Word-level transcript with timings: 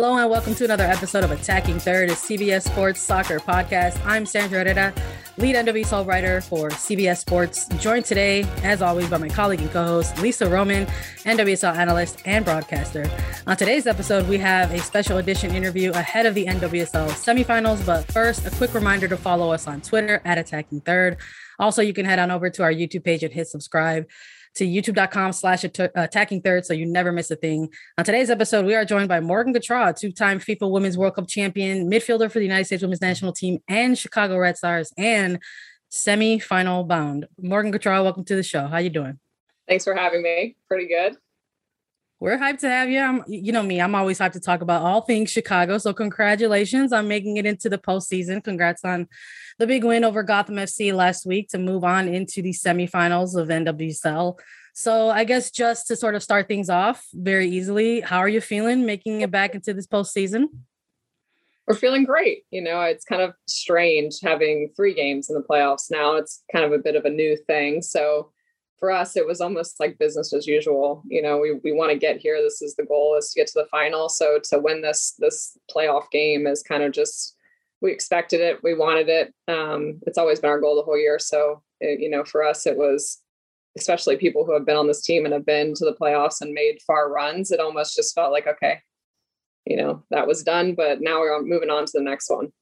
Hello 0.00 0.16
and 0.16 0.30
welcome 0.30 0.54
to 0.54 0.64
another 0.64 0.84
episode 0.84 1.24
of 1.24 1.32
Attacking 1.32 1.80
Third, 1.80 2.08
a 2.08 2.12
CBS 2.12 2.62
Sports 2.70 3.00
soccer 3.00 3.40
podcast. 3.40 4.00
I'm 4.06 4.26
Sandra 4.26 4.60
Herrera, 4.60 4.94
lead 5.38 5.56
NWSL 5.56 6.06
writer 6.06 6.40
for 6.40 6.68
CBS 6.70 7.18
Sports, 7.18 7.66
joined 7.80 8.04
today, 8.04 8.42
as 8.62 8.80
always, 8.80 9.10
by 9.10 9.18
my 9.18 9.28
colleague 9.28 9.60
and 9.60 9.72
co-host 9.72 10.22
Lisa 10.22 10.48
Roman, 10.48 10.86
NWSL 11.24 11.74
analyst 11.74 12.22
and 12.26 12.44
broadcaster. 12.44 13.10
On 13.48 13.56
today's 13.56 13.88
episode, 13.88 14.28
we 14.28 14.38
have 14.38 14.72
a 14.72 14.78
special 14.78 15.18
edition 15.18 15.52
interview 15.52 15.90
ahead 15.90 16.26
of 16.26 16.34
the 16.36 16.46
NWSL 16.46 17.08
semifinals. 17.08 17.84
But 17.84 18.04
first, 18.12 18.46
a 18.46 18.50
quick 18.50 18.74
reminder 18.74 19.08
to 19.08 19.16
follow 19.16 19.50
us 19.50 19.66
on 19.66 19.80
Twitter 19.80 20.22
at 20.24 20.38
Attacking 20.38 20.82
Third. 20.82 21.16
Also, 21.58 21.82
you 21.82 21.92
can 21.92 22.06
head 22.06 22.20
on 22.20 22.30
over 22.30 22.50
to 22.50 22.62
our 22.62 22.72
YouTube 22.72 23.02
page 23.02 23.24
and 23.24 23.32
hit 23.32 23.48
subscribe 23.48 24.06
to 24.58 24.66
youtube.com 24.66 25.32
slash 25.32 25.64
uh, 25.64 25.88
attacking 25.94 26.42
third 26.42 26.66
so 26.66 26.74
you 26.74 26.84
never 26.84 27.12
miss 27.12 27.30
a 27.30 27.36
thing. 27.36 27.68
On 27.96 28.04
today's 28.04 28.28
episode, 28.28 28.66
we 28.66 28.74
are 28.74 28.84
joined 28.84 29.08
by 29.08 29.20
Morgan 29.20 29.54
Gautrat, 29.54 29.96
two-time 29.96 30.40
FIFA 30.40 30.70
Women's 30.70 30.98
World 30.98 31.14
Cup 31.14 31.28
champion, 31.28 31.88
midfielder 31.88 32.30
for 32.30 32.40
the 32.40 32.44
United 32.44 32.64
States 32.64 32.82
Women's 32.82 33.00
National 33.00 33.32
Team 33.32 33.60
and 33.68 33.96
Chicago 33.96 34.36
Red 34.36 34.58
Stars, 34.58 34.92
and 34.98 35.38
semi-final 35.90 36.84
bound. 36.84 37.26
Morgan 37.40 37.72
Gautrat, 37.72 38.02
welcome 38.02 38.24
to 38.24 38.34
the 38.34 38.42
show. 38.42 38.66
How 38.66 38.78
you 38.78 38.90
doing? 38.90 39.20
Thanks 39.68 39.84
for 39.84 39.94
having 39.94 40.22
me. 40.22 40.56
Pretty 40.66 40.88
good. 40.88 41.16
We're 42.20 42.36
hyped 42.36 42.58
to 42.60 42.68
have 42.68 42.90
you. 42.90 42.98
I'm, 42.98 43.22
you 43.28 43.52
know 43.52 43.62
me, 43.62 43.80
I'm 43.80 43.94
always 43.94 44.18
hyped 44.18 44.32
to 44.32 44.40
talk 44.40 44.60
about 44.60 44.82
all 44.82 45.02
things 45.02 45.30
Chicago. 45.30 45.78
So 45.78 45.92
congratulations 45.92 46.92
on 46.92 47.06
making 47.06 47.36
it 47.36 47.46
into 47.46 47.68
the 47.68 47.78
postseason. 47.78 48.42
Congrats 48.42 48.84
on 48.84 49.06
the 49.58 49.66
big 49.66 49.84
win 49.84 50.04
over 50.04 50.22
Gotham 50.22 50.56
FC 50.56 50.94
last 50.94 51.26
week 51.26 51.48
to 51.50 51.58
move 51.58 51.84
on 51.84 52.08
into 52.08 52.42
the 52.42 52.52
semifinals 52.52 53.36
of 53.36 53.48
NWSL. 53.48 54.38
So 54.72 55.10
I 55.10 55.24
guess 55.24 55.50
just 55.50 55.88
to 55.88 55.96
sort 55.96 56.14
of 56.14 56.22
start 56.22 56.46
things 56.46 56.70
off 56.70 57.04
very 57.12 57.48
easily, 57.48 58.00
how 58.00 58.18
are 58.18 58.28
you 58.28 58.40
feeling 58.40 58.86
making 58.86 59.22
it 59.22 59.30
back 59.30 59.54
into 59.54 59.74
this 59.74 59.88
postseason? 59.88 60.44
We're 61.66 61.74
feeling 61.74 62.04
great. 62.04 62.44
You 62.50 62.62
know, 62.62 62.80
it's 62.82 63.04
kind 63.04 63.20
of 63.20 63.34
strange 63.46 64.20
having 64.22 64.72
three 64.76 64.94
games 64.94 65.28
in 65.28 65.34
the 65.34 65.42
playoffs 65.42 65.90
now. 65.90 66.14
It's 66.14 66.44
kind 66.52 66.64
of 66.64 66.72
a 66.72 66.78
bit 66.78 66.94
of 66.94 67.04
a 67.04 67.10
new 67.10 67.36
thing. 67.36 67.82
So 67.82 68.30
for 68.78 68.92
us, 68.92 69.16
it 69.16 69.26
was 69.26 69.40
almost 69.40 69.80
like 69.80 69.98
business 69.98 70.32
as 70.32 70.46
usual. 70.46 71.02
You 71.08 71.22
know, 71.22 71.38
we, 71.38 71.58
we 71.64 71.72
want 71.72 71.90
to 71.90 71.98
get 71.98 72.18
here. 72.18 72.40
This 72.40 72.62
is 72.62 72.76
the 72.76 72.84
goal 72.84 73.16
is 73.18 73.32
to 73.32 73.40
get 73.40 73.48
to 73.48 73.58
the 73.58 73.66
final. 73.66 74.08
So 74.08 74.38
to 74.50 74.60
win 74.60 74.80
this 74.80 75.14
this 75.18 75.58
playoff 75.68 76.10
game 76.12 76.46
is 76.46 76.62
kind 76.62 76.84
of 76.84 76.92
just 76.92 77.34
we 77.80 77.92
expected 77.92 78.40
it. 78.40 78.62
We 78.62 78.74
wanted 78.74 79.08
it. 79.08 79.34
Um, 79.46 80.00
it's 80.06 80.18
always 80.18 80.40
been 80.40 80.50
our 80.50 80.60
goal 80.60 80.76
the 80.76 80.82
whole 80.82 80.98
year. 80.98 81.18
So 81.18 81.62
it, 81.80 82.00
you 82.00 82.10
know, 82.10 82.24
for 82.24 82.44
us, 82.44 82.66
it 82.66 82.76
was 82.76 83.18
especially 83.76 84.16
people 84.16 84.44
who 84.44 84.54
have 84.54 84.66
been 84.66 84.76
on 84.76 84.88
this 84.88 85.02
team 85.02 85.24
and 85.24 85.32
have 85.32 85.46
been 85.46 85.74
to 85.74 85.84
the 85.84 85.94
playoffs 85.94 86.40
and 86.40 86.52
made 86.52 86.78
far 86.86 87.12
runs. 87.12 87.50
It 87.50 87.60
almost 87.60 87.94
just 87.94 88.14
felt 88.14 88.32
like 88.32 88.46
okay, 88.46 88.80
you 89.66 89.76
know, 89.76 90.04
that 90.10 90.26
was 90.26 90.42
done. 90.42 90.74
But 90.74 91.00
now 91.00 91.20
we're 91.20 91.42
moving 91.42 91.70
on 91.70 91.84
to 91.84 91.92
the 91.94 92.02
next 92.02 92.30
one 92.30 92.52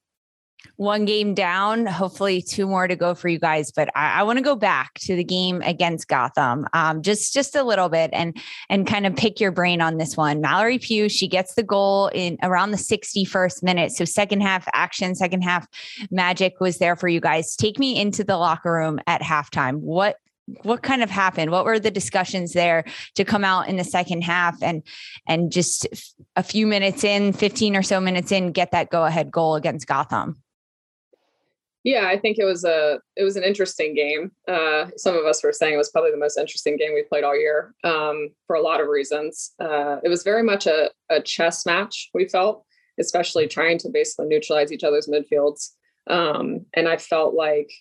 one 0.75 1.05
game 1.05 1.33
down, 1.33 1.85
hopefully 1.85 2.41
two 2.41 2.67
more 2.67 2.87
to 2.87 2.95
go 2.95 3.15
for 3.15 3.29
you 3.29 3.39
guys. 3.39 3.71
But 3.71 3.89
I, 3.95 4.19
I 4.19 4.23
want 4.23 4.37
to 4.37 4.43
go 4.43 4.55
back 4.55 4.93
to 5.01 5.15
the 5.15 5.23
game 5.23 5.61
against 5.61 6.07
Gotham, 6.07 6.67
um, 6.73 7.01
just 7.01 7.33
just 7.33 7.55
a 7.55 7.63
little 7.63 7.89
bit, 7.89 8.11
and 8.13 8.37
and 8.69 8.85
kind 8.85 9.05
of 9.05 9.15
pick 9.15 9.39
your 9.39 9.51
brain 9.51 9.81
on 9.81 9.97
this 9.97 10.15
one. 10.15 10.41
Mallory 10.41 10.79
Pugh, 10.79 11.09
she 11.09 11.27
gets 11.27 11.55
the 11.55 11.63
goal 11.63 12.07
in 12.13 12.37
around 12.43 12.71
the 12.71 12.77
61st 12.77 13.63
minute. 13.63 13.91
So 13.91 14.05
second 14.05 14.41
half 14.41 14.67
action, 14.73 15.15
second 15.15 15.41
half 15.41 15.67
magic 16.11 16.59
was 16.59 16.77
there 16.77 16.95
for 16.95 17.07
you 17.07 17.19
guys. 17.19 17.55
Take 17.55 17.79
me 17.79 17.99
into 17.99 18.23
the 18.23 18.37
locker 18.37 18.71
room 18.71 18.99
at 19.07 19.21
halftime. 19.21 19.79
What 19.79 20.17
what 20.63 20.81
kind 20.81 21.03
of 21.03 21.09
happened 21.09 21.51
what 21.51 21.65
were 21.65 21.77
the 21.77 21.91
discussions 21.91 22.53
there 22.53 22.85
to 23.15 23.25
come 23.25 23.43
out 23.43 23.67
in 23.67 23.75
the 23.75 23.83
second 23.83 24.21
half 24.21 24.63
and 24.63 24.81
and 25.27 25.51
just 25.51 25.85
a 26.37 26.43
few 26.43 26.65
minutes 26.65 27.03
in 27.03 27.33
15 27.33 27.75
or 27.75 27.83
so 27.83 27.99
minutes 27.99 28.31
in 28.31 28.53
get 28.53 28.71
that 28.71 28.89
go 28.89 29.03
ahead 29.03 29.29
goal 29.29 29.55
against 29.55 29.87
gotham 29.87 30.41
yeah, 31.87 32.09
I 32.09 32.19
think 32.19 32.37
it 32.37 32.43
was 32.43 32.65
a 32.65 32.99
it 33.15 33.23
was 33.23 33.37
an 33.37 33.45
interesting 33.45 33.95
game. 33.95 34.33
Uh, 34.45 34.87
some 34.97 35.15
of 35.15 35.23
us 35.23 35.41
were 35.41 35.53
saying 35.53 35.73
it 35.73 35.77
was 35.77 35.89
probably 35.89 36.11
the 36.11 36.17
most 36.17 36.37
interesting 36.37 36.75
game 36.75 36.93
we 36.93 37.03
played 37.03 37.23
all 37.23 37.39
year 37.39 37.73
um, 37.85 38.31
for 38.45 38.57
a 38.57 38.61
lot 38.61 38.81
of 38.81 38.89
reasons. 38.89 39.53
Uh, 39.57 39.95
it 40.03 40.09
was 40.09 40.21
very 40.21 40.43
much 40.43 40.67
a, 40.67 40.89
a 41.09 41.21
chess 41.21 41.65
match. 41.65 42.09
We 42.13 42.27
felt, 42.27 42.65
especially 42.99 43.47
trying 43.47 43.77
to 43.77 43.89
basically 43.89 44.27
neutralize 44.27 44.73
each 44.73 44.83
other's 44.83 45.07
midfields. 45.07 45.69
Um, 46.07 46.65
and 46.73 46.89
I 46.89 46.97
felt 46.97 47.35
like, 47.35 47.71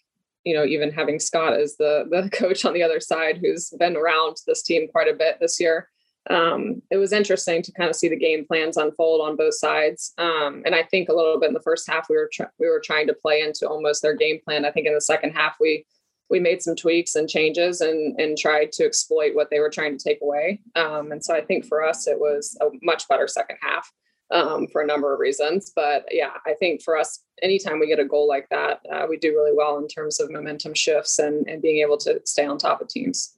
you 0.44 0.54
know, 0.54 0.64
even 0.64 0.92
having 0.92 1.18
Scott 1.18 1.54
as 1.54 1.76
the 1.76 2.06
the 2.08 2.30
coach 2.30 2.64
on 2.64 2.74
the 2.74 2.84
other 2.84 3.00
side, 3.00 3.38
who's 3.42 3.70
been 3.70 3.96
around 3.96 4.36
this 4.46 4.62
team 4.62 4.86
quite 4.86 5.08
a 5.08 5.14
bit 5.14 5.38
this 5.40 5.58
year, 5.58 5.88
um, 6.30 6.82
it 6.90 6.96
was 6.96 7.12
interesting 7.12 7.62
to 7.62 7.72
kind 7.72 7.88
of 7.88 7.96
see 7.96 8.08
the 8.08 8.16
game 8.16 8.44
plans 8.44 8.76
unfold 8.76 9.20
on 9.20 9.36
both 9.36 9.54
sides. 9.54 10.12
Um, 10.18 10.62
and 10.64 10.74
I 10.74 10.82
think 10.82 11.08
a 11.08 11.14
little 11.14 11.38
bit 11.38 11.48
in 11.48 11.54
the 11.54 11.60
first 11.60 11.88
half 11.88 12.08
we 12.08 12.16
were 12.16 12.30
tr- 12.32 12.44
we 12.58 12.68
were 12.68 12.82
trying 12.84 13.06
to 13.06 13.14
play 13.14 13.42
into 13.42 13.68
almost 13.68 14.02
their 14.02 14.14
game 14.14 14.40
plan. 14.44 14.64
I 14.64 14.70
think 14.70 14.86
in 14.86 14.94
the 14.94 15.00
second 15.00 15.32
half 15.32 15.56
we 15.60 15.86
we 16.28 16.40
made 16.40 16.60
some 16.60 16.74
tweaks 16.74 17.14
and 17.14 17.28
changes 17.28 17.80
and 17.80 18.18
and 18.20 18.36
tried 18.36 18.72
to 18.72 18.84
exploit 18.84 19.34
what 19.34 19.50
they 19.50 19.60
were 19.60 19.70
trying 19.70 19.96
to 19.96 20.02
take 20.02 20.20
away. 20.22 20.60
Um, 20.74 21.12
and 21.12 21.24
so 21.24 21.34
I 21.34 21.42
think 21.42 21.64
for 21.64 21.84
us 21.84 22.06
it 22.08 22.18
was 22.18 22.56
a 22.60 22.66
much 22.82 23.06
better 23.08 23.28
second 23.28 23.58
half 23.60 23.92
um, 24.32 24.66
for 24.68 24.82
a 24.82 24.86
number 24.86 25.12
of 25.12 25.20
reasons. 25.20 25.72
But 25.74 26.06
yeah, 26.10 26.32
I 26.44 26.54
think 26.54 26.82
for 26.82 26.96
us, 26.96 27.22
anytime 27.42 27.78
we 27.78 27.86
get 27.86 28.00
a 28.00 28.04
goal 28.04 28.26
like 28.26 28.48
that, 28.48 28.80
uh, 28.92 29.06
we 29.08 29.16
do 29.16 29.30
really 29.30 29.52
well 29.54 29.78
in 29.78 29.86
terms 29.86 30.18
of 30.18 30.30
momentum 30.30 30.74
shifts 30.74 31.20
and 31.20 31.48
and 31.48 31.62
being 31.62 31.78
able 31.78 31.98
to 31.98 32.20
stay 32.24 32.44
on 32.44 32.58
top 32.58 32.80
of 32.80 32.88
teams 32.88 33.35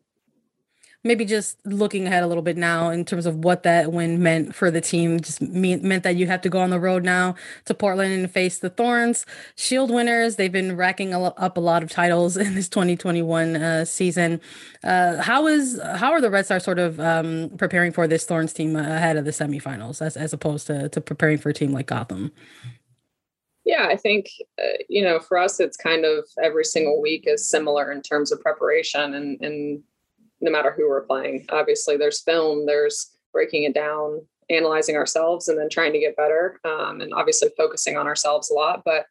maybe 1.04 1.24
just 1.24 1.64
looking 1.64 2.06
ahead 2.06 2.24
a 2.24 2.26
little 2.26 2.42
bit 2.42 2.56
now 2.56 2.90
in 2.90 3.04
terms 3.04 3.24
of 3.24 3.36
what 3.36 3.62
that 3.62 3.92
win 3.92 4.20
meant 4.20 4.54
for 4.54 4.70
the 4.70 4.80
team 4.80 5.20
just 5.20 5.40
mean, 5.40 5.86
meant 5.86 6.02
that 6.02 6.16
you 6.16 6.26
have 6.26 6.40
to 6.40 6.48
go 6.48 6.58
on 6.58 6.70
the 6.70 6.80
road 6.80 7.04
now 7.04 7.36
to 7.64 7.72
portland 7.72 8.12
and 8.12 8.30
face 8.30 8.58
the 8.58 8.68
thorns. 8.68 9.24
Shield 9.54 9.90
winners 9.90 10.36
they've 10.36 10.50
been 10.50 10.76
racking 10.76 11.14
up 11.14 11.56
a 11.56 11.60
lot 11.60 11.82
of 11.82 11.90
titles 11.90 12.36
in 12.36 12.54
this 12.54 12.68
2021 12.68 13.56
uh, 13.56 13.84
season. 13.84 14.40
Uh, 14.82 15.22
how 15.22 15.46
is 15.46 15.80
how 15.96 16.12
are 16.12 16.20
the 16.20 16.30
red 16.30 16.46
stars 16.46 16.64
sort 16.64 16.78
of 16.78 16.98
um, 16.98 17.50
preparing 17.56 17.92
for 17.92 18.08
this 18.08 18.24
thorns 18.24 18.52
team 18.52 18.74
ahead 18.74 19.16
of 19.16 19.24
the 19.24 19.30
semifinals 19.30 20.04
as, 20.04 20.16
as 20.16 20.32
opposed 20.32 20.66
to, 20.66 20.88
to 20.88 21.00
preparing 21.00 21.38
for 21.38 21.50
a 21.50 21.54
team 21.54 21.72
like 21.72 21.86
gotham? 21.86 22.32
Yeah, 23.64 23.86
I 23.86 23.96
think 23.96 24.30
uh, 24.58 24.78
you 24.88 25.04
know 25.04 25.20
for 25.20 25.38
us 25.38 25.60
it's 25.60 25.76
kind 25.76 26.04
of 26.04 26.24
every 26.42 26.64
single 26.64 27.00
week 27.00 27.24
is 27.26 27.48
similar 27.48 27.92
in 27.92 28.02
terms 28.02 28.32
of 28.32 28.40
preparation 28.40 29.14
and 29.14 29.40
and 29.40 29.82
no 30.40 30.50
matter 30.50 30.72
who 30.76 30.88
we're 30.88 31.06
playing. 31.06 31.46
Obviously, 31.50 31.96
there's 31.96 32.22
film, 32.22 32.66
there's 32.66 33.10
breaking 33.32 33.64
it 33.64 33.74
down, 33.74 34.26
analyzing 34.50 34.96
ourselves, 34.96 35.48
and 35.48 35.58
then 35.58 35.68
trying 35.68 35.92
to 35.92 35.98
get 35.98 36.16
better, 36.16 36.60
um, 36.64 37.00
and 37.00 37.12
obviously 37.12 37.50
focusing 37.56 37.96
on 37.96 38.06
ourselves 38.06 38.50
a 38.50 38.54
lot. 38.54 38.82
But 38.84 39.06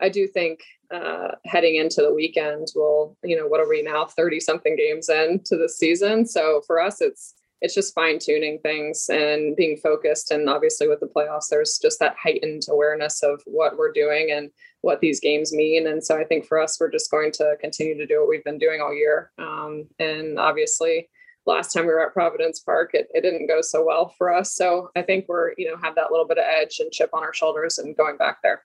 I 0.00 0.08
do 0.08 0.26
think 0.26 0.60
uh, 0.92 1.32
heading 1.44 1.76
into 1.76 2.02
the 2.02 2.14
weekend, 2.14 2.68
we'll, 2.74 3.16
you 3.22 3.36
know, 3.36 3.46
what 3.46 3.60
are 3.60 3.68
we 3.68 3.82
now, 3.82 4.06
30 4.06 4.40
something 4.40 4.76
games 4.76 5.08
into 5.08 5.56
the 5.56 5.68
season? 5.68 6.24
So 6.26 6.62
for 6.66 6.80
us, 6.80 7.00
it's, 7.00 7.34
it's 7.60 7.74
just 7.74 7.94
fine 7.94 8.18
tuning 8.20 8.58
things 8.60 9.08
and 9.10 9.56
being 9.56 9.76
focused. 9.76 10.30
And 10.30 10.48
obviously, 10.48 10.88
with 10.88 11.00
the 11.00 11.06
playoffs, 11.06 11.48
there's 11.50 11.78
just 11.82 11.98
that 11.98 12.16
heightened 12.22 12.62
awareness 12.68 13.22
of 13.22 13.42
what 13.44 13.76
we're 13.76 13.92
doing 13.92 14.30
and 14.30 14.50
what 14.82 15.00
these 15.00 15.20
games 15.20 15.52
mean. 15.52 15.86
And 15.86 16.04
so 16.04 16.16
I 16.16 16.24
think 16.24 16.46
for 16.46 16.60
us, 16.60 16.78
we're 16.78 16.90
just 16.90 17.10
going 17.10 17.32
to 17.32 17.56
continue 17.60 17.96
to 17.96 18.06
do 18.06 18.20
what 18.20 18.28
we've 18.28 18.44
been 18.44 18.58
doing 18.58 18.80
all 18.80 18.94
year. 18.94 19.30
Um, 19.38 19.88
and 19.98 20.38
obviously, 20.38 21.08
last 21.46 21.72
time 21.72 21.86
we 21.86 21.92
were 21.92 22.06
at 22.06 22.12
Providence 22.12 22.60
Park, 22.60 22.90
it, 22.94 23.08
it 23.14 23.22
didn't 23.22 23.48
go 23.48 23.60
so 23.60 23.84
well 23.84 24.14
for 24.16 24.32
us. 24.32 24.54
So 24.54 24.90
I 24.94 25.02
think 25.02 25.26
we're, 25.28 25.54
you 25.58 25.68
know, 25.68 25.76
have 25.82 25.96
that 25.96 26.10
little 26.10 26.26
bit 26.26 26.38
of 26.38 26.44
edge 26.48 26.78
and 26.78 26.92
chip 26.92 27.10
on 27.12 27.22
our 27.22 27.34
shoulders 27.34 27.78
and 27.78 27.96
going 27.96 28.16
back 28.16 28.38
there. 28.42 28.62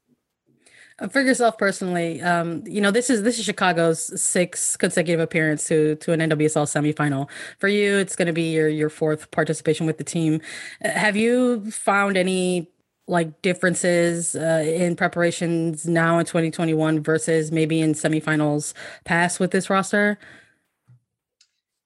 Uh, 1.00 1.08
for 1.08 1.22
yourself 1.22 1.58
personally, 1.58 2.22
um, 2.22 2.64
you 2.68 2.80
know 2.80 2.92
this 2.92 3.10
is 3.10 3.24
this 3.24 3.40
is 3.40 3.46
Chicago's 3.46 4.22
sixth 4.22 4.78
consecutive 4.78 5.20
appearance 5.20 5.68
to 5.68 5.96
to 5.96 6.12
an 6.12 6.20
NWSL 6.20 6.68
semifinal. 6.68 7.30
For 7.58 7.68
you, 7.68 7.98
it's 7.98 8.16
going 8.16 8.28
to 8.28 8.34
be 8.34 8.52
your 8.52 8.68
your 8.68 8.90
fourth 8.90 9.32
participation 9.32 9.88
with 9.88 9.98
the 9.98 10.04
team. 10.04 10.40
Uh, 10.86 10.92
have 10.92 11.16
you 11.16 11.72
found 11.72 12.16
any 12.16 12.70
like 13.08 13.42
differences 13.42 14.36
uh, 14.36 14.64
in 14.66 14.96
preparations 14.96 15.86
now 15.86 16.20
in 16.20 16.26
2021 16.26 17.02
versus 17.02 17.52
maybe 17.52 17.82
in 17.82 17.94
semifinals 17.94 18.74
past 19.04 19.40
with 19.40 19.52
this 19.52 19.70
roster? 19.70 20.18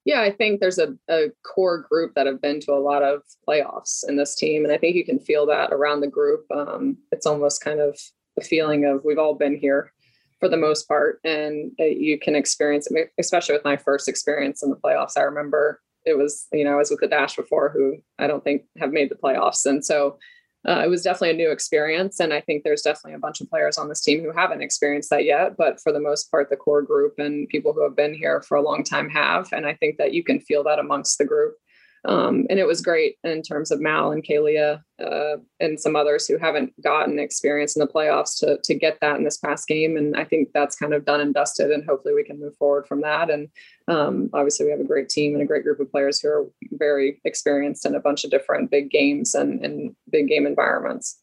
Yeah, 0.04 0.22
I 0.22 0.30
think 0.30 0.60
there's 0.60 0.78
a, 0.78 0.94
a 1.10 1.26
core 1.42 1.78
group 1.78 2.14
that 2.14 2.26
have 2.26 2.40
been 2.40 2.60
to 2.60 2.72
a 2.72 2.80
lot 2.80 3.02
of 3.02 3.22
playoffs 3.46 4.08
in 4.08 4.16
this 4.16 4.34
team. 4.34 4.64
And 4.64 4.72
I 4.72 4.78
think 4.78 4.96
you 4.96 5.04
can 5.04 5.18
feel 5.18 5.44
that 5.46 5.72
around 5.72 6.00
the 6.00 6.06
group. 6.06 6.46
Um, 6.50 6.96
it's 7.12 7.26
almost 7.26 7.62
kind 7.62 7.80
of 7.80 7.98
a 8.38 8.42
feeling 8.42 8.86
of 8.86 9.04
we've 9.04 9.18
all 9.18 9.34
been 9.34 9.56
here 9.56 9.92
for 10.40 10.48
the 10.48 10.56
most 10.56 10.88
part. 10.88 11.20
And 11.24 11.72
you 11.78 12.18
can 12.18 12.36
experience 12.36 12.88
it, 12.90 13.12
especially 13.18 13.54
with 13.54 13.64
my 13.64 13.76
first 13.76 14.08
experience 14.08 14.62
in 14.62 14.70
the 14.70 14.76
playoffs. 14.76 15.18
I 15.18 15.22
remember 15.22 15.82
it 16.06 16.16
was, 16.16 16.46
you 16.52 16.64
know, 16.64 16.72
I 16.72 16.76
was 16.76 16.90
with 16.90 17.00
the 17.00 17.08
Dash 17.08 17.36
before 17.36 17.68
who 17.68 17.98
I 18.18 18.26
don't 18.26 18.42
think 18.42 18.62
have 18.78 18.92
made 18.92 19.10
the 19.10 19.14
playoffs. 19.14 19.66
And 19.66 19.84
so 19.84 20.18
uh, 20.66 20.82
it 20.84 20.88
was 20.88 21.02
definitely 21.02 21.30
a 21.30 21.46
new 21.46 21.50
experience. 21.52 22.20
And 22.20 22.32
I 22.32 22.40
think 22.40 22.64
there's 22.64 22.82
definitely 22.82 23.14
a 23.14 23.20
bunch 23.20 23.40
of 23.40 23.48
players 23.48 23.78
on 23.78 23.88
this 23.88 24.00
team 24.00 24.22
who 24.22 24.32
haven't 24.32 24.62
experienced 24.62 25.10
that 25.10 25.24
yet. 25.24 25.56
But 25.56 25.80
for 25.80 25.92
the 25.92 26.00
most 26.00 26.30
part, 26.30 26.50
the 26.50 26.56
core 26.56 26.82
group 26.82 27.14
and 27.18 27.48
people 27.48 27.72
who 27.72 27.82
have 27.82 27.96
been 27.96 28.14
here 28.14 28.42
for 28.42 28.56
a 28.56 28.62
long 28.62 28.82
time 28.82 29.08
have. 29.10 29.48
And 29.52 29.66
I 29.66 29.74
think 29.74 29.98
that 29.98 30.12
you 30.12 30.24
can 30.24 30.40
feel 30.40 30.64
that 30.64 30.78
amongst 30.78 31.18
the 31.18 31.24
group. 31.24 31.54
Um, 32.08 32.46
and 32.48 32.58
it 32.58 32.66
was 32.66 32.80
great 32.80 33.16
in 33.22 33.42
terms 33.42 33.70
of 33.70 33.82
Mal 33.82 34.12
and 34.12 34.24
Kealia 34.24 34.82
uh, 34.98 35.36
and 35.60 35.78
some 35.78 35.94
others 35.94 36.26
who 36.26 36.38
haven't 36.38 36.72
gotten 36.82 37.18
experience 37.18 37.76
in 37.76 37.80
the 37.80 37.92
playoffs 37.92 38.38
to, 38.38 38.58
to 38.64 38.74
get 38.74 38.98
that 39.02 39.16
in 39.16 39.24
this 39.24 39.36
past 39.36 39.68
game. 39.68 39.94
And 39.98 40.16
I 40.16 40.24
think 40.24 40.48
that's 40.54 40.74
kind 40.74 40.94
of 40.94 41.04
done 41.04 41.20
and 41.20 41.34
dusted. 41.34 41.70
And 41.70 41.84
hopefully 41.84 42.14
we 42.14 42.24
can 42.24 42.40
move 42.40 42.56
forward 42.56 42.86
from 42.86 43.02
that. 43.02 43.28
And 43.28 43.48
um, 43.88 44.30
obviously, 44.32 44.64
we 44.64 44.72
have 44.72 44.80
a 44.80 44.84
great 44.84 45.10
team 45.10 45.34
and 45.34 45.42
a 45.42 45.46
great 45.46 45.64
group 45.64 45.80
of 45.80 45.90
players 45.90 46.18
who 46.18 46.28
are 46.28 46.46
very 46.72 47.20
experienced 47.26 47.84
in 47.84 47.94
a 47.94 48.00
bunch 48.00 48.24
of 48.24 48.30
different 48.30 48.70
big 48.70 48.90
games 48.90 49.34
and, 49.34 49.62
and 49.62 49.94
big 50.10 50.28
game 50.28 50.46
environments. 50.46 51.20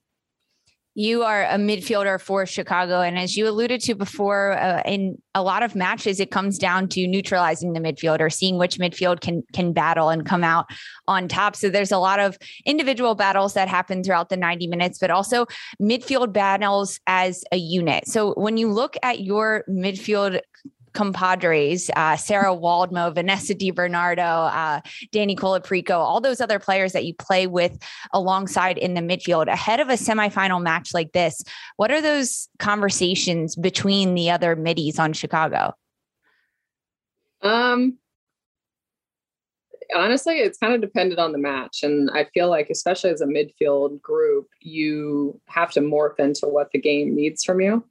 You 0.98 1.24
are 1.24 1.44
a 1.44 1.58
midfielder 1.58 2.22
for 2.22 2.46
Chicago. 2.46 3.02
And 3.02 3.20
as 3.20 3.36
you 3.36 3.50
alluded 3.50 3.82
to 3.82 3.96
before, 3.96 4.54
uh, 4.54 4.82
in 4.86 5.22
a 5.36 5.44
lot 5.44 5.62
of 5.62 5.76
matches, 5.76 6.22
it 6.22 6.32
comes 6.32 6.58
down 6.58 6.88
to 6.90 7.06
neutralizing 7.06 7.74
the 7.74 7.82
midfielder, 7.82 8.32
seeing 8.32 8.58
which 8.58 8.78
midfield 8.80 9.20
can 9.20 9.44
can 9.52 9.74
battle 9.74 10.08
and 10.08 10.26
come 10.26 10.42
out 10.42 10.68
on 11.06 11.28
top. 11.28 11.58
So 11.58 11.70
there's 11.70 11.92
a 11.92 11.98
lot 11.98 12.22
of 12.22 12.38
individual 12.66 13.14
battles 13.14 13.56
that 13.56 13.68
happen 13.68 14.04
throughout 14.04 14.30
the 14.30 14.38
90 14.38 14.68
minutes, 14.68 14.98
but 14.98 15.12
also 15.12 15.48
midfield 15.82 16.32
battles 16.32 17.02
as 17.08 17.44
a 17.52 17.58
unit. 17.58 18.08
So 18.08 18.34
when 18.36 18.56
you 18.56 18.72
look 18.72 18.96
at 19.04 19.20
your 19.20 19.66
midfield 19.70 20.40
compadres, 20.96 21.92
uh, 21.96 22.16
Sarah 22.18 22.56
Woldmoe, 22.56 23.14
Vanessa 23.14 23.54
DiBernardo, 23.54 24.50
uh, 24.52 24.82
Dani 25.14 25.36
Colaprico, 25.36 25.92
all 25.92 26.22
those 26.22 26.42
other 26.42 26.58
players 26.58 26.94
that 26.94 27.06
you 27.06 27.14
play 27.14 27.46
with 27.46 27.78
alongside 28.14 28.78
in 28.78 28.96
the 28.96 29.02
midfield 29.02 29.48
ahead 29.48 29.80
of 29.80 29.90
a 29.90 29.94
semifinal 29.94 30.62
match 30.62 30.94
like 30.94 31.12
this. 31.12 31.44
What 31.76 31.92
are 31.92 32.02
those 32.02 32.48
conversations 32.58 33.56
between 33.56 34.16
the 34.16 34.32
other 34.32 34.56
middies 34.56 34.98
on 34.98 35.14
Chicago? 35.14 35.74
Um, 37.42 38.00
honestly, 39.94 40.40
it's 40.40 40.58
kind 40.58 40.74
of 40.74 40.82
dependent 40.82 41.20
on 41.20 41.32
the 41.32 41.38
match. 41.38 41.84
And 41.84 42.10
I 42.12 42.26
feel 42.34 42.50
like, 42.50 42.70
especially 42.70 43.12
as 43.12 43.22
a 43.22 43.28
midfield 43.28 44.02
group, 44.02 44.48
you 44.62 45.40
have 45.48 45.72
to 45.74 45.82
morph 45.82 46.20
into 46.20 46.48
what 46.48 46.72
the 46.72 46.80
game 46.80 47.16
needs 47.16 47.44
from 47.44 47.62
you 47.62 47.84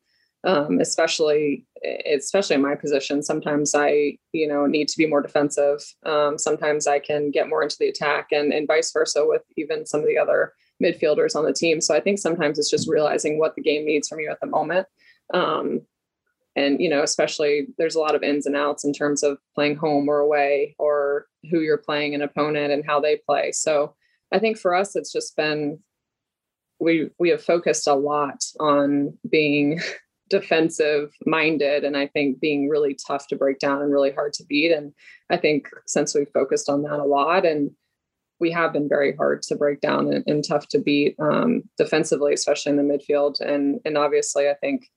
um, 0.44 0.80
especially 0.80 1.66
especially 2.06 2.56
in 2.56 2.62
my 2.62 2.74
position 2.74 3.22
sometimes 3.22 3.74
i 3.74 4.16
you 4.32 4.48
know 4.48 4.66
need 4.66 4.88
to 4.88 4.96
be 4.96 5.06
more 5.06 5.20
defensive. 5.20 5.80
Um, 6.04 6.38
sometimes 6.38 6.86
i 6.86 6.98
can 6.98 7.30
get 7.30 7.48
more 7.48 7.62
into 7.62 7.76
the 7.78 7.88
attack 7.88 8.28
and 8.30 8.52
and 8.52 8.66
vice 8.66 8.92
versa 8.92 9.24
with 9.26 9.42
even 9.56 9.86
some 9.86 10.00
of 10.00 10.06
the 10.06 10.18
other 10.18 10.52
midfielders 10.82 11.36
on 11.36 11.44
the 11.44 11.52
team. 11.52 11.80
So 11.80 11.94
i 11.94 12.00
think 12.00 12.18
sometimes 12.18 12.58
it's 12.58 12.70
just 12.70 12.88
realizing 12.88 13.38
what 13.38 13.54
the 13.54 13.62
game 13.62 13.84
needs 13.84 14.08
from 14.08 14.20
you 14.20 14.30
at 14.30 14.40
the 14.40 14.46
moment. 14.46 14.86
Um, 15.32 15.82
and 16.56 16.80
you 16.80 16.88
know 16.88 17.02
especially 17.02 17.68
there's 17.78 17.96
a 17.96 18.00
lot 18.00 18.14
of 18.14 18.22
ins 18.22 18.46
and 18.46 18.56
outs 18.56 18.84
in 18.84 18.92
terms 18.92 19.22
of 19.22 19.38
playing 19.54 19.76
home 19.76 20.08
or 20.08 20.20
away 20.20 20.74
or 20.78 21.26
who 21.50 21.60
you're 21.60 21.78
playing 21.78 22.14
an 22.14 22.22
opponent 22.22 22.72
and 22.72 22.84
how 22.86 23.00
they 23.00 23.16
play. 23.16 23.52
So 23.52 23.94
i 24.32 24.38
think 24.38 24.58
for 24.58 24.74
us 24.74 24.96
it's 24.96 25.12
just 25.12 25.36
been 25.36 25.78
we 26.80 27.10
we 27.18 27.30
have 27.30 27.42
focused 27.42 27.86
a 27.86 27.94
lot 27.94 28.44
on 28.60 29.16
being 29.28 29.80
defensive 30.30 31.12
minded 31.26 31.84
and 31.84 31.96
I 31.96 32.06
think 32.08 32.40
being 32.40 32.68
really 32.68 32.96
tough 33.06 33.28
to 33.28 33.36
break 33.36 33.58
down 33.58 33.82
and 33.82 33.92
really 33.92 34.12
hard 34.12 34.32
to 34.34 34.44
beat. 34.44 34.72
And 34.72 34.92
I 35.30 35.36
think 35.36 35.68
since 35.86 36.14
we've 36.14 36.30
focused 36.32 36.68
on 36.68 36.82
that 36.82 36.98
a 36.98 37.04
lot 37.04 37.44
and 37.44 37.70
we 38.40 38.50
have 38.50 38.72
been 38.72 38.88
very 38.88 39.14
hard 39.14 39.42
to 39.42 39.56
break 39.56 39.80
down 39.80 40.12
and, 40.12 40.24
and 40.26 40.44
tough 40.46 40.68
to 40.68 40.78
beat 40.78 41.14
um, 41.20 41.62
defensively, 41.78 42.32
especially 42.32 42.70
in 42.70 42.76
the 42.76 42.82
midfield. 42.82 43.40
And 43.40 43.80
and 43.84 43.96
obviously 43.96 44.48
I 44.48 44.54
think 44.54 44.90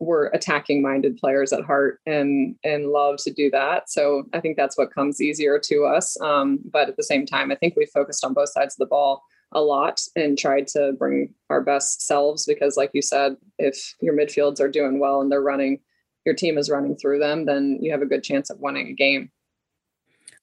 we're 0.00 0.26
attacking 0.28 0.82
minded 0.82 1.16
players 1.16 1.52
at 1.52 1.64
heart 1.64 2.00
and 2.06 2.56
and 2.64 2.88
love 2.88 3.18
to 3.18 3.32
do 3.32 3.50
that. 3.50 3.88
So 3.90 4.24
I 4.32 4.40
think 4.40 4.56
that's 4.56 4.76
what 4.76 4.92
comes 4.92 5.20
easier 5.20 5.58
to 5.60 5.84
us. 5.84 6.20
Um, 6.20 6.58
but 6.70 6.88
at 6.88 6.96
the 6.96 7.04
same 7.04 7.26
time, 7.26 7.52
I 7.52 7.56
think 7.56 7.74
we 7.76 7.86
focused 7.86 8.24
on 8.24 8.34
both 8.34 8.50
sides 8.50 8.74
of 8.74 8.78
the 8.78 8.86
ball 8.86 9.22
a 9.54 9.60
lot 9.60 10.00
and 10.16 10.38
tried 10.38 10.66
to 10.66 10.92
bring 10.98 11.32
our 11.50 11.60
best 11.60 12.06
selves 12.06 12.46
because 12.46 12.76
like 12.76 12.90
you 12.94 13.02
said 13.02 13.36
if 13.58 13.94
your 14.00 14.14
midfields 14.14 14.60
are 14.60 14.68
doing 14.68 14.98
well 14.98 15.20
and 15.20 15.30
they're 15.30 15.42
running 15.42 15.78
your 16.24 16.34
team 16.34 16.56
is 16.56 16.70
running 16.70 16.96
through 16.96 17.18
them 17.18 17.44
then 17.44 17.78
you 17.80 17.90
have 17.90 18.02
a 18.02 18.06
good 18.06 18.22
chance 18.22 18.50
of 18.50 18.60
winning 18.60 18.88
a 18.88 18.92
game 18.92 19.30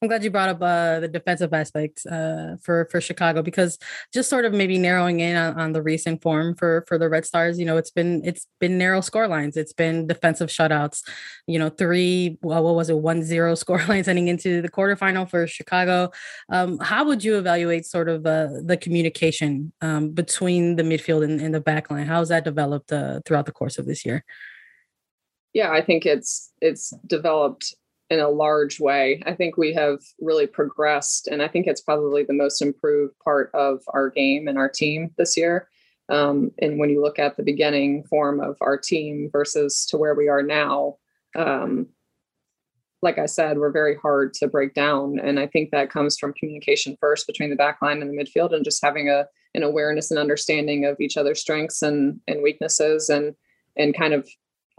I'm 0.02 0.08
glad 0.08 0.24
you 0.24 0.32
brought 0.32 0.48
up 0.48 0.62
uh, 0.62 1.02
the 1.02 1.10
defensive 1.10 1.54
aspect 1.54 2.06
uh, 2.10 2.56
for 2.62 2.88
for 2.90 3.02
Chicago 3.02 3.42
because 3.42 3.78
just 4.14 4.30
sort 4.30 4.46
of 4.46 4.54
maybe 4.54 4.78
narrowing 4.78 5.20
in 5.20 5.36
on, 5.36 5.60
on, 5.60 5.72
the 5.74 5.82
recent 5.82 6.22
form 6.22 6.56
for 6.56 6.86
for 6.88 6.98
the 6.98 7.10
Red 7.10 7.26
Stars. 7.26 7.60
You 7.60 7.66
know, 7.66 7.76
it's 7.76 7.92
been 7.92 8.22
it's 8.24 8.48
been 8.62 8.78
narrow 8.78 9.02
score 9.02 9.28
lines. 9.28 9.58
It's 9.58 9.74
been 9.74 10.08
defensive 10.08 10.48
shutouts. 10.48 11.02
You 11.48 11.60
know, 11.60 11.70
three 11.70 12.38
well, 12.42 12.64
what 12.64 12.76
was 12.76 12.90
it 12.90 12.98
one 12.98 13.24
zero 13.24 13.56
score 13.56 13.84
lines 13.90 14.06
heading 14.06 14.30
into 14.30 14.62
the 14.62 14.70
quarterfinal 14.70 15.30
for 15.30 15.46
Chicago. 15.48 16.12
Um, 16.50 16.80
how 16.80 17.04
would 17.04 17.22
you 17.22 17.38
evaluate 17.38 17.86
sort 17.86 18.08
of 18.08 18.26
uh, 18.26 18.48
the 18.64 18.78
communication 18.78 19.74
um, 19.82 20.12
between 20.12 20.78
the 20.78 20.84
midfield 20.84 21.26
and, 21.26 21.42
and 21.42 21.54
the 21.54 21.60
back 21.60 21.92
line? 21.92 22.08
How 22.08 22.20
has 22.20 22.30
that 22.30 22.46
developed 22.46 22.94
uh, 22.94 23.20
throughout 23.26 23.48
the 23.48 23.52
course 23.52 23.78
of 23.78 23.86
this 23.86 24.06
year? 24.06 24.24
Yeah, 25.54 25.72
I 25.72 25.82
think 25.82 26.06
it's 26.06 26.54
it's 26.62 26.94
developed 27.06 27.76
in 28.10 28.20
a 28.20 28.30
large 28.30 28.80
way. 28.80 29.22
I 29.26 29.34
think 29.34 29.56
we 29.56 29.74
have 29.74 30.00
really 30.20 30.48
progressed, 30.48 31.28
and 31.28 31.42
I 31.42 31.48
think 31.48 31.68
it's 31.68 31.82
probably 31.82 32.24
the 32.24 32.34
most 32.34 32.62
improved 32.62 33.14
part 33.24 33.52
of 33.54 33.82
our 33.90 34.10
game 34.10 34.48
and 34.48 34.58
our 34.58 34.70
team 34.70 35.12
this 35.18 35.38
year. 35.38 35.70
Um, 36.10 36.52
and 36.60 36.80
when 36.80 36.90
you 36.90 37.02
look 37.02 37.20
at 37.20 37.38
the 37.38 37.44
beginning 37.44 38.04
form 38.04 38.40
of 38.40 38.58
our 38.62 38.78
team 38.78 39.30
versus 39.32 39.86
to 39.90 39.98
where 39.98 40.16
we 40.16 40.28
are 40.28 40.42
now, 40.42 40.96
um, 41.36 41.88
like 43.02 43.20
I 43.20 43.28
said, 43.28 43.60
we're 43.60 43.72
very 43.72 43.96
hard 43.96 44.34
to 44.36 44.48
break 44.48 44.74
down, 44.74 45.20
and 45.20 45.40
I 45.40 45.48
think 45.48 45.70
that 45.72 45.92
comes 45.92 46.18
from 46.18 46.34
communication 46.34 46.98
first 47.00 47.28
between 47.28 47.50
the 47.50 47.56
back 47.56 47.82
line 47.82 48.02
and 48.02 48.10
the 48.10 48.24
midfield, 48.24 48.54
and 48.54 48.66
just 48.66 48.84
having 48.84 49.08
a 49.10 49.26
an 49.56 49.64
awareness 49.64 50.12
and 50.12 50.20
understanding 50.20 50.86
of 50.86 51.00
each 51.00 51.16
other's 51.16 51.40
strengths 51.40 51.82
and 51.82 52.20
and 52.28 52.44
weaknesses, 52.44 53.08
and 53.08 53.36
and 53.78 53.96
kind 53.96 54.14
of 54.14 54.28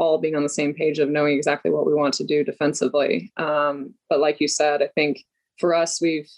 all 0.01 0.19
being 0.19 0.35
on 0.35 0.43
the 0.43 0.49
same 0.49 0.73
page 0.73 0.99
of 0.99 1.11
knowing 1.11 1.37
exactly 1.37 1.71
what 1.71 1.87
we 1.87 1.93
want 1.93 2.15
to 2.15 2.25
do 2.25 2.43
defensively. 2.43 3.31
Um, 3.37 3.95
but 4.09 4.19
like 4.19 4.41
you 4.41 4.49
said, 4.49 4.83
I 4.83 4.89
think 4.95 5.23
for 5.59 5.75
us, 5.75 6.01
we've 6.01 6.29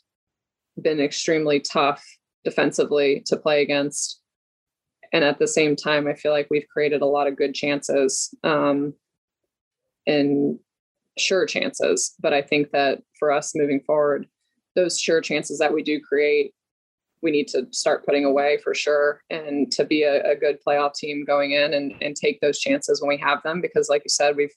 been 0.83 0.99
extremely 0.99 1.61
tough 1.61 2.05
defensively 2.45 3.23
to 3.27 3.37
play 3.37 3.63
against. 3.63 4.21
And 5.13 5.23
at 5.23 5.39
the 5.39 5.47
same 5.47 5.77
time, 5.77 6.09
I 6.09 6.15
feel 6.15 6.33
like 6.33 6.49
we've 6.51 6.67
created 6.73 7.03
a 7.03 7.07
lot 7.07 7.29
of 7.29 7.37
good 7.37 7.55
chances 7.55 8.35
um, 8.43 8.95
and 10.09 10.59
sure 11.17 11.47
chances. 11.47 12.15
But 12.19 12.33
I 12.33 12.43
think 12.43 12.73
that 12.73 13.01
for 13.21 13.31
us 13.31 13.53
moving 13.55 13.81
forward, 13.87 14.27
those 14.75 14.99
sure 14.99 15.21
chances 15.21 15.61
that 15.61 15.73
we 15.73 15.85
do 15.85 16.01
create 16.01 16.53
we 17.23 17.31
need 17.31 17.49
to 17.49 17.67
start 17.71 18.05
putting 18.05 18.25
away 18.25 18.59
for 18.63 18.75
sure 18.75 19.23
and 19.31 19.71
to 19.73 19.85
be 19.85 20.03
a, 20.03 20.33
a, 20.33 20.37
good 20.37 20.59
playoff 20.67 20.95
team 20.95 21.25
going 21.25 21.53
in 21.53 21.73
and, 21.73 21.95
and 22.03 22.17
take 22.17 22.41
those 22.41 22.59
chances 22.59 23.01
when 23.01 23.09
we 23.09 23.17
have 23.17 23.43
them 23.43 23.61
because 23.61 23.89
like 23.89 24.03
you 24.05 24.11
said 24.11 24.37
we've 24.37 24.55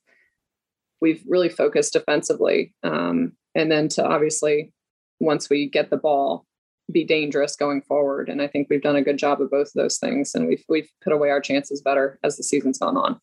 we've 1.02 1.24
really 1.28 1.50
focused 1.50 1.94
defensively 1.94 2.74
um, 2.84 3.34
and 3.54 3.72
then 3.72 3.88
to 3.88 4.04
obviously 4.04 4.74
once 5.20 5.50
we 5.50 5.70
get 5.70 5.90
the 5.90 5.98
ball 5.98 6.46
be 6.92 7.04
dangerous 7.04 7.56
going 7.56 7.82
forward. 7.82 8.30
And 8.30 8.42
i 8.42 8.48
think 8.48 8.68
we've 8.70 8.82
done 8.82 8.96
a 8.96 9.02
good 9.02 9.18
job 9.18 9.42
of 9.42 9.52
both 9.52 9.68
of 9.68 9.74
those 9.74 9.98
things 9.98 10.34
and 10.36 10.48
we've 10.48 10.64
we've 10.68 10.90
put 11.04 11.14
away 11.14 11.30
our 11.30 11.42
chances 11.42 11.82
better 11.82 12.20
as 12.24 12.38
the 12.38 12.44
season's 12.44 12.80
gone 12.80 12.98
on. 12.98 13.20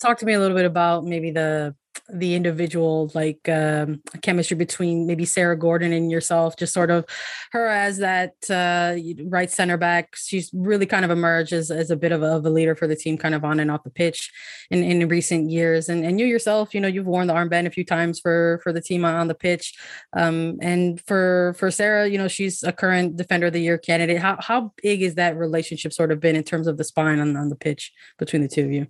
Talk 0.00 0.18
to 0.18 0.26
me 0.26 0.34
a 0.34 0.38
little 0.38 0.56
bit 0.56 0.66
about 0.66 1.04
maybe 1.04 1.30
the 1.30 1.74
the 2.12 2.34
individual 2.34 3.10
like 3.14 3.48
um, 3.48 4.02
chemistry 4.22 4.56
between 4.56 5.06
maybe 5.06 5.24
Sarah 5.24 5.56
Gordon 5.56 5.92
and 5.92 6.10
yourself, 6.10 6.56
just 6.56 6.72
sort 6.72 6.90
of 6.90 7.04
her 7.52 7.66
as 7.66 7.98
that 7.98 8.34
uh, 8.50 8.96
right 9.28 9.50
center 9.50 9.76
back. 9.76 10.16
She's 10.16 10.50
really 10.52 10.86
kind 10.86 11.04
of 11.04 11.10
emerged 11.10 11.52
as, 11.52 11.70
as 11.70 11.90
a 11.90 11.96
bit 11.96 12.12
of 12.12 12.22
a, 12.22 12.36
of 12.36 12.46
a, 12.46 12.50
leader 12.50 12.74
for 12.74 12.86
the 12.86 12.96
team, 12.96 13.16
kind 13.16 13.34
of 13.34 13.44
on 13.44 13.60
and 13.60 13.70
off 13.70 13.84
the 13.84 13.90
pitch 13.90 14.30
in, 14.70 14.82
in 14.82 15.06
recent 15.08 15.50
years. 15.50 15.88
And 15.88 16.04
and 16.04 16.18
you 16.18 16.26
yourself, 16.26 16.74
you 16.74 16.80
know, 16.80 16.88
you've 16.88 17.06
worn 17.06 17.26
the 17.26 17.34
armband 17.34 17.66
a 17.66 17.70
few 17.70 17.84
times 17.84 18.20
for 18.20 18.60
for 18.62 18.72
the 18.72 18.80
team 18.80 19.04
on, 19.04 19.28
the 19.28 19.34
pitch. 19.34 19.74
Um, 20.12 20.58
and 20.60 21.00
for 21.06 21.54
for 21.58 21.70
Sarah, 21.70 22.08
you 22.08 22.18
know, 22.18 22.28
she's 22.28 22.62
a 22.62 22.72
current 22.72 23.16
Defender 23.16 23.46
of 23.46 23.52
the 23.52 23.60
Year 23.60 23.78
candidate. 23.78 24.18
How 24.18 24.36
how 24.40 24.72
big 24.82 25.02
is 25.02 25.14
that 25.14 25.36
relationship 25.36 25.92
sort 25.92 26.10
of 26.10 26.20
been 26.20 26.36
in 26.36 26.44
terms 26.44 26.66
of 26.66 26.76
the 26.76 26.84
spine 26.84 27.20
on, 27.20 27.36
on 27.36 27.48
the 27.48 27.56
pitch 27.56 27.92
between 28.18 28.42
the 28.42 28.48
two 28.48 28.64
of 28.64 28.72
you? 28.72 28.86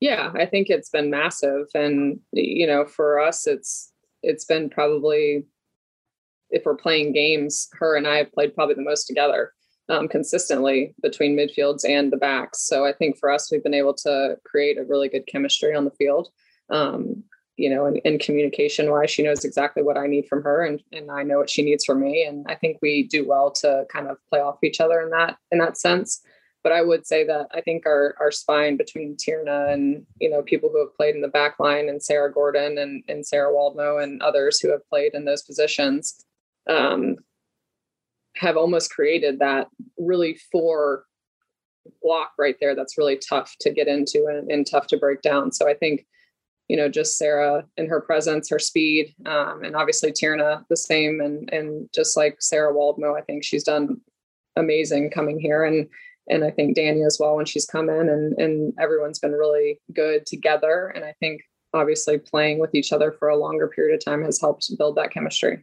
Yeah, 0.00 0.32
I 0.34 0.46
think 0.46 0.70
it's 0.70 0.88
been 0.88 1.10
massive. 1.10 1.66
And, 1.74 2.20
you 2.32 2.66
know, 2.66 2.86
for 2.86 3.20
us, 3.20 3.46
it's, 3.46 3.92
it's 4.22 4.44
been 4.44 4.70
probably, 4.70 5.44
if 6.50 6.64
we're 6.64 6.76
playing 6.76 7.12
games, 7.12 7.68
her 7.74 7.96
and 7.96 8.06
I 8.06 8.16
have 8.16 8.32
played 8.32 8.54
probably 8.54 8.74
the 8.74 8.82
most 8.82 9.06
together 9.06 9.52
um, 9.90 10.08
consistently 10.08 10.94
between 11.02 11.36
midfields 11.36 11.84
and 11.86 12.12
the 12.12 12.16
backs. 12.16 12.66
So 12.66 12.86
I 12.86 12.92
think 12.92 13.18
for 13.18 13.30
us, 13.30 13.50
we've 13.52 13.62
been 13.62 13.74
able 13.74 13.94
to 13.94 14.36
create 14.44 14.78
a 14.78 14.84
really 14.84 15.08
good 15.08 15.26
chemistry 15.26 15.74
on 15.74 15.84
the 15.84 15.90
field. 15.90 16.28
Um, 16.70 17.24
you 17.56 17.68
know, 17.68 17.84
and, 17.84 18.00
and 18.06 18.20
communication 18.20 18.90
wise, 18.90 19.10
she 19.10 19.22
knows 19.22 19.44
exactly 19.44 19.82
what 19.82 19.98
I 19.98 20.06
need 20.06 20.26
from 20.28 20.42
her 20.44 20.64
and, 20.64 20.80
and 20.92 21.10
I 21.10 21.24
know 21.24 21.38
what 21.38 21.50
she 21.50 21.60
needs 21.60 21.84
from 21.84 22.00
me. 22.00 22.24
And 22.24 22.46
I 22.48 22.54
think 22.54 22.78
we 22.80 23.02
do 23.02 23.28
well 23.28 23.50
to 23.60 23.84
kind 23.92 24.08
of 24.08 24.16
play 24.30 24.40
off 24.40 24.64
each 24.64 24.80
other 24.80 25.02
in 25.02 25.10
that, 25.10 25.36
in 25.50 25.58
that 25.58 25.76
sense. 25.76 26.22
But 26.62 26.72
I 26.72 26.82
would 26.82 27.06
say 27.06 27.24
that 27.24 27.46
I 27.52 27.60
think 27.60 27.86
our 27.86 28.14
our 28.20 28.30
spine 28.30 28.76
between 28.76 29.16
Tierna 29.16 29.72
and 29.72 30.06
you 30.20 30.28
know 30.28 30.42
people 30.42 30.68
who 30.70 30.80
have 30.80 30.94
played 30.94 31.14
in 31.14 31.22
the 31.22 31.28
back 31.28 31.58
line 31.58 31.88
and 31.88 32.02
Sarah 32.02 32.32
Gordon 32.32 32.78
and, 32.78 33.02
and 33.08 33.26
Sarah 33.26 33.52
Woldmoe 33.52 34.02
and 34.02 34.22
others 34.22 34.60
who 34.60 34.70
have 34.70 34.86
played 34.88 35.14
in 35.14 35.24
those 35.24 35.42
positions 35.42 36.24
um, 36.68 37.16
have 38.36 38.56
almost 38.56 38.90
created 38.90 39.38
that 39.38 39.68
really 39.98 40.38
four 40.52 41.04
block 42.02 42.32
right 42.38 42.56
there 42.60 42.74
that's 42.74 42.98
really 42.98 43.16
tough 43.16 43.56
to 43.60 43.70
get 43.70 43.88
into 43.88 44.26
and, 44.26 44.50
and 44.50 44.66
tough 44.66 44.86
to 44.88 44.96
break 44.98 45.22
down. 45.22 45.52
So 45.52 45.68
I 45.68 45.74
think 45.74 46.06
you 46.68 46.76
know 46.76 46.88
just 46.88 47.16
Sarah 47.16 47.64
and 47.76 47.88
her 47.88 48.00
presence, 48.00 48.50
her 48.50 48.58
speed, 48.58 49.14
um, 49.26 49.64
and 49.64 49.74
obviously 49.74 50.12
Tierna 50.12 50.64
the 50.68 50.76
same, 50.76 51.20
and 51.20 51.52
and 51.52 51.88
just 51.94 52.16
like 52.16 52.36
Sarah 52.40 52.74
Woldmoe, 52.74 53.18
I 53.18 53.22
think 53.22 53.44
she's 53.44 53.64
done 53.64 54.00
amazing 54.56 55.10
coming 55.10 55.38
here 55.38 55.64
and 55.64 55.88
and 56.30 56.44
I 56.44 56.50
think 56.50 56.76
Danny 56.76 57.02
as 57.02 57.18
well 57.20 57.36
when 57.36 57.46
she's 57.46 57.66
come 57.66 57.90
in 57.90 58.08
and 58.08 58.38
and 58.38 58.72
everyone's 58.78 59.18
been 59.18 59.32
really 59.32 59.80
good 59.92 60.26
together. 60.26 60.92
And 60.94 61.04
I 61.04 61.14
think 61.20 61.42
obviously 61.74 62.18
playing 62.18 62.58
with 62.58 62.74
each 62.74 62.92
other 62.92 63.12
for 63.12 63.28
a 63.28 63.36
longer 63.36 63.68
period 63.68 63.94
of 63.94 64.04
time 64.04 64.24
has 64.24 64.40
helped 64.40 64.70
build 64.78 64.96
that 64.96 65.12
chemistry 65.12 65.62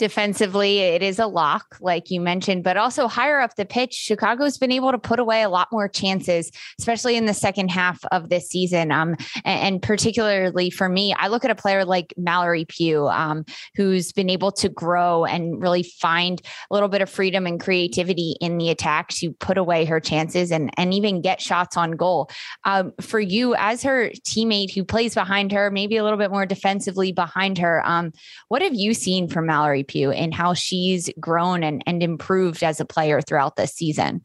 defensively 0.00 0.78
it 0.78 1.02
is 1.02 1.18
a 1.18 1.26
lock 1.26 1.76
like 1.82 2.10
you 2.10 2.22
mentioned 2.22 2.64
but 2.64 2.78
also 2.78 3.06
higher 3.06 3.38
up 3.38 3.54
the 3.56 3.66
pitch 3.66 3.92
chicago's 3.92 4.56
been 4.56 4.72
able 4.72 4.90
to 4.90 4.98
put 4.98 5.20
away 5.20 5.42
a 5.42 5.48
lot 5.50 5.68
more 5.70 5.88
chances 5.88 6.50
especially 6.78 7.16
in 7.16 7.26
the 7.26 7.34
second 7.34 7.68
half 7.68 8.02
of 8.10 8.30
this 8.30 8.48
season. 8.48 8.90
Um, 8.90 9.14
and, 9.44 9.82
particularly 9.82 10.70
for 10.70 10.88
me 10.88 11.14
i 11.18 11.28
look 11.28 11.44
at 11.44 11.50
a 11.50 11.54
player 11.54 11.84
like 11.84 12.14
mallory 12.16 12.64
pugh 12.64 13.08
um, 13.08 13.44
who's 13.76 14.10
been 14.12 14.30
able 14.30 14.50
to 14.52 14.70
grow 14.70 15.26
and 15.26 15.60
really 15.60 15.82
find 15.82 16.40
a 16.70 16.74
little 16.74 16.88
bit 16.88 17.02
of 17.02 17.10
freedom 17.10 17.46
and 17.46 17.60
creativity 17.60 18.36
in 18.40 18.56
the 18.56 18.70
attack 18.70 19.08
to 19.08 19.32
put 19.34 19.58
away 19.58 19.84
her 19.84 20.00
chances 20.00 20.50
and, 20.50 20.70
and 20.78 20.94
even 20.94 21.20
get 21.20 21.40
shots 21.40 21.76
on 21.76 21.92
goal. 21.92 22.30
Um, 22.64 22.92
for 23.00 23.20
you 23.20 23.54
as 23.56 23.82
her 23.82 24.10
teammate 24.24 24.74
who 24.74 24.84
plays 24.84 25.14
behind 25.14 25.52
her 25.52 25.70
maybe 25.70 25.98
a 25.98 26.02
little 26.02 26.18
bit 26.18 26.30
more 26.30 26.46
defensively 26.46 27.12
behind 27.12 27.58
her 27.58 27.86
um, 27.86 28.12
what 28.48 28.62
have 28.62 28.74
you 28.74 28.94
seen 28.94 29.28
from 29.28 29.46
mallory 29.46 29.84
Pugh 29.90 30.12
and 30.12 30.32
how 30.32 30.54
she's 30.54 31.10
grown 31.18 31.62
and, 31.62 31.82
and 31.86 32.02
improved 32.02 32.62
as 32.62 32.80
a 32.80 32.84
player 32.84 33.20
throughout 33.20 33.56
this 33.56 33.74
season. 33.74 34.24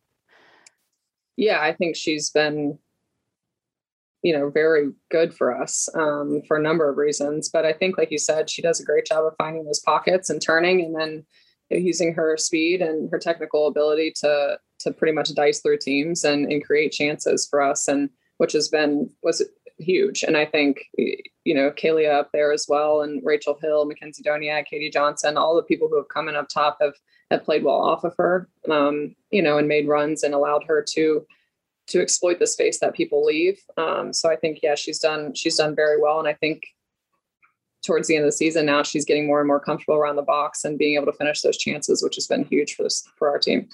Yeah, 1.36 1.60
I 1.60 1.74
think 1.74 1.96
she's 1.96 2.30
been, 2.30 2.80
you 4.22 4.32
know, 4.38 4.50
very 4.50 4.92
good 5.12 5.34
for 5.34 5.60
us 5.60 5.90
um, 5.96 6.42
for 6.48 6.58
a 6.58 6.62
number 6.62 6.90
of 6.90 6.98
reasons. 6.98 7.50
But 7.52 7.66
I 7.66 7.74
think, 7.74 7.98
like 7.98 8.12
you 8.12 8.18
said, 8.18 8.50
she 8.50 8.62
does 8.62 8.80
a 8.80 8.86
great 8.86 9.06
job 9.06 9.26
of 9.26 9.34
finding 9.38 9.66
those 9.66 9.82
pockets 9.82 10.30
and 10.30 10.42
turning, 10.42 10.82
and 10.82 10.96
then 10.96 11.26
using 11.70 12.14
her 12.14 12.38
speed 12.38 12.82
and 12.82 13.10
her 13.12 13.20
technical 13.20 13.68
ability 13.68 14.14
to 14.22 14.58
to 14.80 14.92
pretty 14.92 15.14
much 15.14 15.34
dice 15.34 15.62
through 15.62 15.80
teams 15.80 16.24
and, 16.24 16.52
and 16.52 16.64
create 16.64 16.92
chances 16.92 17.48
for 17.50 17.62
us, 17.62 17.88
and 17.88 18.10
which 18.38 18.54
has 18.54 18.70
been 18.70 19.10
was 19.24 19.44
huge. 19.78 20.24
And 20.24 20.38
I 20.38 20.46
think, 20.46 20.86
you 20.98 21.54
know, 21.54 21.72
Kealia 21.72 22.14
up 22.14 22.30
there 22.32 22.52
as 22.52 22.66
well, 22.68 23.02
and 23.02 23.22
Rachel 23.24 23.58
Hill, 23.62 23.90
Makenzy 23.90 24.24
Doniak, 24.24 24.66
Katie 24.66 24.90
Johnson, 24.90 25.38
all 25.38 25.56
the 25.56 25.64
people 25.64 25.88
who 25.88 25.98
have 25.98 26.10
come 26.10 26.30
in 26.30 26.36
up 26.36 26.50
top 26.50 26.78
have 26.82 26.94
have 27.32 27.44
played 27.44 27.64
well 27.64 27.82
off 27.82 28.04
of 28.04 28.14
her, 28.18 28.48
um, 28.70 29.16
you 29.32 29.42
know, 29.42 29.58
and 29.58 29.68
made 29.68 29.88
runs 29.88 30.22
and 30.24 30.34
allowed 30.34 30.64
her 30.68 30.84
to 30.94 31.26
to 31.88 32.02
exploit 32.02 32.40
the 32.40 32.48
space 32.48 32.80
that 32.80 32.96
people 32.96 33.24
leave. 33.24 33.60
Um, 33.78 34.12
so 34.12 34.30
I 34.30 34.36
think, 34.36 34.60
yeah, 34.64 34.76
she's 34.76 35.00
done 35.00 35.34
she's 35.34 35.58
done 35.58 35.76
very 35.76 36.00
well, 36.00 36.20
and 36.20 36.28
I 36.28 36.34
think 36.34 36.64
towards 37.86 38.08
the 38.08 38.16
end 38.16 38.26
of 38.26 38.28
the 38.28 38.38
season 38.38 38.66
now 38.66 38.82
she's 38.82 39.06
getting 39.06 39.28
more 39.28 39.40
and 39.40 39.48
more 39.48 39.60
comfortable 39.60 39.96
around 39.96 40.16
the 40.16 40.24
box 40.24 40.66
and 40.66 40.80
being 40.80 40.96
able 40.96 41.06
to 41.06 41.18
finish 41.18 41.42
those 41.42 41.58
chances, 41.58 42.02
which 42.02 42.16
has 42.16 42.26
been 42.26 42.44
huge 42.44 42.76
for 42.76 42.84
this 42.84 43.08
for 43.18 43.30
our 43.30 43.38
team. 43.38 43.68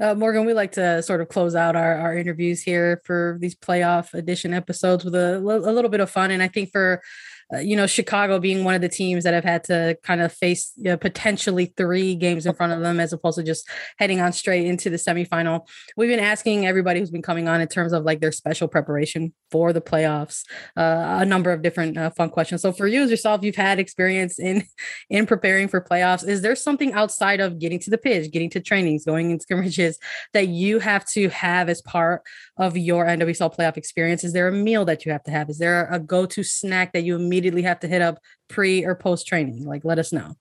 Uh, 0.00 0.14
Morgan, 0.14 0.46
we 0.46 0.54
like 0.54 0.72
to 0.72 1.02
sort 1.02 1.20
of 1.20 1.28
close 1.28 1.54
out 1.54 1.76
our, 1.76 1.94
our 1.96 2.16
interviews 2.16 2.62
here 2.62 3.02
for 3.04 3.36
these 3.38 3.54
playoff 3.54 4.14
edition 4.14 4.54
episodes 4.54 5.04
with 5.04 5.14
a, 5.14 5.36
a 5.36 5.72
little 5.72 5.90
bit 5.90 6.00
of 6.00 6.08
fun. 6.08 6.30
And 6.30 6.42
I 6.42 6.48
think 6.48 6.72
for 6.72 7.02
uh, 7.52 7.58
you 7.58 7.76
know, 7.76 7.86
Chicago 7.86 8.38
being 8.38 8.64
one 8.64 8.74
of 8.74 8.80
the 8.80 8.88
teams 8.88 9.24
that 9.24 9.34
have 9.34 9.44
had 9.44 9.64
to 9.64 9.96
kind 10.02 10.20
of 10.20 10.32
face 10.32 10.72
you 10.76 10.84
know, 10.84 10.96
potentially 10.96 11.66
three 11.76 12.14
games 12.14 12.46
in 12.46 12.54
front 12.54 12.72
of 12.72 12.80
them 12.80 13.00
as 13.00 13.12
opposed 13.12 13.38
to 13.38 13.44
just 13.44 13.68
heading 13.98 14.20
on 14.20 14.32
straight 14.32 14.66
into 14.66 14.90
the 14.90 14.96
semifinal. 14.96 15.66
We've 15.96 16.08
been 16.08 16.20
asking 16.20 16.66
everybody 16.66 17.00
who's 17.00 17.10
been 17.10 17.22
coming 17.22 17.48
on 17.48 17.60
in 17.60 17.68
terms 17.68 17.92
of 17.92 18.04
like 18.04 18.20
their 18.20 18.32
special 18.32 18.68
preparation 18.68 19.32
for 19.50 19.72
the 19.72 19.80
playoffs, 19.80 20.44
uh, 20.76 21.18
a 21.20 21.24
number 21.24 21.50
of 21.50 21.62
different 21.62 21.98
uh, 21.98 22.10
fun 22.10 22.30
questions. 22.30 22.62
So 22.62 22.72
for 22.72 22.86
you 22.86 23.02
as 23.02 23.10
yourself, 23.10 23.42
you've 23.42 23.56
had 23.56 23.78
experience 23.78 24.38
in 24.38 24.64
in 25.10 25.26
preparing 25.26 25.68
for 25.68 25.80
playoffs. 25.80 26.26
Is 26.26 26.42
there 26.42 26.54
something 26.54 26.92
outside 26.92 27.40
of 27.40 27.58
getting 27.58 27.78
to 27.80 27.90
the 27.90 27.98
pitch, 27.98 28.30
getting 28.30 28.50
to 28.50 28.60
trainings, 28.60 29.04
going 29.04 29.30
in 29.30 29.40
scrimmages 29.40 29.98
that 30.32 30.48
you 30.48 30.78
have 30.78 31.04
to 31.06 31.28
have 31.30 31.68
as 31.68 31.82
part 31.82 32.22
of 32.60 32.76
your 32.76 33.06
NWSL 33.06 33.56
playoff 33.56 33.78
experience? 33.78 34.22
Is 34.22 34.34
there 34.34 34.46
a 34.46 34.52
meal 34.52 34.84
that 34.84 35.06
you 35.06 35.12
have 35.12 35.24
to 35.24 35.30
have? 35.30 35.48
Is 35.48 35.58
there 35.58 35.88
a 35.90 35.98
go-to 35.98 36.44
snack 36.44 36.92
that 36.92 37.04
you 37.04 37.16
immediately 37.16 37.62
have 37.62 37.80
to 37.80 37.88
hit 37.88 38.02
up 38.02 38.18
pre 38.48 38.84
or 38.84 38.94
post 38.94 39.26
training? 39.26 39.64
Like, 39.64 39.82
let 39.82 39.98
us 39.98 40.12
know. 40.12 40.34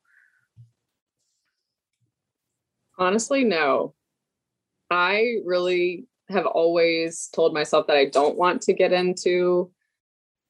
Honestly, 2.97 3.45
no. 3.45 3.95
I 4.91 5.38
really 5.45 6.07
have 6.27 6.45
always 6.45 7.29
told 7.33 7.53
myself 7.53 7.88
that 7.88 7.95
I 7.95 8.05
don't 8.05 8.38
want 8.38 8.61
to 8.63 8.73
get 8.73 8.91
into 8.91 9.71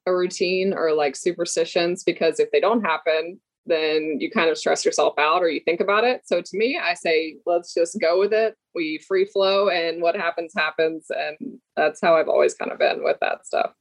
a 0.07 0.15
routine 0.15 0.73
or 0.73 0.93
like 0.93 1.15
superstitions 1.15 2.03
because 2.03 2.39
if 2.39 2.49
they 2.49 2.59
don't 2.59 2.83
happen, 2.83 3.39
then 3.69 4.17
you 4.19 4.29
kind 4.29 4.49
of 4.49 4.57
stress 4.57 4.83
yourself 4.83 5.13
out 5.17 5.41
or 5.41 5.49
you 5.49 5.61
think 5.63 5.79
about 5.79 6.03
it. 6.03 6.21
So 6.25 6.41
to 6.41 6.57
me, 6.57 6.79
I 6.81 6.93
say, 6.95 7.37
let's 7.45 7.73
just 7.73 7.99
go 8.01 8.19
with 8.19 8.33
it. 8.33 8.55
We 8.75 8.99
free 9.07 9.25
flow 9.25 9.69
and 9.69 10.01
what 10.01 10.15
happens, 10.15 10.51
happens. 10.55 11.05
And 11.09 11.59
that's 11.75 12.01
how 12.01 12.15
I've 12.15 12.27
always 12.27 12.53
kind 12.53 12.71
of 12.71 12.79
been 12.79 13.03
with 13.03 13.17
that 13.21 13.45
stuff. 13.45 13.71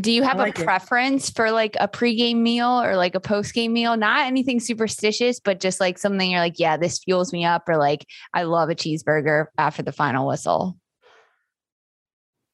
Do 0.00 0.12
you 0.12 0.22
have 0.22 0.38
like 0.38 0.60
a 0.60 0.64
preference 0.64 1.30
it. 1.30 1.34
for 1.34 1.50
like 1.50 1.76
a 1.80 1.88
pregame 1.88 2.36
meal 2.36 2.80
or 2.80 2.96
like 2.96 3.16
a 3.16 3.20
postgame 3.20 3.72
meal? 3.72 3.96
Not 3.96 4.26
anything 4.28 4.60
superstitious, 4.60 5.40
but 5.40 5.58
just 5.58 5.80
like 5.80 5.98
something 5.98 6.30
you're 6.30 6.38
like, 6.38 6.60
yeah, 6.60 6.76
this 6.76 7.00
fuels 7.00 7.32
me 7.32 7.44
up, 7.44 7.64
or 7.68 7.76
like 7.76 8.06
I 8.32 8.44
love 8.44 8.70
a 8.70 8.76
cheeseburger 8.76 9.46
after 9.58 9.82
the 9.82 9.90
final 9.90 10.28
whistle. 10.28 10.78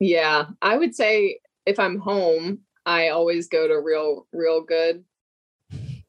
Yeah, 0.01 0.47
I 0.63 0.79
would 0.79 0.95
say 0.95 1.41
if 1.67 1.79
I'm 1.79 1.99
home, 1.99 2.61
I 2.87 3.09
always 3.09 3.47
go 3.49 3.69
to 3.69 3.79
real, 3.79 4.27
real 4.33 4.63
good 4.63 5.05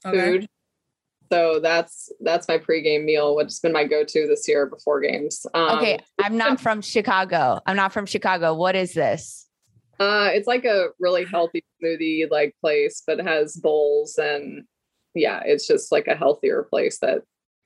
okay. 0.06 0.48
Food. 1.30 1.36
So 1.36 1.60
that's 1.60 2.12
that's 2.22 2.48
my 2.48 2.58
pregame 2.58 3.06
meal, 3.06 3.36
which 3.36 3.48
has 3.48 3.60
been 3.60 3.72
my 3.72 3.86
go-to 3.86 4.28
this 4.28 4.48
year 4.48 4.66
before 4.66 5.02
games. 5.02 5.46
Um, 5.54 5.78
okay, 5.78 6.00
I'm 6.22 6.38
not 6.38 6.60
from 6.60 6.82
Chicago. 6.82 7.60
I'm 7.66 7.76
not 7.76 7.94
from 7.94 8.06
Chicago. 8.06 8.54
What 8.54 8.76
is 8.76 8.94
this? 8.94 9.48
Uh, 10.00 10.30
it's 10.34 10.48
like 10.48 10.66
a 10.66 10.88
really 11.00 11.26
healthy 11.26 11.64
smoothie 11.82 12.30
like 12.30 12.56
place, 12.62 13.02
but 13.06 13.20
has 13.20 13.56
bowls 13.56 14.18
and 14.18 14.64
yeah, 15.14 15.42
it's 15.46 15.68
just 15.68 15.92
like 15.92 16.08
a 16.08 16.16
healthier 16.16 16.64
place 16.64 17.00
that 17.00 17.22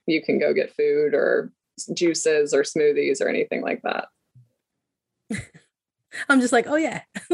you 0.05 0.21
can 0.21 0.39
go 0.39 0.53
get 0.53 0.75
food 0.75 1.13
or 1.13 1.51
juices 1.93 2.53
or 2.53 2.61
smoothies 2.61 3.21
or 3.21 3.27
anything 3.27 3.61
like 3.61 3.81
that. 3.81 4.07
I'm 6.29 6.41
just 6.41 6.53
like, 6.53 6.67
oh 6.67 6.75
yeah. 6.75 7.01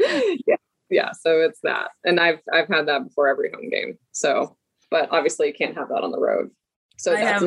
yeah. 0.00 0.56
Yeah. 0.90 1.12
So 1.12 1.40
it's 1.40 1.60
that. 1.62 1.90
And 2.04 2.20
I've 2.20 2.40
I've 2.52 2.68
had 2.68 2.86
that 2.88 3.04
before 3.04 3.28
every 3.28 3.50
home 3.50 3.68
game. 3.68 3.98
So, 4.12 4.56
but 4.94 5.08
obviously 5.10 5.48
you 5.48 5.52
can't 5.52 5.76
have 5.76 5.88
that 5.88 6.04
on 6.04 6.12
the 6.12 6.20
road. 6.20 6.50
So 6.98 7.14
I 7.14 7.24
that's 7.24 7.46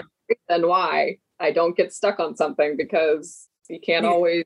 reason 0.50 0.68
why 0.68 1.20
I 1.40 1.52
don't 1.52 1.78
get 1.78 1.94
stuck 1.94 2.20
on 2.20 2.36
something 2.36 2.76
because 2.76 3.48
you 3.70 3.80
can't 3.80 4.06
always 4.06 4.44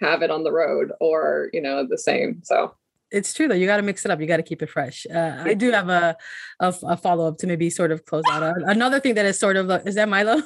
have 0.00 0.22
it 0.22 0.30
on 0.30 0.44
the 0.44 0.52
road 0.52 0.92
or 1.00 1.50
you 1.52 1.60
know 1.60 1.84
the 1.84 1.98
same 1.98 2.40
so 2.44 2.76
it's 3.10 3.34
true 3.34 3.48
though. 3.48 3.54
You 3.54 3.66
got 3.66 3.76
to 3.76 3.82
mix 3.82 4.04
it 4.04 4.10
up. 4.10 4.20
You 4.20 4.26
got 4.26 4.38
to 4.38 4.42
keep 4.42 4.60
it 4.60 4.70
fresh. 4.70 5.06
Uh, 5.12 5.42
I 5.44 5.54
do 5.54 5.70
have 5.70 5.88
a 5.88 6.16
a, 6.60 6.74
a 6.84 6.96
follow 6.96 7.26
up 7.28 7.38
to 7.38 7.46
maybe 7.48 7.68
sort 7.70 7.90
of 7.92 8.04
close 8.04 8.24
out. 8.30 8.42
Another 8.62 9.00
thing 9.00 9.14
that 9.14 9.26
is 9.26 9.38
sort 9.38 9.56
of 9.56 9.70
is 9.86 9.96
that 9.96 10.08
Milo. 10.08 10.40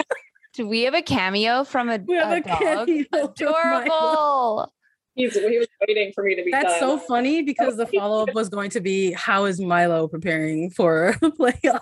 do 0.54 0.66
we 0.68 0.82
have 0.82 0.94
a 0.94 1.02
cameo 1.02 1.64
from 1.64 1.88
a, 1.88 1.98
we 1.98 2.14
have 2.14 2.32
a, 2.32 2.36
a 2.38 2.86
dog? 2.86 2.88
Adorable. 3.12 4.72
He's, 5.18 5.34
he 5.34 5.58
was 5.58 5.66
waiting 5.80 6.12
for 6.14 6.22
me 6.22 6.36
to 6.36 6.44
be. 6.44 6.52
That's 6.52 6.78
done. 6.78 6.78
so 6.78 6.96
funny 6.96 7.42
because 7.42 7.76
the 7.76 7.86
follow 7.86 8.22
up 8.22 8.34
was 8.34 8.48
going 8.48 8.70
to 8.70 8.80
be 8.80 9.10
how 9.12 9.46
is 9.46 9.60
Milo 9.60 10.06
preparing 10.06 10.70
for 10.70 11.14
playoffs? 11.22 11.80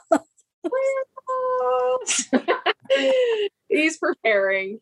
He's 3.68 3.98
preparing. 3.98 4.78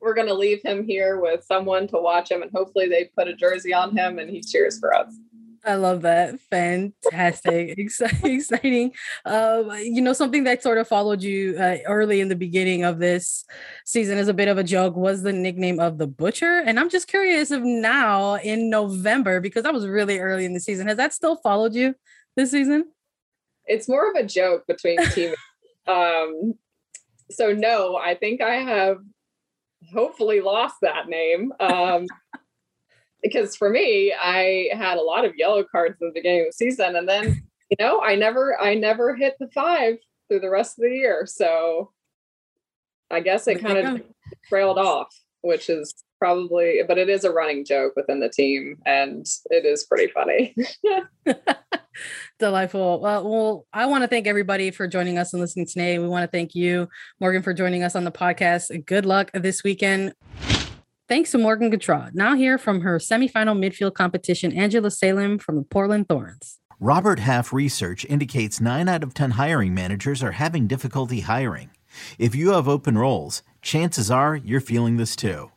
We're 0.00 0.14
going 0.14 0.28
to 0.28 0.34
leave 0.34 0.62
him 0.62 0.84
here 0.84 1.18
with 1.18 1.42
someone 1.42 1.88
to 1.88 1.96
watch 1.96 2.30
him, 2.30 2.42
and 2.42 2.52
hopefully, 2.52 2.88
they 2.88 3.10
put 3.18 3.26
a 3.26 3.34
jersey 3.34 3.74
on 3.74 3.96
him 3.96 4.20
and 4.20 4.30
he 4.30 4.42
cheers 4.42 4.78
for 4.78 4.94
us. 4.94 5.12
I 5.68 5.74
love 5.74 6.00
that. 6.02 6.40
Fantastic. 6.50 7.78
Exciting. 8.24 8.92
Um, 9.26 9.70
you 9.82 10.00
know, 10.00 10.14
something 10.14 10.44
that 10.44 10.62
sort 10.62 10.78
of 10.78 10.88
followed 10.88 11.22
you 11.22 11.58
uh, 11.58 11.76
early 11.86 12.20
in 12.20 12.28
the 12.28 12.36
beginning 12.36 12.84
of 12.84 12.98
this 12.98 13.44
season 13.84 14.16
as 14.16 14.28
a 14.28 14.34
bit 14.34 14.48
of 14.48 14.56
a 14.56 14.64
joke 14.64 14.96
was 14.96 15.22
the 15.22 15.32
nickname 15.32 15.78
of 15.78 15.98
the 15.98 16.06
Butcher. 16.06 16.62
And 16.64 16.80
I'm 16.80 16.88
just 16.88 17.06
curious 17.06 17.50
if 17.50 17.62
now 17.62 18.36
in 18.36 18.70
November, 18.70 19.40
because 19.40 19.62
that 19.64 19.74
was 19.74 19.86
really 19.86 20.18
early 20.18 20.46
in 20.46 20.54
the 20.54 20.60
season, 20.60 20.86
has 20.86 20.96
that 20.96 21.12
still 21.12 21.36
followed 21.36 21.74
you 21.74 21.94
this 22.34 22.50
season? 22.50 22.86
It's 23.66 23.90
more 23.90 24.10
of 24.10 24.16
a 24.16 24.26
joke 24.26 24.66
between 24.66 24.96
teammates. 25.10 25.38
um, 25.86 26.54
so, 27.30 27.52
no, 27.52 27.94
I 27.94 28.14
think 28.14 28.40
I 28.40 28.54
have 28.54 28.98
hopefully 29.92 30.40
lost 30.40 30.76
that 30.80 31.08
name. 31.08 31.52
Um, 31.60 32.06
because 33.22 33.56
for 33.56 33.70
me, 33.70 34.12
I 34.12 34.68
had 34.72 34.98
a 34.98 35.02
lot 35.02 35.24
of 35.24 35.36
yellow 35.36 35.64
cards 35.64 35.96
in 36.00 36.08
the 36.08 36.14
beginning 36.14 36.42
of 36.42 36.46
the 36.48 36.52
season, 36.52 36.96
and 36.96 37.08
then 37.08 37.42
you 37.70 37.76
know, 37.78 38.00
I 38.00 38.14
never, 38.14 38.60
I 38.60 38.74
never 38.74 39.14
hit 39.14 39.36
the 39.38 39.48
five 39.48 39.96
through 40.28 40.40
the 40.40 40.50
rest 40.50 40.78
of 40.78 40.84
the 40.84 40.94
year. 40.94 41.24
So 41.26 41.92
I 43.10 43.20
guess 43.20 43.46
it 43.46 43.60
kind 43.60 43.78
of 43.78 44.02
trailed 44.48 44.78
off, 44.78 45.14
which 45.42 45.68
is 45.68 45.94
probably, 46.18 46.80
but 46.86 46.98
it 46.98 47.08
is 47.08 47.24
a 47.24 47.30
running 47.30 47.64
joke 47.64 47.94
within 47.96 48.20
the 48.20 48.28
team, 48.28 48.78
and 48.86 49.26
it 49.50 49.64
is 49.64 49.84
pretty 49.84 50.12
funny. 50.12 50.54
Delightful. 52.38 53.00
Well, 53.00 53.28
well, 53.28 53.66
I 53.72 53.86
want 53.86 54.04
to 54.04 54.08
thank 54.08 54.26
everybody 54.26 54.70
for 54.70 54.86
joining 54.86 55.18
us 55.18 55.32
and 55.32 55.40
listening 55.40 55.66
today. 55.66 55.98
We 55.98 56.08
want 56.08 56.22
to 56.22 56.30
thank 56.30 56.54
you, 56.54 56.88
Morgan, 57.20 57.42
for 57.42 57.52
joining 57.52 57.82
us 57.82 57.96
on 57.96 58.04
the 58.04 58.12
podcast. 58.12 58.86
Good 58.86 59.04
luck 59.04 59.30
this 59.34 59.64
weekend. 59.64 60.14
Thanks 61.08 61.30
to 61.30 61.38
Morgan 61.38 61.70
Gautrat. 61.70 62.14
Now 62.14 62.34
hear 62.34 62.58
from 62.58 62.82
her 62.82 62.98
semifinal 62.98 63.58
midfield 63.58 63.94
competition, 63.94 64.52
Angela 64.52 64.90
Salem 64.90 65.38
from 65.38 65.56
the 65.56 65.62
Portland 65.62 66.06
Thorns. 66.06 66.60
Robert 66.78 67.18
Half 67.18 67.50
research 67.50 68.04
indicates 68.04 68.60
9 68.60 68.86
out 68.90 69.02
of 69.02 69.14
10 69.14 69.30
hiring 69.30 69.72
managers 69.72 70.22
are 70.22 70.32
having 70.32 70.66
difficulty 70.66 71.20
hiring. 71.20 71.70
If 72.18 72.34
you 72.34 72.50
have 72.50 72.68
open 72.68 72.98
roles, 72.98 73.42
chances 73.62 74.10
are 74.10 74.36
you're 74.36 74.60
feeling 74.60 74.98
this 74.98 75.16
too. 75.16 75.50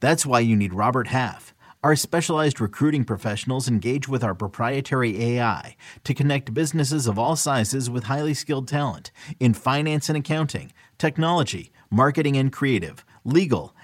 That's 0.00 0.26
why 0.26 0.40
you 0.40 0.54
need 0.54 0.74
Robert 0.74 1.06
Half. 1.06 1.54
Our 1.82 1.96
specialized 1.96 2.60
recruiting 2.60 3.06
professionals 3.06 3.66
engage 3.66 4.08
with 4.08 4.22
our 4.22 4.34
proprietary 4.34 5.24
AI 5.24 5.74
to 6.04 6.12
connect 6.12 6.52
businesses 6.52 7.06
of 7.06 7.18
all 7.18 7.34
sizes 7.34 7.88
with 7.88 8.04
highly 8.04 8.34
skilled 8.34 8.68
talent 8.68 9.10
in 9.40 9.54
finance 9.54 10.10
and 10.10 10.18
accounting, 10.18 10.70
technology, 10.98 11.72
marketing 11.90 12.36
and 12.36 12.52
creative, 12.52 13.06
legal, 13.24 13.74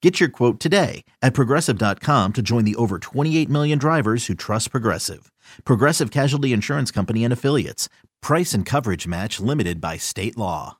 Get 0.00 0.20
your 0.20 0.28
quote 0.28 0.60
today 0.60 1.04
at 1.22 1.34
progressive.com 1.34 2.32
to 2.34 2.42
join 2.42 2.64
the 2.64 2.76
over 2.76 3.00
28 3.00 3.48
million 3.48 3.78
drivers 3.78 4.26
who 4.26 4.34
trust 4.34 4.70
Progressive. 4.70 5.32
Progressive 5.64 6.12
Casualty 6.12 6.52
Insurance 6.52 6.92
Company 6.92 7.24
and 7.24 7.32
Affiliates. 7.32 7.88
Price 8.22 8.54
and 8.54 8.64
coverage 8.64 9.08
match 9.08 9.40
limited 9.40 9.80
by 9.80 9.96
state 9.96 10.36
law. 10.36 10.78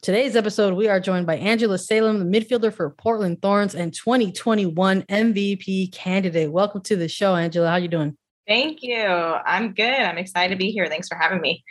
Today's 0.00 0.36
episode, 0.36 0.72
we 0.72 0.88
are 0.88 1.00
joined 1.00 1.26
by 1.26 1.36
Angela 1.36 1.78
Salem, 1.78 2.18
the 2.18 2.40
midfielder 2.40 2.72
for 2.72 2.88
Portland 2.90 3.42
Thorns 3.42 3.74
and 3.74 3.92
2021 3.92 5.02
MVP 5.02 5.92
candidate. 5.92 6.50
Welcome 6.50 6.80
to 6.82 6.96
the 6.96 7.08
show, 7.08 7.34
Angela. 7.34 7.68
How 7.68 7.74
are 7.74 7.80
you 7.80 7.88
doing? 7.88 8.16
Thank 8.48 8.82
you. 8.82 9.02
I'm 9.02 9.74
good. 9.74 9.84
I'm 9.84 10.18
excited 10.18 10.54
to 10.54 10.58
be 10.58 10.70
here. 10.70 10.86
Thanks 10.86 11.08
for 11.08 11.16
having 11.16 11.42
me. 11.42 11.62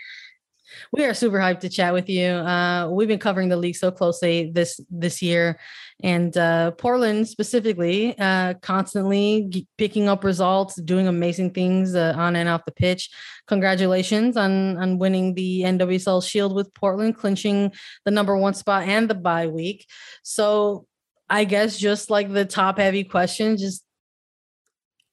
We 0.92 1.06
are 1.06 1.14
super 1.14 1.38
hyped 1.38 1.62
to 1.62 1.70
chat 1.70 1.94
with 1.94 2.10
you. 2.10 2.26
Uh, 2.26 2.90
we've 2.90 3.08
been 3.08 3.20
covering 3.20 3.50
the 3.50 3.58
league 3.58 3.76
so 3.76 3.92
closely 3.92 4.52
this 4.52 4.80
this 4.90 5.22
year, 5.22 5.60
and 6.04 6.36
uh, 6.38 6.72
Portland 6.72 7.28
specifically, 7.30 8.18
uh, 8.20 8.56
constantly 8.56 9.48
g- 9.50 9.68
picking 9.78 10.10
up 10.10 10.26
results, 10.26 10.76
doing 10.76 11.08
amazing 11.08 11.52
things 11.52 11.96
uh, 11.96 12.14
on 12.18 12.36
and 12.36 12.50
off 12.50 12.66
the 12.66 12.74
pitch. 12.74 13.10
Congratulations 13.48 14.36
on 14.36 14.78
on 14.78 15.00
winning 15.00 15.34
the 15.34 15.62
NWSL 15.62 16.28
Shield 16.28 16.54
with 16.54 16.74
Portland, 16.74 17.16
clinching 17.18 17.72
the 18.04 18.12
number 18.12 18.36
one 18.36 18.54
spot 18.54 18.84
and 18.84 19.10
the 19.10 19.16
bye 19.16 19.48
week. 19.48 19.88
So, 20.22 20.86
I 21.30 21.46
guess 21.46 21.78
just 21.78 22.10
like 22.10 22.32
the 22.32 22.46
top 22.46 22.78
heavy 22.78 23.06
question, 23.06 23.58
just 23.58 23.84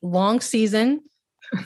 long 0.03 0.41
season 0.41 1.03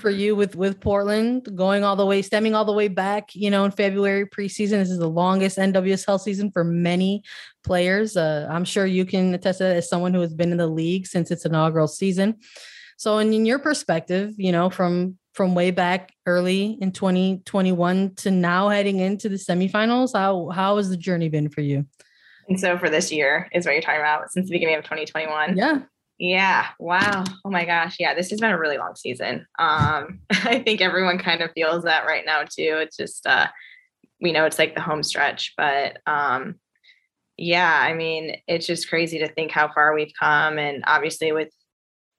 for 0.01 0.11
you 0.11 0.35
with 0.35 0.57
with 0.57 0.81
Portland 0.81 1.49
going 1.55 1.85
all 1.85 1.97
the 1.97 2.07
way, 2.07 2.23
stemming 2.23 2.55
all 2.55 2.65
the 2.65 2.73
way 2.73 2.89
back, 2.89 3.35
you 3.35 3.51
know, 3.51 3.65
in 3.65 3.71
February 3.71 4.27
preseason. 4.27 4.71
This 4.71 4.91
is 4.91 4.99
the 4.99 5.09
longest 5.09 5.59
NWSL 5.59 6.21
season 6.21 6.51
for 6.51 6.65
many 6.65 7.23
players. 7.65 8.17
Uh, 8.17 8.49
I'm 8.51 8.65
sure 8.65 8.87
you 8.87 9.05
can 9.05 9.35
attest 9.35 9.59
to 9.59 9.65
that 9.65 9.77
as 9.77 9.89
someone 9.89 10.15
who 10.15 10.21
has 10.21 10.35
been 10.35 10.53
in 10.53 10.59
the 10.59 10.67
league 10.67 11.07
since 11.07 11.31
its 11.31 11.45
inaugural 11.45 11.89
season. 11.89 12.37
So, 12.97 13.19
in, 13.19 13.33
in 13.33 13.45
your 13.45 13.59
perspective, 13.59 14.35
you 14.37 14.53
know, 14.53 14.71
from 14.71 15.19
from 15.35 15.55
way 15.55 15.71
back 15.71 16.13
early 16.27 16.79
in 16.81 16.93
2021 16.93 18.15
to 18.15 18.31
now 18.31 18.69
heading 18.69 19.01
into 19.01 19.29
the 19.29 19.37
semifinals, 19.37 20.13
how 20.15 20.49
how 20.51 20.77
has 20.77 20.89
the 20.89 20.97
journey 20.97 21.29
been 21.29 21.49
for 21.49 21.61
you? 21.61 21.87
And 22.49 22.61
so 22.61 22.79
for 22.79 22.91
this 22.91 23.11
year 23.11 23.49
is 23.53 23.67
what 23.67 23.73
you're 23.73 23.83
talking 23.83 24.01
about 24.01 24.31
since 24.31 24.49
the 24.49 24.55
beginning 24.55 24.77
of 24.77 24.85
2021. 24.85 25.57
Yeah. 25.57 25.81
Yeah. 26.19 26.67
Wow. 26.79 27.25
Oh 27.45 27.51
my 27.51 27.65
gosh. 27.65 27.97
Yeah. 27.99 28.15
This 28.15 28.31
has 28.31 28.41
been 28.41 28.53
a 28.53 28.59
really 28.59 28.79
long 28.79 28.95
season. 28.95 29.47
Um, 29.59 30.21
I 30.31 30.63
think 30.65 30.81
everyone 30.81 31.19
kind 31.19 31.43
of 31.43 31.51
feels 31.53 31.85
that 31.85 32.07
right 32.07 32.25
now 32.25 32.43
too. 32.43 32.79
It's 32.79 32.97
just 32.97 33.27
uh 33.27 33.49
we 34.21 34.33
know 34.33 34.45
it's 34.45 34.59
like 34.59 34.75
the 34.75 34.81
home 34.81 35.03
stretch, 35.03 35.55
but 35.57 35.99
um 36.07 36.57
yeah, 37.37 37.81
I 37.83 37.95
mean, 37.95 38.37
it's 38.47 38.67
just 38.67 38.89
crazy 38.89 39.19
to 39.19 39.29
think 39.29 39.51
how 39.51 39.73
far 39.73 39.93
we've 39.93 40.13
come. 40.19 40.57
And 40.57 40.85
obviously 40.87 41.33
with 41.33 41.51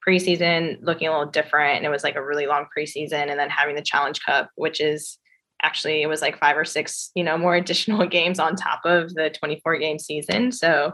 preseason 0.06 0.78
looking 0.82 1.08
a 1.08 1.12
little 1.12 1.32
different, 1.32 1.78
and 1.78 1.86
it 1.86 1.90
was 1.90 2.04
like 2.04 2.16
a 2.16 2.24
really 2.26 2.48
long 2.48 2.66
preseason, 2.78 3.30
and 3.30 3.40
then 3.40 3.50
having 3.50 3.76
the 3.76 3.82
challenge 3.82 4.20
cup, 4.26 4.50
which 4.56 4.82
is 4.82 5.18
actually 5.64 6.02
it 6.02 6.08
was 6.08 6.22
like 6.22 6.38
five 6.38 6.58
or 6.58 6.66
six, 6.66 7.12
you 7.16 7.24
know, 7.24 7.38
more 7.38 7.56
additional 7.56 8.06
games 8.06 8.40
on 8.40 8.56
top 8.56 8.82
of 8.86 9.14
the 9.14 9.30
24 9.30 9.78
game 9.78 10.00
season. 10.00 10.52
So 10.52 10.94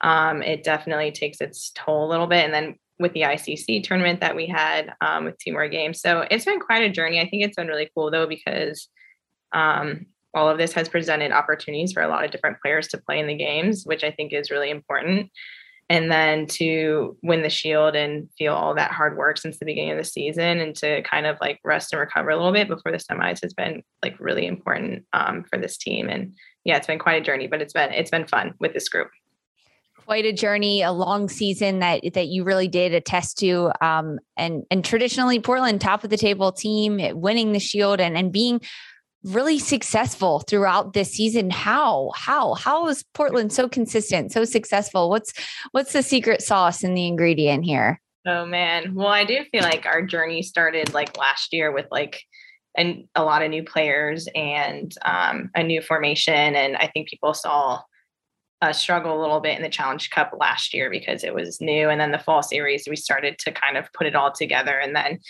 um, 0.00 0.42
it 0.42 0.64
definitely 0.64 1.12
takes 1.12 1.40
its 1.40 1.70
toll 1.74 2.06
a 2.06 2.10
little 2.10 2.26
bit. 2.26 2.44
And 2.44 2.54
then 2.54 2.76
with 2.98 3.12
the 3.12 3.22
ICC 3.22 3.82
tournament 3.84 4.20
that 4.20 4.36
we 4.36 4.46
had 4.46 4.92
um, 5.00 5.24
with 5.24 5.38
two 5.38 5.52
more 5.52 5.68
games. 5.68 6.00
So 6.00 6.26
it's 6.30 6.44
been 6.44 6.60
quite 6.60 6.82
a 6.82 6.90
journey. 6.90 7.20
I 7.20 7.28
think 7.28 7.44
it's 7.44 7.56
been 7.56 7.68
really 7.68 7.90
cool 7.94 8.10
though, 8.10 8.26
because 8.26 8.88
um, 9.52 10.06
all 10.34 10.48
of 10.48 10.58
this 10.58 10.72
has 10.72 10.88
presented 10.88 11.32
opportunities 11.32 11.92
for 11.92 12.02
a 12.02 12.08
lot 12.08 12.24
of 12.24 12.30
different 12.30 12.60
players 12.60 12.88
to 12.88 12.98
play 12.98 13.18
in 13.18 13.26
the 13.26 13.36
games, 13.36 13.84
which 13.84 14.04
I 14.04 14.10
think 14.10 14.32
is 14.32 14.50
really 14.50 14.70
important. 14.70 15.30
And 15.90 16.10
then 16.10 16.46
to 16.48 17.16
win 17.22 17.40
the 17.42 17.48
shield 17.48 17.96
and 17.96 18.28
feel 18.36 18.52
all 18.52 18.74
that 18.74 18.90
hard 18.90 19.16
work 19.16 19.38
since 19.38 19.58
the 19.58 19.64
beginning 19.64 19.92
of 19.92 19.96
the 19.96 20.04
season 20.04 20.60
and 20.60 20.76
to 20.76 21.00
kind 21.02 21.24
of 21.24 21.38
like 21.40 21.60
rest 21.64 21.94
and 21.94 22.00
recover 22.00 22.28
a 22.28 22.36
little 22.36 22.52
bit 22.52 22.68
before 22.68 22.92
the 22.92 22.98
semis 22.98 23.40
has 23.40 23.54
been 23.54 23.82
like 24.04 24.14
really 24.20 24.46
important 24.46 25.06
um, 25.14 25.44
for 25.48 25.58
this 25.58 25.78
team. 25.78 26.10
And 26.10 26.34
yeah, 26.64 26.76
it's 26.76 26.86
been 26.86 26.98
quite 26.98 27.22
a 27.22 27.24
journey, 27.24 27.46
but 27.46 27.62
it's 27.62 27.72
been 27.72 27.90
it's 27.92 28.10
been 28.10 28.26
fun 28.26 28.52
with 28.60 28.74
this 28.74 28.90
group 28.90 29.08
quite 30.08 30.24
a 30.24 30.32
journey, 30.32 30.80
a 30.80 30.90
long 30.90 31.28
season 31.28 31.80
that 31.80 32.00
that 32.14 32.28
you 32.28 32.42
really 32.42 32.66
did 32.66 32.94
attest 32.94 33.38
to. 33.38 33.70
Um, 33.82 34.18
and 34.38 34.64
and 34.70 34.82
traditionally, 34.82 35.38
Portland 35.38 35.82
top 35.82 36.02
of 36.02 36.08
the 36.08 36.16
table 36.16 36.50
team, 36.50 36.98
winning 37.20 37.52
the 37.52 37.58
Shield 37.60 38.00
and 38.00 38.16
and 38.16 38.32
being 38.32 38.62
really 39.22 39.58
successful 39.58 40.40
throughout 40.40 40.94
this 40.94 41.12
season. 41.12 41.50
How 41.50 42.12
how 42.14 42.54
how 42.54 42.88
is 42.88 43.04
Portland 43.12 43.52
so 43.52 43.68
consistent, 43.68 44.32
so 44.32 44.46
successful? 44.46 45.10
What's 45.10 45.34
what's 45.72 45.92
the 45.92 46.02
secret 46.02 46.40
sauce 46.40 46.82
and 46.82 46.96
the 46.96 47.06
ingredient 47.06 47.66
here? 47.66 48.00
Oh 48.26 48.46
man. 48.46 48.94
Well, 48.94 49.08
I 49.08 49.26
do 49.26 49.44
feel 49.52 49.62
like 49.62 49.84
our 49.84 50.00
journey 50.00 50.40
started 50.40 50.94
like 50.94 51.18
last 51.18 51.52
year 51.52 51.70
with 51.70 51.86
like 51.90 52.22
and 52.74 53.04
a 53.14 53.24
lot 53.24 53.42
of 53.42 53.50
new 53.50 53.62
players 53.62 54.26
and 54.34 54.90
um, 55.04 55.50
a 55.54 55.62
new 55.62 55.82
formation. 55.82 56.54
And 56.54 56.76
I 56.76 56.86
think 56.86 57.10
people 57.10 57.34
saw 57.34 57.82
uh, 58.60 58.72
struggle 58.72 59.18
a 59.18 59.20
little 59.20 59.40
bit 59.40 59.56
in 59.56 59.62
the 59.62 59.68
Challenge 59.68 60.10
Cup 60.10 60.32
last 60.38 60.74
year 60.74 60.90
because 60.90 61.22
it 61.22 61.34
was 61.34 61.60
new. 61.60 61.88
And 61.88 62.00
then 62.00 62.10
the 62.10 62.18
fall 62.18 62.42
series, 62.42 62.88
we 62.88 62.96
started 62.96 63.38
to 63.40 63.52
kind 63.52 63.76
of 63.76 63.92
put 63.92 64.06
it 64.06 64.16
all 64.16 64.32
together. 64.32 64.78
And 64.78 64.96
then 64.96 65.20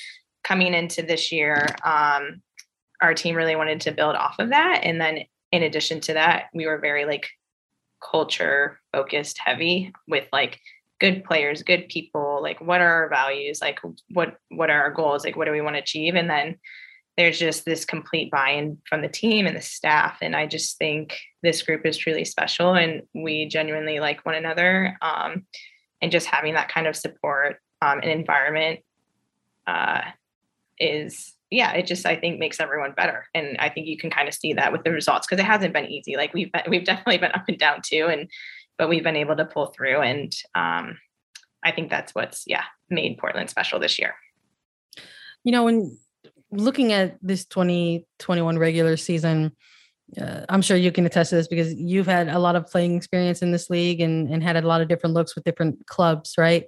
coming 0.44 0.74
into 0.74 1.02
this 1.02 1.30
year, 1.30 1.66
um, 1.84 2.42
our 3.02 3.14
team 3.14 3.36
really 3.36 3.56
wanted 3.56 3.80
to 3.82 3.92
build 3.92 4.16
off 4.16 4.38
of 4.38 4.50
that. 4.50 4.80
And 4.82 5.00
then 5.00 5.24
in 5.52 5.62
addition 5.62 6.00
to 6.00 6.14
that, 6.14 6.44
we 6.54 6.66
were 6.66 6.78
very 6.78 7.04
like 7.04 7.28
culture 8.02 8.80
focused 8.92 9.38
heavy 9.44 9.92
with 10.06 10.26
like 10.32 10.58
good 11.00 11.24
players, 11.24 11.62
good 11.62 11.88
people, 11.88 12.40
like 12.42 12.60
what 12.60 12.80
are 12.80 13.04
our 13.04 13.08
values, 13.08 13.60
like 13.60 13.78
what 14.10 14.36
what 14.48 14.70
are 14.70 14.82
our 14.82 14.90
goals, 14.92 15.24
like 15.24 15.36
what 15.36 15.44
do 15.44 15.52
we 15.52 15.60
want 15.60 15.76
to 15.76 15.82
achieve? 15.82 16.14
And 16.14 16.28
then 16.28 16.56
there's 17.18 17.38
just 17.38 17.64
this 17.64 17.84
complete 17.84 18.30
buy-in 18.30 18.78
from 18.88 19.02
the 19.02 19.08
team 19.08 19.44
and 19.44 19.56
the 19.56 19.60
staff 19.60 20.18
and 20.22 20.34
i 20.34 20.46
just 20.46 20.78
think 20.78 21.18
this 21.42 21.60
group 21.62 21.84
is 21.84 21.98
truly 21.98 22.24
special 22.24 22.74
and 22.74 23.02
we 23.12 23.46
genuinely 23.46 24.00
like 24.00 24.24
one 24.24 24.36
another 24.36 24.96
um, 25.02 25.44
and 26.00 26.12
just 26.12 26.26
having 26.26 26.54
that 26.54 26.68
kind 26.68 26.86
of 26.86 26.96
support 26.96 27.56
um, 27.82 27.98
and 27.98 28.10
environment 28.10 28.80
uh, 29.66 30.00
is 30.78 31.34
yeah 31.50 31.72
it 31.72 31.86
just 31.86 32.06
i 32.06 32.14
think 32.14 32.38
makes 32.38 32.60
everyone 32.60 32.92
better 32.92 33.26
and 33.34 33.56
i 33.58 33.68
think 33.68 33.86
you 33.86 33.98
can 33.98 34.10
kind 34.10 34.28
of 34.28 34.34
see 34.34 34.52
that 34.52 34.72
with 34.72 34.84
the 34.84 34.92
results 34.92 35.26
because 35.26 35.42
it 35.42 35.46
hasn't 35.46 35.74
been 35.74 35.86
easy 35.86 36.16
like 36.16 36.32
we've 36.32 36.52
been, 36.52 36.62
we've 36.68 36.84
definitely 36.84 37.18
been 37.18 37.32
up 37.32 37.44
and 37.48 37.58
down 37.58 37.80
too 37.82 38.06
and 38.10 38.30
but 38.78 38.88
we've 38.88 39.02
been 39.02 39.16
able 39.16 39.34
to 39.34 39.44
pull 39.44 39.66
through 39.66 40.00
and 40.00 40.32
um, 40.54 40.96
i 41.64 41.72
think 41.72 41.90
that's 41.90 42.14
what's 42.14 42.44
yeah 42.46 42.64
made 42.88 43.18
portland 43.18 43.50
special 43.50 43.78
this 43.78 43.98
year. 43.98 44.14
You 45.44 45.52
know 45.52 45.64
when 45.64 45.98
looking 46.50 46.92
at 46.92 47.18
this 47.22 47.44
2021 47.46 48.58
regular 48.58 48.96
season, 48.96 49.52
uh, 50.18 50.40
I'm 50.48 50.62
sure 50.62 50.76
you 50.76 50.90
can 50.90 51.04
attest 51.04 51.30
to 51.30 51.36
this 51.36 51.48
because 51.48 51.74
you've 51.74 52.06
had 52.06 52.28
a 52.28 52.38
lot 52.38 52.56
of 52.56 52.66
playing 52.66 52.96
experience 52.96 53.42
in 53.42 53.52
this 53.52 53.68
league 53.68 54.00
and, 54.00 54.32
and 54.32 54.42
had 54.42 54.56
a 54.56 54.66
lot 54.66 54.80
of 54.80 54.88
different 54.88 55.14
looks 55.14 55.34
with 55.34 55.44
different 55.44 55.86
clubs, 55.86 56.34
right? 56.38 56.64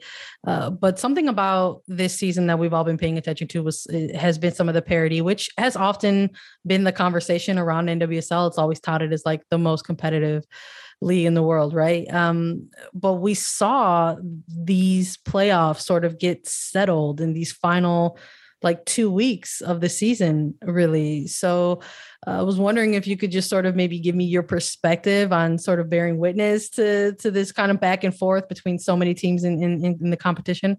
Uh, 0.47 0.69
but 0.69 0.99
something 0.99 1.27
about 1.27 1.83
this 1.89 2.15
season 2.15 2.49
that 2.49 2.59
we've 2.59 2.75
all 2.75 2.85
been 2.85 2.99
paying 2.99 3.17
attention 3.17 3.49
to 3.49 3.63
was 3.63 3.87
has 4.15 4.37
been 4.37 4.53
some 4.53 4.69
of 4.69 4.75
the 4.75 4.83
parity, 4.83 5.23
which 5.23 5.49
has 5.57 5.75
often 5.75 6.31
been 6.67 6.85
the 6.85 6.93
conversation 6.93 7.59
around 7.59 7.87
NWSL. 7.87 8.49
It's 8.49 8.59
always 8.59 8.81
touted 8.81 9.13
as 9.13 9.25
like 9.25 9.43
the 9.49 9.59
most 9.59 9.87
competitive 9.87 10.45
league 11.01 11.25
in 11.25 11.33
the 11.33 11.43
world, 11.43 11.73
right? 11.73 12.13
Um, 12.13 12.69
but 12.93 13.15
we 13.15 13.33
saw 13.33 14.17
these 14.49 15.17
playoffs 15.17 15.81
sort 15.81 16.05
of 16.05 16.19
get 16.19 16.47
settled 16.47 17.23
in 17.23 17.33
these 17.33 17.53
final 17.53 18.19
like 18.63 18.85
two 18.85 19.11
weeks 19.11 19.61
of 19.61 19.81
the 19.81 19.89
season, 19.89 20.55
really. 20.63 21.27
So 21.27 21.81
uh, 22.27 22.41
I 22.41 22.43
was 22.43 22.59
wondering 22.59 22.95
if 22.95 23.07
you 23.07 23.17
could 23.17 23.31
just 23.31 23.49
sort 23.49 23.67
of 23.67 23.75
maybe 23.75 23.99
give 23.99 24.15
me 24.15 24.25
your 24.25 24.43
perspective 24.43 25.33
on 25.33 25.59
sort 25.59 25.81
of 25.81 25.89
bearing 25.89 26.19
witness 26.19 26.69
to 26.71 27.15
to 27.17 27.31
this 27.31 27.53
kind 27.53 27.71
of 27.71 27.81
back 27.81 28.05
and 28.05 28.17
forth 28.17 28.49
between 28.49 28.79
so 28.79 28.97
many 28.97 29.15
teams 29.15 29.45
in 29.45 29.63
in, 29.63 29.85
in 29.85 30.11
the 30.11 30.17
competition. 30.17 30.77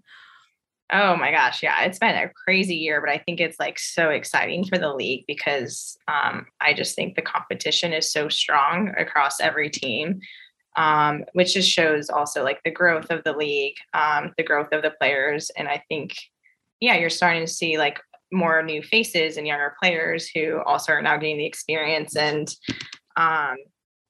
Oh 0.94 1.16
my 1.16 1.30
gosh, 1.30 1.62
yeah, 1.62 1.84
it's 1.84 1.98
been 1.98 2.14
a 2.14 2.28
crazy 2.44 2.74
year, 2.74 3.00
but 3.00 3.08
I 3.08 3.16
think 3.16 3.40
it's 3.40 3.58
like 3.58 3.78
so 3.78 4.10
exciting 4.10 4.64
for 4.66 4.76
the 4.76 4.92
league 4.92 5.24
because 5.26 5.96
um, 6.06 6.46
I 6.60 6.74
just 6.74 6.94
think 6.94 7.16
the 7.16 7.22
competition 7.22 7.94
is 7.94 8.12
so 8.12 8.28
strong 8.28 8.92
across 8.98 9.40
every 9.40 9.70
team, 9.70 10.20
um, 10.76 11.24
which 11.32 11.54
just 11.54 11.70
shows 11.70 12.10
also 12.10 12.44
like 12.44 12.60
the 12.62 12.70
growth 12.70 13.10
of 13.10 13.24
the 13.24 13.32
league, 13.32 13.76
um, 13.94 14.34
the 14.36 14.42
growth 14.42 14.68
of 14.72 14.82
the 14.82 14.92
players, 15.00 15.50
and 15.56 15.66
I 15.66 15.82
think 15.88 16.14
yeah, 16.82 16.96
you're 16.96 17.10
starting 17.10 17.46
to 17.46 17.52
see 17.52 17.78
like 17.78 18.00
more 18.32 18.60
new 18.60 18.82
faces 18.82 19.36
and 19.36 19.46
younger 19.46 19.76
players 19.80 20.28
who 20.28 20.60
also 20.66 20.92
are 20.92 21.00
now 21.00 21.16
getting 21.16 21.38
the 21.38 21.46
experience 21.46 22.16
and 22.16 22.52
um, 23.16 23.54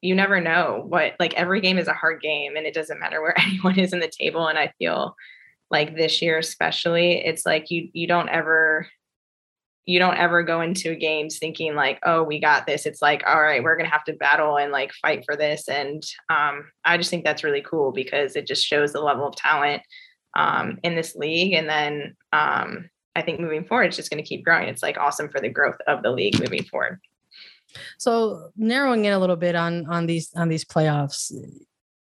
you 0.01 0.15
never 0.15 0.41
know 0.41 0.83
what 0.89 1.13
like 1.21 1.35
every 1.35 1.61
game 1.61 1.77
is 1.77 1.87
a 1.87 1.93
hard 1.93 2.23
game 2.23 2.57
and 2.57 2.65
it 2.65 2.73
doesn't 2.73 2.99
matter 2.99 3.21
where 3.21 3.39
anyone 3.47 3.79
is 3.79 3.93
in 3.93 4.01
the 4.01 4.11
table. 4.11 4.49
And 4.49 4.59
i 4.59 4.73
feel 4.79 5.15
like 5.71 5.97
this 5.97 6.23
year 6.23 6.39
especially 6.39 7.25
it's 7.25 7.45
like 7.45 7.71
you 7.71 7.89
you 7.93 8.07
don't 8.07 8.29
ever 8.29 8.87
you 9.85 9.99
don't 9.99 10.19
ever 10.19 10.43
go 10.43 10.61
into 10.61 10.95
games 10.95 11.39
thinking 11.39 11.75
like 11.75 11.99
oh 12.05 12.23
we 12.23 12.41
got 12.41 12.67
this. 12.67 12.87
It's 12.87 13.03
like 13.03 13.23
all 13.27 13.43
right 13.43 13.63
we're 13.63 13.77
going 13.77 13.87
to 13.87 13.93
have 13.93 14.05
to 14.05 14.15
battle 14.15 14.57
and 14.57 14.73
like 14.73 14.93
fight 15.03 15.25
for 15.27 15.37
this. 15.37 15.69
And 15.69 16.03
um, 16.31 16.71
i 16.87 16.97
just 16.97 17.11
think 17.11 17.25
that's 17.25 17.45
really 17.45 17.63
cool 17.63 17.93
because 17.93 18.35
it 18.35 18.47
just 18.47 18.65
shows 18.65 18.95
the 18.95 19.01
level 19.03 19.27
of 19.27 19.37
talent 19.37 19.83
um, 20.35 20.79
in 20.83 20.95
this 20.95 21.15
league. 21.17 21.53
And 21.53 21.69
then 21.69 22.17
um, 22.33 22.89
I 23.15 23.23
think 23.23 23.41
moving 23.41 23.65
forward, 23.65 23.85
it's 23.85 23.97
just 23.97 24.11
going 24.11 24.23
to 24.23 24.29
keep 24.29 24.45
growing. 24.45 24.69
It's 24.69 24.83
like 24.83 24.99
awesome 24.99 25.29
for 25.29 25.41
the 25.41 25.49
growth 25.49 25.79
of 25.87 26.03
the 26.03 26.11
league 26.11 26.39
moving 26.41 26.65
forward. 26.65 27.01
So 27.99 28.51
narrowing 28.57 29.05
in 29.05 29.13
a 29.13 29.19
little 29.19 29.37
bit 29.37 29.55
on 29.55 29.87
on 29.87 30.07
these 30.07 30.33
on 30.35 30.49
these 30.49 30.65
playoffs, 30.65 31.33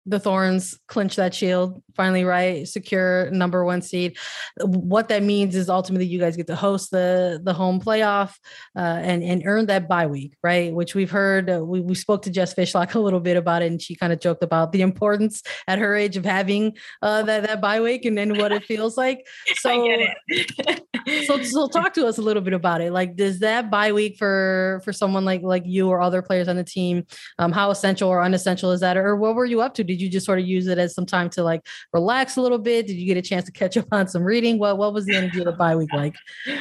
the 0.05 0.19
Thorns 0.19 0.79
clinch 0.87 1.15
that 1.17 1.35
shield 1.35 1.81
finally, 1.99 2.23
right? 2.23 2.65
Secure 2.65 3.29
number 3.31 3.65
one 3.65 3.81
seed. 3.81 4.17
What 4.61 5.09
that 5.09 5.21
means 5.21 5.53
is 5.53 5.69
ultimately 5.69 6.05
you 6.07 6.17
guys 6.17 6.37
get 6.37 6.47
to 6.47 6.55
host 6.55 6.91
the 6.91 7.41
the 7.43 7.53
home 7.53 7.81
playoff 7.81 8.35
uh, 8.75 8.99
and 9.01 9.21
and 9.21 9.43
earn 9.45 9.65
that 9.65 9.89
bye 9.89 10.07
week, 10.07 10.35
right? 10.41 10.73
Which 10.73 10.95
we've 10.95 11.11
heard. 11.11 11.49
Uh, 11.49 11.63
we 11.63 11.81
we 11.81 11.95
spoke 11.95 12.21
to 12.23 12.31
Jess 12.31 12.53
Fishlock 12.53 12.95
a 12.95 12.99
little 12.99 13.19
bit 13.19 13.35
about 13.35 13.61
it, 13.61 13.71
and 13.71 13.81
she 13.81 13.95
kind 13.95 14.13
of 14.13 14.21
joked 14.21 14.43
about 14.43 14.71
the 14.71 14.81
importance 14.81 15.43
at 15.67 15.77
her 15.77 15.93
age 15.93 16.15
of 16.15 16.23
having 16.23 16.77
uh, 17.01 17.23
that 17.23 17.43
that 17.43 17.61
bye 17.61 17.81
week 17.81 18.05
and 18.05 18.17
then 18.17 18.37
what 18.37 18.51
it 18.51 18.63
feels 18.63 18.97
like. 18.97 19.25
So, 19.59 19.85
so 21.25 21.43
so 21.43 21.67
talk 21.67 21.93
to 21.95 22.07
us 22.07 22.17
a 22.17 22.21
little 22.21 22.41
bit 22.41 22.53
about 22.53 22.79
it. 22.79 22.93
Like, 22.93 23.17
does 23.17 23.39
that 23.39 23.69
bye 23.69 23.91
week 23.91 24.15
for 24.17 24.81
for 24.85 24.93
someone 24.93 25.25
like 25.25 25.41
like 25.41 25.63
you 25.65 25.89
or 25.89 26.01
other 26.01 26.21
players 26.21 26.47
on 26.47 26.55
the 26.55 26.63
team, 26.63 27.05
um, 27.39 27.51
how 27.51 27.71
essential 27.71 28.09
or 28.09 28.23
unessential 28.23 28.71
is 28.71 28.79
that, 28.79 28.95
or 28.95 29.17
what 29.17 29.35
were 29.35 29.45
you 29.45 29.59
up 29.59 29.73
to? 29.73 29.83
Did 29.83 29.98
did 29.99 30.05
you 30.05 30.09
just 30.09 30.25
sort 30.25 30.39
of 30.39 30.47
use 30.47 30.67
it 30.67 30.77
as 30.77 30.95
some 30.95 31.05
time 31.05 31.29
to 31.31 31.43
like 31.43 31.67
relax 31.93 32.37
a 32.37 32.41
little 32.41 32.57
bit? 32.57 32.87
Did 32.87 32.95
you 32.95 33.05
get 33.05 33.17
a 33.17 33.21
chance 33.21 33.45
to 33.45 33.51
catch 33.51 33.75
up 33.75 33.87
on 33.91 34.07
some 34.07 34.23
reading? 34.23 34.57
What 34.57 34.77
what 34.77 34.93
was 34.93 35.05
the 35.05 35.15
energy 35.15 35.39
of 35.39 35.45
the 35.45 35.51
bye 35.51 35.75
week 35.75 35.93
like? 35.93 36.15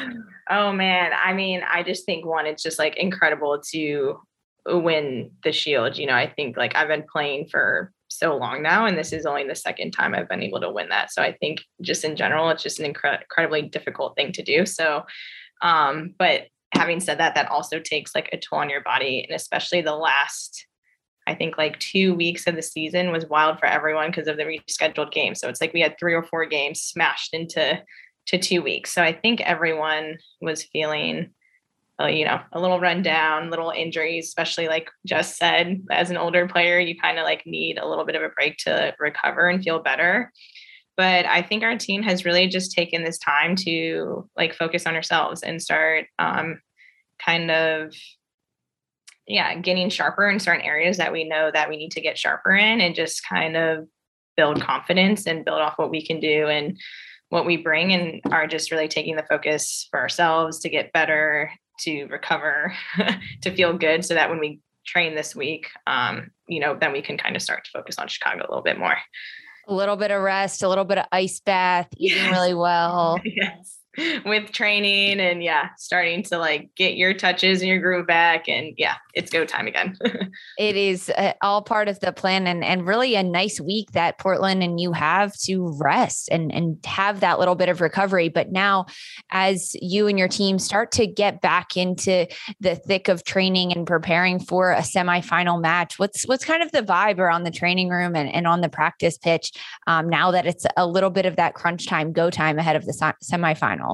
Oh 0.50 0.72
man, 0.72 1.12
I 1.12 1.34
mean, 1.34 1.60
I 1.70 1.82
just 1.82 2.06
think 2.06 2.24
one, 2.24 2.46
it's 2.46 2.62
just 2.62 2.78
like 2.78 2.96
incredible 2.96 3.60
to 3.72 4.18
win 4.64 5.30
the 5.44 5.52
shield. 5.52 5.98
You 5.98 6.06
know, 6.06 6.14
I 6.14 6.26
think 6.26 6.56
like 6.56 6.74
I've 6.74 6.88
been 6.88 7.04
playing 7.12 7.48
for 7.48 7.92
so 8.08 8.34
long 8.34 8.62
now, 8.62 8.86
and 8.86 8.96
this 8.96 9.12
is 9.12 9.26
only 9.26 9.46
the 9.46 9.54
second 9.54 9.90
time 9.90 10.14
I've 10.14 10.26
been 10.26 10.42
able 10.42 10.60
to 10.60 10.70
win 10.70 10.88
that. 10.88 11.12
So 11.12 11.20
I 11.20 11.32
think 11.32 11.60
just 11.82 12.02
in 12.02 12.16
general, 12.16 12.48
it's 12.48 12.62
just 12.62 12.80
an 12.80 12.90
incre- 12.90 13.20
incredibly 13.20 13.60
difficult 13.60 14.16
thing 14.16 14.32
to 14.32 14.42
do. 14.42 14.64
So, 14.64 15.04
um, 15.60 16.14
but 16.18 16.46
having 16.72 17.00
said 17.00 17.18
that, 17.18 17.34
that 17.34 17.50
also 17.50 17.78
takes 17.78 18.14
like 18.14 18.30
a 18.32 18.38
toll 18.38 18.60
on 18.60 18.70
your 18.70 18.80
body, 18.80 19.26
and 19.28 19.36
especially 19.36 19.82
the 19.82 19.94
last 19.94 20.66
I 21.28 21.34
think 21.34 21.58
like 21.58 21.78
two 21.78 22.14
weeks 22.14 22.46
of 22.46 22.56
the 22.56 22.62
season 22.62 23.12
was 23.12 23.26
wild 23.26 23.58
for 23.58 23.66
everyone 23.66 24.08
because 24.08 24.28
of 24.28 24.38
the 24.38 24.44
rescheduled 24.44 25.12
games. 25.12 25.40
So 25.40 25.48
it's 25.50 25.60
like 25.60 25.74
we 25.74 25.82
had 25.82 25.98
three 25.98 26.14
or 26.14 26.22
four 26.22 26.46
games 26.46 26.80
smashed 26.80 27.34
into 27.34 27.82
to 28.28 28.38
two 28.38 28.62
weeks. 28.62 28.94
So 28.94 29.02
I 29.02 29.12
think 29.12 29.42
everyone 29.42 30.16
was 30.40 30.64
feeling, 30.64 31.30
uh, 32.00 32.06
you 32.06 32.24
know, 32.24 32.40
a 32.52 32.60
little 32.60 32.80
run 32.80 33.02
down, 33.02 33.50
little 33.50 33.70
injuries, 33.70 34.26
especially 34.26 34.68
like 34.68 34.88
just 35.04 35.36
said, 35.36 35.82
as 35.90 36.10
an 36.10 36.16
older 36.16 36.48
player, 36.48 36.78
you 36.78 36.98
kind 36.98 37.18
of 37.18 37.24
like 37.24 37.44
need 37.44 37.76
a 37.76 37.86
little 37.86 38.06
bit 38.06 38.16
of 38.16 38.22
a 38.22 38.30
break 38.30 38.56
to 38.60 38.94
recover 38.98 39.48
and 39.48 39.62
feel 39.62 39.80
better. 39.80 40.32
But 40.96 41.26
I 41.26 41.42
think 41.42 41.62
our 41.62 41.76
team 41.76 42.02
has 42.04 42.24
really 42.24 42.48
just 42.48 42.72
taken 42.72 43.04
this 43.04 43.18
time 43.18 43.54
to 43.56 44.28
like 44.34 44.54
focus 44.54 44.86
on 44.86 44.96
ourselves 44.96 45.42
and 45.42 45.60
start 45.60 46.06
um, 46.18 46.62
kind 47.24 47.50
of 47.50 47.94
yeah, 49.28 49.54
getting 49.56 49.90
sharper 49.90 50.28
in 50.28 50.40
certain 50.40 50.64
areas 50.64 50.96
that 50.96 51.12
we 51.12 51.24
know 51.24 51.50
that 51.52 51.68
we 51.68 51.76
need 51.76 51.92
to 51.92 52.00
get 52.00 52.18
sharper 52.18 52.56
in 52.56 52.80
and 52.80 52.94
just 52.94 53.26
kind 53.28 53.56
of 53.56 53.86
build 54.36 54.60
confidence 54.60 55.26
and 55.26 55.44
build 55.44 55.60
off 55.60 55.74
what 55.76 55.90
we 55.90 56.04
can 56.04 56.18
do 56.18 56.46
and 56.46 56.78
what 57.28 57.44
we 57.44 57.58
bring 57.58 57.92
and 57.92 58.22
are 58.32 58.46
just 58.46 58.70
really 58.70 58.88
taking 58.88 59.16
the 59.16 59.26
focus 59.28 59.86
for 59.90 60.00
ourselves 60.00 60.60
to 60.60 60.70
get 60.70 60.92
better, 60.92 61.52
to 61.80 62.06
recover, 62.06 62.74
to 63.42 63.54
feel 63.54 63.76
good 63.76 64.02
so 64.02 64.14
that 64.14 64.30
when 64.30 64.40
we 64.40 64.60
train 64.86 65.14
this 65.14 65.36
week, 65.36 65.68
um, 65.86 66.30
you 66.48 66.58
know, 66.58 66.74
then 66.80 66.92
we 66.92 67.02
can 67.02 67.18
kind 67.18 67.36
of 67.36 67.42
start 67.42 67.64
to 67.64 67.70
focus 67.70 67.98
on 67.98 68.08
Chicago 68.08 68.38
a 68.38 68.48
little 68.48 68.62
bit 68.62 68.78
more. 68.78 68.96
A 69.68 69.74
little 69.74 69.96
bit 69.96 70.10
of 70.10 70.22
rest, 70.22 70.62
a 70.62 70.68
little 70.70 70.86
bit 70.86 70.96
of 70.96 71.04
ice 71.12 71.40
bath, 71.40 71.88
eating 71.98 72.16
yes. 72.16 72.32
really 72.32 72.54
well. 72.54 73.20
yes 73.24 73.77
with 74.24 74.52
training 74.52 75.20
and 75.20 75.42
yeah, 75.42 75.70
starting 75.76 76.22
to 76.24 76.38
like 76.38 76.70
get 76.76 76.96
your 76.96 77.14
touches 77.14 77.60
and 77.60 77.68
your 77.68 77.80
groove 77.80 78.06
back. 78.06 78.48
And 78.48 78.74
yeah, 78.76 78.94
it's 79.14 79.30
go 79.30 79.44
time 79.44 79.66
again. 79.66 79.96
it 80.58 80.76
is 80.76 81.10
uh, 81.10 81.32
all 81.42 81.62
part 81.62 81.88
of 81.88 82.00
the 82.00 82.12
plan 82.12 82.46
and, 82.46 82.64
and 82.64 82.86
really 82.86 83.14
a 83.14 83.22
nice 83.22 83.60
week 83.60 83.92
that 83.92 84.18
Portland 84.18 84.62
and 84.62 84.80
you 84.80 84.92
have 84.92 85.34
to 85.44 85.76
rest 85.78 86.28
and, 86.30 86.52
and 86.52 86.84
have 86.84 87.20
that 87.20 87.38
little 87.38 87.54
bit 87.54 87.68
of 87.68 87.80
recovery. 87.80 88.28
But 88.28 88.52
now, 88.52 88.86
as 89.30 89.74
you 89.80 90.06
and 90.06 90.18
your 90.18 90.28
team 90.28 90.58
start 90.58 90.92
to 90.92 91.06
get 91.06 91.40
back 91.40 91.76
into 91.76 92.26
the 92.60 92.76
thick 92.76 93.08
of 93.08 93.24
training 93.24 93.72
and 93.72 93.86
preparing 93.86 94.38
for 94.38 94.72
a 94.72 94.80
semifinal 94.80 95.60
match, 95.60 95.98
what's 95.98 96.24
what's 96.24 96.44
kind 96.44 96.62
of 96.62 96.72
the 96.72 96.82
vibe 96.82 97.18
around 97.18 97.44
the 97.44 97.50
training 97.50 97.88
room 97.88 98.14
and, 98.14 98.32
and 98.32 98.46
on 98.46 98.60
the 98.60 98.68
practice 98.68 99.18
pitch 99.18 99.52
um, 99.86 100.08
now 100.08 100.30
that 100.30 100.46
it's 100.46 100.66
a 100.76 100.86
little 100.86 101.10
bit 101.10 101.26
of 101.26 101.36
that 101.36 101.54
crunch 101.54 101.86
time, 101.86 102.12
go 102.12 102.30
time 102.30 102.58
ahead 102.58 102.76
of 102.76 102.84
the 102.84 102.92
semifinal? 102.92 103.87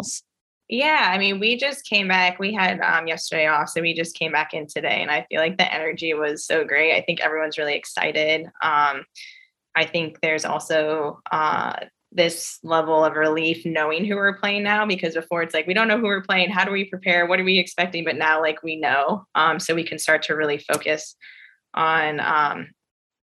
Yeah, 0.69 1.11
I 1.11 1.19
mean, 1.19 1.41
we 1.41 1.59
just 1.59 1.85
came 1.85 2.09
back. 2.09 2.39
We 2.39 2.55
had 2.55 2.81
um, 2.81 3.07
yesterday 3.07 3.47
off, 3.47 3.69
so 3.69 3.83
we 3.83 3.93
just 3.93 4.17
came 4.17 4.33
back 4.33 4.55
in 4.55 4.67
today, 4.67 5.03
and 5.03 5.11
I 5.11 5.27
feel 5.29 5.41
like 5.41 5.59
the 5.59 5.73
energy 5.73 6.15
was 6.15 6.47
so 6.47 6.65
great. 6.65 6.95
I 6.95 7.03
think 7.03 7.21
everyone's 7.21 7.59
really 7.59 7.75
excited. 7.75 8.47
Um, 8.63 9.05
I 9.77 9.85
think 9.85 10.21
there's 10.21 10.47
also 10.47 11.21
uh, 11.31 11.75
this 12.13 12.61
level 12.63 13.05
of 13.05 13.15
relief 13.15 13.67
knowing 13.67 14.05
who 14.05 14.15
we're 14.15 14.39
playing 14.39 14.63
now 14.63 14.87
because 14.87 15.15
before 15.15 15.43
it's 15.43 15.53
like 15.53 15.67
we 15.67 15.75
don't 15.75 15.89
know 15.89 15.99
who 15.99 16.05
we're 16.05 16.23
playing. 16.23 16.49
How 16.49 16.65
do 16.65 16.71
we 16.71 16.85
prepare? 16.85 17.27
What 17.27 17.41
are 17.41 17.45
we 17.45 17.59
expecting? 17.59 18.05
But 18.05 18.17
now, 18.17 18.41
like 18.41 18.63
we 18.63 18.77
know, 18.77 19.27
um, 19.35 19.61
so 19.61 19.75
we 19.75 19.85
can 19.85 19.99
start 19.99 20.23
to 20.25 20.35
really 20.35 20.59
focus 20.59 21.17
on 21.75 22.21
um, 22.21 22.69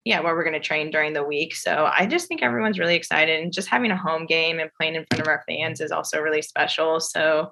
yeah, 0.10 0.22
where 0.22 0.34
we're 0.34 0.44
going 0.44 0.60
to 0.60 0.60
train 0.60 0.90
during 0.90 1.14
the 1.14 1.24
week. 1.24 1.56
So 1.56 1.88
I 1.96 2.08
just 2.08 2.28
think 2.28 2.42
everyone's 2.42 2.80
really 2.80 2.96
excited 2.96 3.44
and 3.44 3.54
just 3.54 3.68
having 3.68 3.92
a 3.92 3.96
home 3.96 4.26
game 4.26 4.60
and 4.60 4.72
playing 4.74 4.96
in 4.96 5.06
front 5.06 5.22
of 5.22 5.28
our 5.28 5.44
fans 5.48 5.82
is 5.82 5.92
also 5.92 6.20
really 6.20 6.42
special. 6.42 7.00
So 7.00 7.52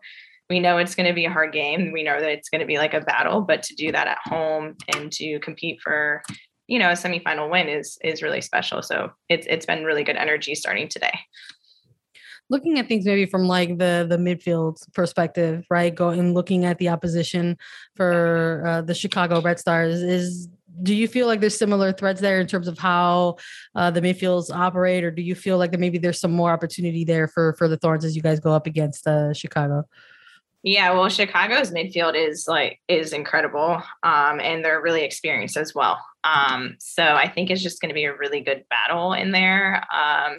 we 0.49 0.59
know 0.59 0.79
it's 0.79 0.95
going 0.95 1.07
to 1.07 1.13
be 1.13 1.25
a 1.25 1.29
hard 1.29 1.53
game. 1.53 1.91
We 1.91 2.01
know 2.01 2.19
that 2.19 2.31
it's 2.31 2.49
going 2.49 2.61
to 2.61 2.65
be 2.65 2.79
like 2.79 2.95
a 2.95 3.01
battle, 3.01 3.41
but 3.41 3.61
to 3.61 3.75
do 3.75 3.91
that 3.91 4.07
at 4.07 4.17
home 4.23 4.73
and 4.95 5.11
to 5.11 5.39
compete 5.41 5.79
for, 5.83 6.23
you 6.65 6.79
know, 6.79 6.89
a 6.89 6.93
semifinal 6.93 7.51
win 7.51 7.69
is 7.69 7.99
is 8.03 8.23
really 8.23 8.41
special. 8.41 8.81
So 8.81 9.11
it's 9.29 9.45
it's 9.47 9.67
been 9.67 9.83
really 9.83 10.03
good 10.03 10.17
energy 10.17 10.55
starting 10.55 10.87
today 10.87 11.13
looking 12.49 12.79
at 12.79 12.87
things 12.87 13.05
maybe 13.05 13.25
from 13.25 13.45
like 13.45 13.77
the 13.77 14.07
the 14.09 14.17
midfield 14.17 14.77
perspective, 14.93 15.65
right? 15.69 15.93
Going 15.93 16.33
looking 16.33 16.65
at 16.65 16.77
the 16.77 16.89
opposition 16.89 17.57
for 17.95 18.63
uh, 18.65 18.81
the 18.81 18.95
Chicago 18.95 19.41
Red 19.41 19.59
Stars 19.59 20.01
is 20.01 20.47
do 20.81 20.93
you 20.93 21.07
feel 21.07 21.27
like 21.27 21.39
there's 21.39 21.57
similar 21.57 21.91
threads 21.91 22.21
there 22.21 22.39
in 22.39 22.47
terms 22.47 22.67
of 22.67 22.77
how 22.77 23.37
uh, 23.75 23.91
the 23.91 24.01
midfields 24.01 24.53
operate, 24.53 25.03
or 25.03 25.11
do 25.11 25.21
you 25.21 25.35
feel 25.35 25.57
like 25.57 25.71
that 25.71 25.79
maybe 25.79 25.97
there's 25.97 26.19
some 26.19 26.31
more 26.31 26.51
opportunity 26.51 27.03
there 27.03 27.27
for 27.27 27.53
for 27.53 27.67
the 27.67 27.77
Thorns 27.77 28.05
as 28.05 28.15
you 28.15 28.21
guys 28.21 28.39
go 28.39 28.51
up 28.51 28.67
against 28.67 29.07
uh, 29.07 29.33
Chicago? 29.33 29.83
Yeah, 30.63 30.91
well, 30.91 31.07
Chicago's 31.07 31.71
midfield 31.71 32.15
is 32.15 32.45
like 32.47 32.81
is 32.87 33.13
incredible, 33.13 33.81
um, 34.03 34.39
and 34.39 34.65
they're 34.65 34.81
really 34.81 35.03
experienced 35.03 35.57
as 35.57 35.73
well. 35.73 35.99
Um, 36.23 36.75
so 36.79 37.03
I 37.03 37.29
think 37.29 37.49
it's 37.49 37.63
just 37.63 37.79
going 37.79 37.89
to 37.89 37.95
be 37.95 38.05
a 38.05 38.15
really 38.15 38.41
good 38.41 38.65
battle 38.69 39.13
in 39.13 39.31
there. 39.31 39.83
Um, 39.93 40.37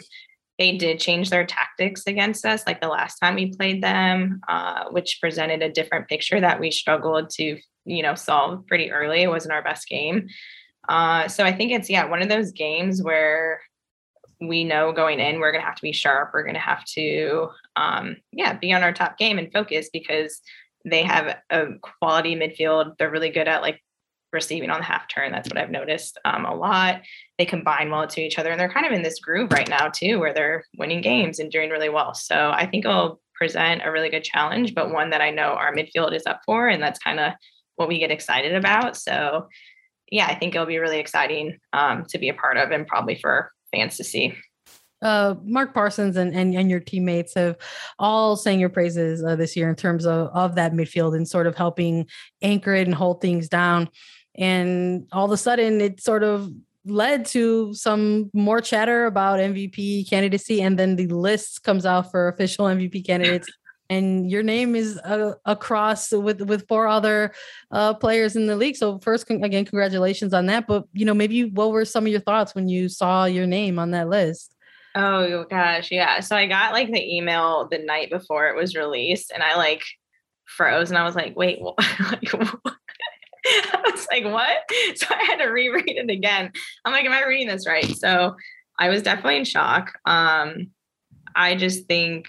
they 0.58 0.76
did 0.76 0.98
change 0.98 1.30
their 1.30 1.46
tactics 1.46 2.02
against 2.06 2.44
us, 2.44 2.66
like 2.66 2.80
the 2.80 2.88
last 2.88 3.16
time 3.18 3.36
we 3.36 3.54
played 3.54 3.82
them, 3.82 4.40
uh, 4.48 4.86
which 4.90 5.18
presented 5.20 5.62
a 5.62 5.70
different 5.70 6.08
picture 6.08 6.40
that 6.40 6.58
we 6.58 6.72
struggled 6.72 7.30
to 7.30 7.58
you 7.88 8.02
know, 8.02 8.14
solved 8.14 8.66
pretty 8.66 8.90
early. 8.90 9.22
It 9.22 9.28
wasn't 9.28 9.52
our 9.52 9.62
best 9.62 9.88
game. 9.88 10.28
Uh, 10.88 11.28
so 11.28 11.44
I 11.44 11.52
think 11.52 11.72
it's, 11.72 11.90
yeah, 11.90 12.04
one 12.04 12.22
of 12.22 12.28
those 12.28 12.52
games 12.52 13.02
where 13.02 13.60
we 14.40 14.64
know 14.64 14.92
going 14.92 15.20
in, 15.20 15.40
we're 15.40 15.52
going 15.52 15.62
to 15.62 15.66
have 15.66 15.76
to 15.76 15.82
be 15.82 15.92
sharp. 15.92 16.30
We're 16.32 16.44
going 16.44 16.54
to 16.54 16.60
have 16.60 16.84
to, 16.96 17.48
um, 17.76 18.16
yeah, 18.32 18.52
be 18.54 18.72
on 18.72 18.82
our 18.82 18.92
top 18.92 19.18
game 19.18 19.38
and 19.38 19.52
focus 19.52 19.90
because 19.92 20.40
they 20.84 21.02
have 21.02 21.36
a 21.50 21.66
quality 22.00 22.36
midfield. 22.36 22.96
They're 22.96 23.10
really 23.10 23.30
good 23.30 23.48
at 23.48 23.62
like 23.62 23.82
receiving 24.32 24.70
on 24.70 24.80
the 24.80 24.84
half 24.84 25.08
turn. 25.08 25.32
That's 25.32 25.48
what 25.48 25.58
I've 25.58 25.70
noticed 25.70 26.18
um, 26.24 26.44
a 26.44 26.54
lot. 26.54 27.02
They 27.38 27.46
combine 27.46 27.90
well 27.90 28.06
to 28.06 28.20
each 28.20 28.38
other, 28.38 28.50
and 28.50 28.60
they're 28.60 28.72
kind 28.72 28.86
of 28.86 28.92
in 28.92 29.02
this 29.02 29.20
groove 29.20 29.50
right 29.52 29.68
now 29.68 29.88
too, 29.88 30.18
where 30.18 30.34
they're 30.34 30.64
winning 30.76 31.00
games 31.00 31.38
and 31.38 31.50
doing 31.50 31.70
really 31.70 31.88
well. 31.88 32.14
So 32.14 32.50
I 32.50 32.66
think 32.66 32.84
it'll 32.84 33.20
present 33.34 33.82
a 33.84 33.90
really 33.90 34.10
good 34.10 34.24
challenge, 34.24 34.74
but 34.74 34.92
one 34.92 35.10
that 35.10 35.20
I 35.20 35.30
know 35.30 35.54
our 35.54 35.74
midfield 35.74 36.14
is 36.14 36.26
up 36.26 36.40
for, 36.44 36.68
and 36.68 36.82
that's 36.82 36.98
kind 36.98 37.20
of 37.20 37.32
what 37.78 37.88
we 37.88 37.98
get 37.98 38.10
excited 38.10 38.54
about. 38.54 38.96
So 38.96 39.48
yeah, 40.10 40.26
I 40.26 40.34
think 40.34 40.54
it'll 40.54 40.66
be 40.66 40.78
really 40.78 40.98
exciting 40.98 41.58
um, 41.72 42.04
to 42.08 42.18
be 42.18 42.28
a 42.28 42.34
part 42.34 42.56
of 42.56 42.70
and 42.70 42.86
probably 42.86 43.14
for 43.14 43.52
fans 43.72 43.96
to 43.98 44.04
see. 44.04 44.34
Uh, 45.00 45.36
Mark 45.44 45.74
Parsons 45.74 46.16
and, 46.16 46.34
and, 46.34 46.54
and 46.56 46.68
your 46.68 46.80
teammates 46.80 47.34
have 47.34 47.56
all 48.00 48.36
sang 48.36 48.58
your 48.58 48.68
praises 48.68 49.22
uh, 49.22 49.36
this 49.36 49.56
year 49.56 49.68
in 49.68 49.76
terms 49.76 50.06
of, 50.06 50.28
of 50.28 50.56
that 50.56 50.72
midfield 50.72 51.14
and 51.14 51.28
sort 51.28 51.46
of 51.46 51.54
helping 51.54 52.06
anchor 52.42 52.74
it 52.74 52.88
and 52.88 52.96
hold 52.96 53.20
things 53.20 53.48
down. 53.48 53.88
And 54.36 55.06
all 55.12 55.26
of 55.26 55.30
a 55.30 55.36
sudden, 55.36 55.80
it 55.80 56.02
sort 56.02 56.24
of 56.24 56.50
led 56.84 57.26
to 57.26 57.74
some 57.74 58.30
more 58.32 58.60
chatter 58.60 59.06
about 59.06 59.38
MVP 59.38 60.08
candidacy, 60.08 60.62
and 60.62 60.78
then 60.78 60.96
the 60.96 61.06
list 61.08 61.62
comes 61.62 61.86
out 61.86 62.10
for 62.10 62.28
official 62.28 62.66
MVP 62.66 63.06
candidates 63.06 63.48
and 63.90 64.30
your 64.30 64.42
name 64.42 64.76
is 64.76 64.98
uh, 64.98 65.34
across 65.44 66.12
with 66.12 66.42
with 66.42 66.66
four 66.68 66.86
other 66.86 67.32
uh, 67.70 67.94
players 67.94 68.36
in 68.36 68.46
the 68.46 68.56
league. 68.56 68.76
So 68.76 68.98
first, 68.98 69.26
con- 69.26 69.42
again, 69.42 69.64
congratulations 69.64 70.34
on 70.34 70.46
that. 70.46 70.66
But 70.66 70.84
you 70.92 71.04
know, 71.04 71.14
maybe 71.14 71.44
what 71.44 71.70
were 71.70 71.84
some 71.84 72.04
of 72.04 72.12
your 72.12 72.20
thoughts 72.20 72.54
when 72.54 72.68
you 72.68 72.88
saw 72.88 73.24
your 73.24 73.46
name 73.46 73.78
on 73.78 73.92
that 73.92 74.08
list? 74.08 74.54
Oh 74.94 75.44
gosh, 75.44 75.90
yeah. 75.90 76.20
So 76.20 76.36
I 76.36 76.46
got 76.46 76.72
like 76.72 76.90
the 76.90 77.16
email 77.16 77.68
the 77.70 77.78
night 77.78 78.10
before 78.10 78.48
it 78.48 78.56
was 78.56 78.74
released, 78.74 79.30
and 79.32 79.42
I 79.42 79.56
like 79.56 79.82
froze, 80.44 80.90
and 80.90 80.98
I 80.98 81.04
was 81.04 81.14
like, 81.14 81.36
"Wait, 81.36 81.60
what? 81.60 81.76
like, 82.00 82.32
what? 82.32 82.58
I 83.46 83.90
was 83.90 84.06
like, 84.10 84.24
"What?" 84.24 84.58
So 84.96 85.06
I 85.10 85.24
had 85.24 85.36
to 85.36 85.46
reread 85.46 85.88
it 85.88 86.10
again. 86.10 86.52
I'm 86.84 86.92
like, 86.92 87.06
"Am 87.06 87.12
I 87.12 87.24
reading 87.24 87.48
this 87.48 87.66
right?" 87.66 87.86
So 87.86 88.36
I 88.78 88.88
was 88.88 89.02
definitely 89.02 89.38
in 89.38 89.44
shock. 89.44 89.92
Um, 90.04 90.72
I 91.34 91.54
just 91.54 91.86
think 91.86 92.26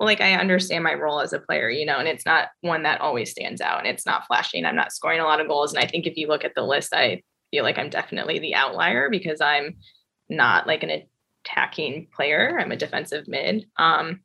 like 0.00 0.20
I 0.20 0.34
understand 0.34 0.84
my 0.84 0.94
role 0.94 1.20
as 1.20 1.32
a 1.32 1.38
player, 1.38 1.70
you 1.70 1.86
know, 1.86 1.98
and 1.98 2.08
it's 2.08 2.26
not 2.26 2.48
one 2.62 2.82
that 2.82 3.00
always 3.00 3.30
stands 3.30 3.60
out 3.60 3.78
and 3.78 3.86
it's 3.86 4.06
not 4.06 4.26
flashing. 4.26 4.64
I'm 4.64 4.76
not 4.76 4.92
scoring 4.92 5.20
a 5.20 5.24
lot 5.24 5.40
of 5.40 5.48
goals. 5.48 5.72
And 5.72 5.82
I 5.82 5.86
think 5.86 6.06
if 6.06 6.16
you 6.16 6.26
look 6.26 6.44
at 6.44 6.54
the 6.54 6.62
list, 6.62 6.92
I 6.92 7.22
feel 7.50 7.62
like 7.62 7.78
I'm 7.78 7.90
definitely 7.90 8.40
the 8.40 8.54
outlier 8.54 9.08
because 9.08 9.40
I'm 9.40 9.76
not 10.28 10.66
like 10.66 10.82
an 10.82 11.02
attacking 11.44 12.08
player. 12.14 12.58
I'm 12.58 12.72
a 12.72 12.76
defensive 12.76 13.28
mid. 13.28 13.66
Um, 13.76 14.20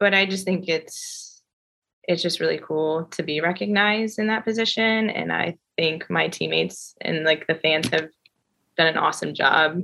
but 0.00 0.14
I 0.14 0.26
just 0.26 0.44
think 0.44 0.68
it's 0.68 1.42
it's 2.08 2.22
just 2.22 2.40
really 2.40 2.58
cool 2.58 3.04
to 3.12 3.22
be 3.22 3.40
recognized 3.40 4.18
in 4.18 4.26
that 4.26 4.44
position. 4.44 5.08
And 5.08 5.32
I 5.32 5.56
think 5.76 6.10
my 6.10 6.26
teammates 6.26 6.96
and 7.00 7.24
like 7.24 7.46
the 7.46 7.54
fans 7.54 7.88
have 7.90 8.08
done 8.76 8.88
an 8.88 8.96
awesome 8.96 9.34
job 9.34 9.82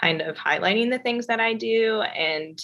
kind 0.00 0.20
of 0.20 0.36
highlighting 0.36 0.90
the 0.90 0.98
things 0.98 1.28
that 1.28 1.38
I 1.38 1.54
do 1.54 2.00
and 2.00 2.58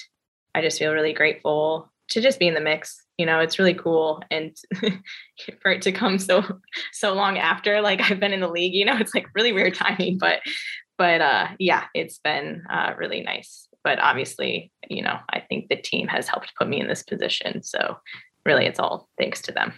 I 0.55 0.63
just 0.63 0.79
feel 0.79 0.93
really 0.93 1.13
grateful 1.13 1.91
to 2.09 2.21
just 2.21 2.39
be 2.39 2.49
in 2.49 2.55
the 2.55 2.61
mix. 2.61 3.03
You 3.19 3.27
know, 3.27 3.41
it's 3.41 3.59
really 3.59 3.75
cool 3.75 4.23
and 4.31 4.57
for 5.61 5.71
it 5.71 5.83
to 5.83 5.93
come 5.93 6.19
so 6.19 6.43
so 6.93 7.13
long 7.13 7.39
after 7.39 7.81
like 7.81 8.01
I've 8.01 8.21
been 8.21 8.33
in 8.33 8.41
the 8.41 8.49
league, 8.49 8.75
you 8.75 8.85
know, 8.85 8.97
it's 8.97 9.15
like 9.15 9.27
really 9.35 9.53
weird 9.53 9.75
timing, 9.75 10.19
but 10.19 10.41
but 10.99 11.21
uh 11.21 11.49
yeah, 11.59 11.85
it's 11.95 12.19
been 12.19 12.65
uh 12.71 12.95
really 12.97 13.23
nice. 13.23 13.69
But 13.85 13.99
obviously, 13.99 14.71
you 14.89 15.03
know, 15.03 15.19
I 15.31 15.41
think 15.41 15.69
the 15.69 15.77
team 15.77 16.07
has 16.09 16.29
helped 16.29 16.55
put 16.57 16.69
me 16.69 16.81
in 16.81 16.89
this 16.89 17.03
position. 17.03 17.63
So 17.63 17.97
really 18.45 18.67
it's 18.67 18.79
all 18.79 19.09
thanks 19.19 19.41
to 19.43 19.53
them. 19.53 19.73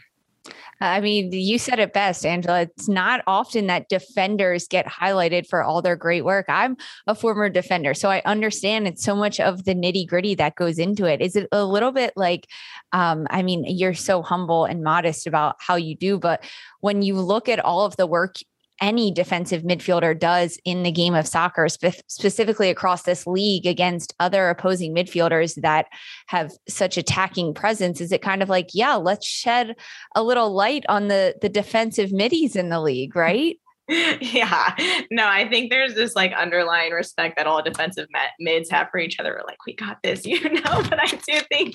I 0.81 1.01
mean, 1.01 1.33
you 1.33 1.59
said 1.59 1.79
it 1.79 1.93
best, 1.93 2.27
Angela. 2.27 2.63
It's 2.63 2.89
not 2.89 3.23
often 3.27 3.69
that 3.69 3.89
defenders 3.89 4.67
get 4.67 4.87
highlighted 4.87 5.47
for 5.47 5.63
all 5.63 5.83
their 5.83 5.97
great 5.97 6.25
work. 6.25 6.47
I'm 6.49 6.77
a 7.07 7.15
former 7.15 7.49
defender, 7.49 7.95
so 7.95 8.11
I 8.11 8.23
understand 8.25 8.87
it's 8.87 9.05
so 9.05 9.15
much 9.15 9.41
of 9.41 9.65
the 9.65 9.75
nitty 9.75 10.07
gritty 10.07 10.35
that 10.37 10.57
goes 10.57 10.79
into 10.79 11.07
it. 11.07 11.21
Is 11.21 11.37
it 11.37 11.49
a 11.53 11.65
little 11.65 11.93
bit 11.93 12.13
like, 12.17 12.49
um, 12.93 13.27
I 13.31 13.43
mean, 13.43 13.65
you're 13.67 13.95
so 13.95 14.23
humble 14.23 14.65
and 14.65 14.83
modest 14.83 15.27
about 15.27 15.57
how 15.61 15.77
you 15.77 15.97
do, 15.97 16.19
but 16.19 16.45
when 16.81 17.03
you 17.03 17.15
look 17.21 17.49
at 17.49 17.61
all 17.61 17.85
of 17.85 17.97
the 17.97 18.07
work 18.07 18.37
any 18.81 19.11
defensive 19.11 19.63
midfielder 19.63 20.19
does 20.19 20.59
in 20.65 20.83
the 20.83 20.93
game 20.93 21.15
of 21.15 21.27
soccer, 21.27 21.69
spe- 21.69 22.03
specifically 22.09 22.71
across 22.71 23.03
this 23.03 23.27
league 23.27 23.67
against 23.67 24.15
other 24.21 24.49
opposing 24.49 24.95
midfielders 24.95 25.61
that 25.63 25.87
have 26.27 26.53
such 26.69 26.97
attacking 26.97 27.55
presence? 27.55 28.01
Is 28.01 28.13
it 28.13 28.23
kind 28.23 28.43
of 28.43 28.49
like, 28.49 28.69
yeah, 28.75 28.95
let's 28.95 29.27
shed 29.27 29.77
a 30.15 30.23
little 30.23 30.53
light 30.53 30.85
on 30.89 31.09
the 31.09 31.35
the 31.41 31.49
defensive 31.49 32.13
middies 32.13 32.57
in 32.57 32.69
the 32.69 32.81
league, 32.81 33.17
right? 33.17 33.59
yeah 33.89 34.75
no 35.11 35.29
i 35.29 35.47
think 35.47 35.71
there's 35.71 35.95
this 35.95 36.17
like 36.17 36.33
underlying 36.33 36.91
respect 36.91 37.37
that 37.37 37.47
all 37.47 37.63
defensive 37.63 38.07
mids 38.41 38.71
have 38.71 38.89
for 38.91 38.99
each 38.99 39.21
other 39.21 39.37
We're 39.39 39.47
like 39.47 39.59
we 39.67 39.75
got 39.75 39.99
this 40.03 40.25
you 40.27 40.41
know 40.43 40.83
but 40.89 40.99
i 40.99 41.07
do 41.07 41.41
think 41.53 41.75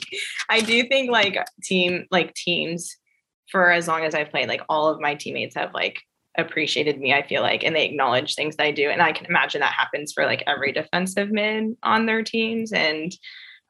i 0.50 0.60
do 0.60 0.88
think 0.88 1.12
like 1.12 1.38
team 1.64 2.06
like 2.10 2.34
teams 2.34 2.98
for 3.52 3.70
as 3.70 3.88
long 3.88 4.06
as 4.06 4.16
i've 4.16 4.32
played 4.32 4.50
like 4.50 4.64
all 4.70 4.90
of 4.90 5.00
my 5.00 5.14
teammates 5.14 5.56
have 5.56 5.72
like 5.76 6.02
appreciated 6.38 7.00
me, 7.00 7.14
I 7.14 7.28
feel 7.28 7.42
like, 7.42 7.64
and 7.64 7.76
they 7.76 7.86
acknowledge 7.86 8.36
things 8.36 8.56
that 8.56 8.66
I 8.66 8.72
do. 8.72 8.90
And 8.90 9.02
I 9.02 9.12
can 9.12 9.26
imagine 9.26 9.62
that 9.62 9.74
happens 9.74 10.14
for 10.14 10.26
like 10.26 10.44
every 10.48 10.72
defensive 10.72 11.32
mid 11.32 11.76
on 11.84 12.06
their 12.06 12.24
teams. 12.24 12.72
And 12.72 13.12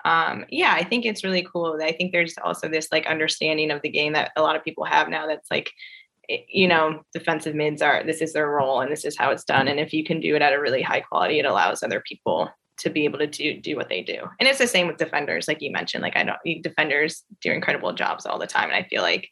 um, 0.06 0.46
yeah, 0.50 0.74
I 0.74 0.84
think 0.84 1.06
it's 1.06 1.24
really 1.24 1.46
cool. 1.52 1.78
I 1.82 1.92
think 1.92 2.12
there's 2.12 2.36
also 2.44 2.70
this 2.70 2.88
like 2.92 3.06
understanding 3.06 3.72
of 3.72 3.82
the 3.82 3.90
game 3.90 4.14
that 4.14 4.32
a 4.36 4.42
lot 4.42 4.56
of 4.56 4.64
people 4.64 4.86
have 4.86 5.10
now 5.10 5.28
that's 5.28 5.50
like, 5.52 5.72
you 6.48 6.68
know, 6.68 7.02
defensive 7.14 7.56
mids 7.56 7.82
are 7.82 8.04
this 8.04 8.22
is 8.22 8.34
their 8.34 8.50
role 8.50 8.82
and 8.82 8.92
this 8.92 9.04
is 9.04 9.18
how 9.18 9.32
it's 9.32 9.44
done. 9.44 9.68
And 9.68 9.80
if 9.80 9.94
you 9.94 10.04
can 10.04 10.20
do 10.20 10.36
it 10.36 10.42
at 10.42 10.54
a 10.54 10.60
really 10.60 10.82
high 10.82 11.02
quality, 11.02 11.40
it 11.40 11.46
allows 11.46 11.82
other 11.82 12.02
people 12.06 12.50
to 12.80 12.90
be 12.90 13.04
able 13.04 13.20
to 13.20 13.28
do 13.28 13.60
do 13.60 13.76
what 13.76 13.90
they 13.90 14.02
do. 14.02 14.24
And 14.40 14.48
it's 14.48 14.60
the 14.60 14.68
same 14.68 14.88
with 14.88 14.98
defenders, 14.98 15.48
like 15.48 15.62
you 15.62 15.72
mentioned. 15.72 16.02
Like 16.02 16.16
I 16.16 16.24
know 16.24 16.36
defenders 16.62 17.24
do 17.42 17.52
incredible 17.52 17.94
jobs 17.94 18.26
all 18.26 18.40
the 18.40 18.48
time, 18.48 18.70
and 18.70 18.76
I 18.76 18.88
feel 18.88 19.02
like 19.02 19.28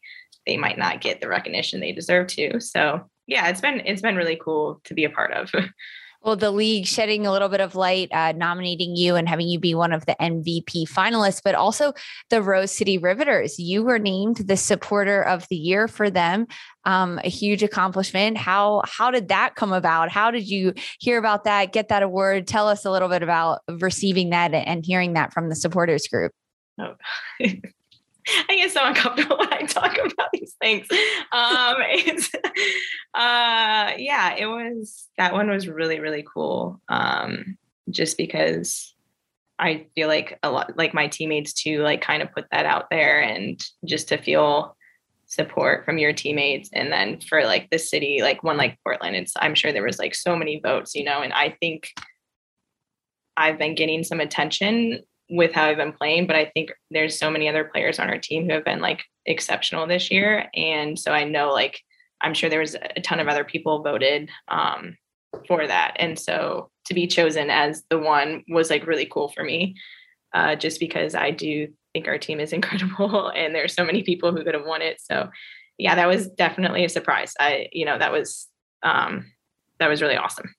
they 0.45 0.57
might 0.57 0.77
not 0.77 1.01
get 1.01 1.21
the 1.21 1.27
recognition 1.27 1.79
they 1.79 1.91
deserve 1.91 2.27
to. 2.27 2.59
So 2.59 3.09
yeah, 3.27 3.49
it's 3.49 3.61
been 3.61 3.81
it's 3.85 4.01
been 4.01 4.15
really 4.15 4.39
cool 4.41 4.81
to 4.85 4.93
be 4.93 5.03
a 5.03 5.09
part 5.09 5.33
of. 5.33 5.51
well, 6.23 6.37
the 6.37 6.49
league 6.49 6.85
shedding 6.85 7.27
a 7.27 7.31
little 7.31 7.49
bit 7.49 7.59
of 7.59 7.75
light, 7.75 8.09
uh, 8.13 8.31
nominating 8.31 8.95
you 8.95 9.15
and 9.15 9.27
having 9.27 9.49
you 9.49 9.59
be 9.59 9.75
one 9.75 9.91
of 9.91 10.05
the 10.05 10.15
MVP 10.19 10.89
finalists, 10.89 11.41
but 11.43 11.53
also 11.53 11.93
the 12.29 12.41
Rose 12.41 12.71
City 12.71 12.97
Riveters. 12.97 13.59
You 13.59 13.83
were 13.83 13.99
named 13.99 14.37
the 14.37 14.57
supporter 14.57 15.21
of 15.21 15.45
the 15.49 15.57
year 15.57 15.89
for 15.89 16.09
them. 16.09 16.47
Um, 16.85 17.19
a 17.23 17.29
huge 17.29 17.63
accomplishment. 17.63 18.37
How 18.37 18.81
how 18.85 19.11
did 19.11 19.27
that 19.27 19.55
come 19.55 19.73
about? 19.73 20.09
How 20.09 20.31
did 20.31 20.47
you 20.47 20.73
hear 20.99 21.17
about 21.17 21.43
that? 21.43 21.73
Get 21.73 21.89
that 21.89 22.03
award? 22.03 22.47
Tell 22.47 22.69
us 22.69 22.85
a 22.85 22.91
little 22.91 23.09
bit 23.09 23.23
about 23.23 23.59
receiving 23.67 24.29
that 24.29 24.53
and 24.53 24.85
hearing 24.85 25.13
that 25.13 25.33
from 25.33 25.49
the 25.49 25.55
supporters 25.55 26.07
group. 26.07 26.31
Oh. 26.79 26.95
I 28.49 28.55
get 28.55 28.71
so 28.71 28.85
uncomfortable 28.85 29.37
when 29.39 29.53
I 29.53 29.61
talk 29.63 29.97
about 29.97 30.29
these 30.33 30.55
things. 30.61 30.87
Um, 30.91 31.75
it's, 31.79 32.33
uh, 33.13 33.93
yeah, 33.97 34.35
it 34.35 34.45
was 34.45 35.07
that 35.17 35.33
one 35.33 35.49
was 35.49 35.67
really 35.67 35.99
really 35.99 36.25
cool. 36.33 36.81
Um, 36.89 37.57
just 37.89 38.17
because 38.17 38.93
I 39.59 39.87
feel 39.95 40.07
like 40.07 40.37
a 40.43 40.51
lot 40.51 40.77
like 40.77 40.93
my 40.93 41.07
teammates 41.07 41.53
too, 41.53 41.81
like 41.81 42.01
kind 42.01 42.21
of 42.21 42.31
put 42.31 42.45
that 42.51 42.65
out 42.65 42.85
there, 42.91 43.21
and 43.21 43.63
just 43.85 44.09
to 44.09 44.17
feel 44.17 44.75
support 45.25 45.85
from 45.85 45.97
your 45.97 46.13
teammates, 46.13 46.69
and 46.73 46.91
then 46.91 47.19
for 47.21 47.43
like 47.43 47.69
the 47.69 47.79
city, 47.79 48.19
like 48.21 48.43
one 48.43 48.57
like 48.57 48.77
Portland, 48.83 49.15
it's 49.15 49.33
I'm 49.37 49.55
sure 49.55 49.71
there 49.71 49.83
was 49.83 49.99
like 49.99 50.15
so 50.15 50.35
many 50.35 50.59
votes, 50.59 50.95
you 50.95 51.03
know, 51.03 51.21
and 51.21 51.33
I 51.33 51.55
think 51.59 51.89
I've 53.35 53.59
been 53.59 53.75
getting 53.75 54.03
some 54.03 54.19
attention 54.19 55.01
with 55.29 55.53
how 55.53 55.65
I've 55.65 55.77
been 55.77 55.93
playing, 55.93 56.27
but 56.27 56.35
I 56.35 56.45
think 56.45 56.71
there's 56.91 57.19
so 57.19 57.29
many 57.29 57.49
other 57.49 57.65
players 57.65 57.99
on 57.99 58.09
our 58.09 58.17
team 58.17 58.45
who 58.45 58.53
have 58.53 58.65
been 58.65 58.79
like 58.79 59.03
exceptional 59.25 59.87
this 59.87 60.09
year. 60.09 60.49
And 60.55 60.97
so 60.97 61.11
I 61.11 61.23
know 61.23 61.51
like 61.51 61.81
I'm 62.21 62.33
sure 62.33 62.49
there 62.49 62.61
was 62.61 62.75
a 62.75 63.01
ton 63.01 63.19
of 63.19 63.27
other 63.27 63.43
people 63.43 63.83
voted 63.83 64.29
um, 64.47 64.97
for 65.47 65.67
that. 65.67 65.95
And 65.97 66.17
so 66.17 66.71
to 66.85 66.93
be 66.93 67.07
chosen 67.07 67.49
as 67.49 67.83
the 67.89 67.99
one 67.99 68.43
was 68.49 68.69
like 68.69 68.87
really 68.87 69.05
cool 69.05 69.27
for 69.29 69.43
me, 69.43 69.75
uh, 70.33 70.55
just 70.55 70.79
because 70.79 71.13
I 71.13 71.31
do 71.31 71.67
think 71.93 72.07
our 72.07 72.17
team 72.17 72.39
is 72.39 72.53
incredible 72.53 73.29
and 73.29 73.53
there's 73.53 73.73
so 73.73 73.85
many 73.85 74.03
people 74.03 74.31
who 74.31 74.43
could 74.43 74.53
have 74.53 74.65
won 74.65 74.81
it. 74.81 75.01
So 75.01 75.29
yeah, 75.77 75.95
that 75.95 76.07
was 76.07 76.27
definitely 76.29 76.85
a 76.85 76.89
surprise. 76.89 77.33
I, 77.39 77.67
you 77.71 77.85
know, 77.85 77.99
that 77.99 78.11
was 78.11 78.47
um, 78.83 79.31
that 79.79 79.89
was 79.89 80.01
really 80.01 80.17
awesome. 80.17 80.53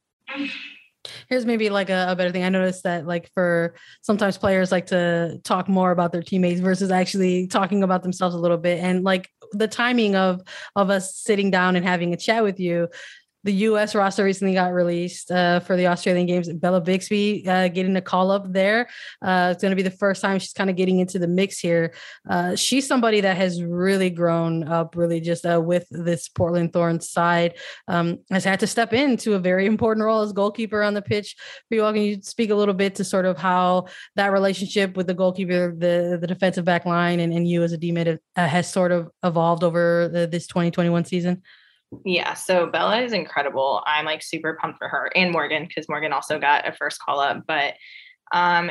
Here's 1.28 1.46
maybe 1.46 1.70
like 1.70 1.90
a, 1.90 2.06
a, 2.10 2.16
better 2.16 2.30
thing. 2.30 2.44
I 2.44 2.48
noticed 2.48 2.84
that 2.84 3.06
like 3.06 3.30
for 3.34 3.74
sometimes 4.02 4.38
players 4.38 4.72
like 4.72 4.86
to 4.86 5.40
talk 5.44 5.68
more 5.68 5.90
about 5.90 6.12
their 6.12 6.22
teammates 6.22 6.60
versus 6.60 6.90
actually 6.90 7.46
talking 7.46 7.82
about 7.82 8.02
themselves 8.02 8.34
a 8.34 8.38
little 8.38 8.58
bit. 8.58 8.80
And 8.80 9.04
like 9.04 9.30
the 9.52 9.68
timing 9.68 10.14
of 10.16 10.42
of 10.76 10.90
us 10.90 11.14
sitting 11.16 11.50
down 11.50 11.76
and 11.76 11.84
having 11.84 12.12
a 12.12 12.16
chat 12.16 12.42
with 12.42 12.60
you 12.60 12.88
the 13.44 13.52
U.S. 13.52 13.94
roster 13.94 14.24
recently 14.24 14.54
got 14.54 14.72
released 14.72 15.30
uh, 15.30 15.60
for 15.60 15.76
the 15.76 15.86
Australian 15.86 16.26
Games. 16.26 16.52
Bella 16.52 16.80
Bixby 16.80 17.46
uh, 17.48 17.68
getting 17.68 17.96
a 17.96 18.00
call 18.00 18.30
up 18.30 18.52
there. 18.52 18.88
Uh, 19.22 19.50
it's 19.52 19.62
going 19.62 19.70
to 19.70 19.76
be 19.76 19.82
the 19.82 19.90
first 19.90 20.20
time 20.20 20.38
she's 20.38 20.52
kind 20.52 20.68
of 20.68 20.76
getting 20.76 20.98
into 20.98 21.18
the 21.18 21.28
mix 21.28 21.58
here. 21.58 21.94
Uh, 22.28 22.56
she's 22.56 22.86
somebody 22.86 23.20
that 23.20 23.36
has 23.36 23.62
really 23.62 24.10
grown 24.10 24.64
up, 24.64 24.96
really 24.96 25.20
just 25.20 25.46
uh, 25.46 25.60
with 25.60 25.86
this 25.90 26.28
Portland 26.28 26.72
Thorns 26.72 27.08
side. 27.08 27.56
Um, 27.86 28.18
has 28.30 28.44
had 28.44 28.60
to 28.60 28.66
step 28.66 28.92
into 28.92 29.34
a 29.34 29.38
very 29.38 29.66
important 29.78 30.04
role 30.04 30.22
as 30.22 30.32
goalkeeper 30.32 30.82
on 30.82 30.94
the 30.94 31.02
pitch. 31.02 31.36
Can 31.72 31.96
you 31.96 32.20
speak 32.22 32.50
a 32.50 32.54
little 32.54 32.74
bit 32.74 32.96
to 32.96 33.04
sort 33.04 33.24
of 33.24 33.38
how 33.38 33.86
that 34.16 34.32
relationship 34.32 34.96
with 34.96 35.06
the 35.06 35.14
goalkeeper, 35.14 35.74
the 35.76 36.18
the 36.20 36.26
defensive 36.26 36.64
back 36.64 36.84
line, 36.86 37.20
and, 37.20 37.32
and 37.32 37.48
you 37.48 37.62
as 37.62 37.72
a 37.72 37.78
D 37.78 37.92
mid 37.92 38.18
uh, 38.36 38.46
has 38.46 38.70
sort 38.70 38.92
of 38.92 39.08
evolved 39.22 39.62
over 39.62 40.08
the, 40.12 40.26
this 40.26 40.46
2021 40.46 41.04
season? 41.04 41.42
Yeah, 42.04 42.34
so 42.34 42.66
Bella 42.66 43.00
is 43.00 43.12
incredible. 43.12 43.82
I'm 43.86 44.04
like 44.04 44.22
super 44.22 44.58
pumped 44.60 44.78
for 44.78 44.88
her 44.88 45.10
and 45.16 45.32
Morgan 45.32 45.66
because 45.66 45.88
Morgan 45.88 46.12
also 46.12 46.38
got 46.38 46.68
a 46.68 46.72
first 46.72 47.00
call 47.00 47.18
up. 47.18 47.44
But 47.46 47.74
um, 48.32 48.70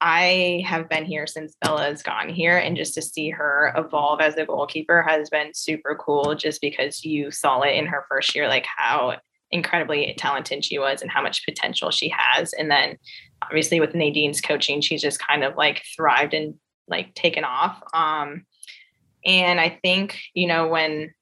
I 0.00 0.64
have 0.66 0.88
been 0.88 1.04
here 1.04 1.26
since 1.26 1.56
Bella's 1.60 2.02
gone 2.02 2.28
here, 2.28 2.56
and 2.58 2.76
just 2.76 2.94
to 2.94 3.02
see 3.02 3.30
her 3.30 3.72
evolve 3.76 4.20
as 4.20 4.36
a 4.36 4.44
goalkeeper 4.44 5.02
has 5.02 5.30
been 5.30 5.54
super 5.54 5.96
cool. 5.96 6.34
Just 6.34 6.60
because 6.60 7.04
you 7.04 7.30
saw 7.30 7.60
it 7.62 7.74
in 7.74 7.86
her 7.86 8.04
first 8.08 8.34
year, 8.34 8.48
like 8.48 8.66
how 8.66 9.16
incredibly 9.50 10.14
talented 10.16 10.64
she 10.64 10.78
was 10.78 11.02
and 11.02 11.10
how 11.10 11.22
much 11.22 11.44
potential 11.44 11.90
she 11.90 12.12
has, 12.16 12.52
and 12.52 12.70
then 12.70 12.96
obviously 13.42 13.80
with 13.80 13.94
Nadine's 13.94 14.40
coaching, 14.40 14.80
she's 14.80 15.02
just 15.02 15.24
kind 15.24 15.44
of 15.44 15.56
like 15.56 15.82
thrived 15.96 16.34
and 16.34 16.54
like 16.88 17.14
taken 17.14 17.44
off. 17.44 17.80
Um, 17.92 18.44
and 19.24 19.60
I 19.60 19.78
think 19.82 20.18
you 20.34 20.48
know 20.48 20.68
when 20.68 21.12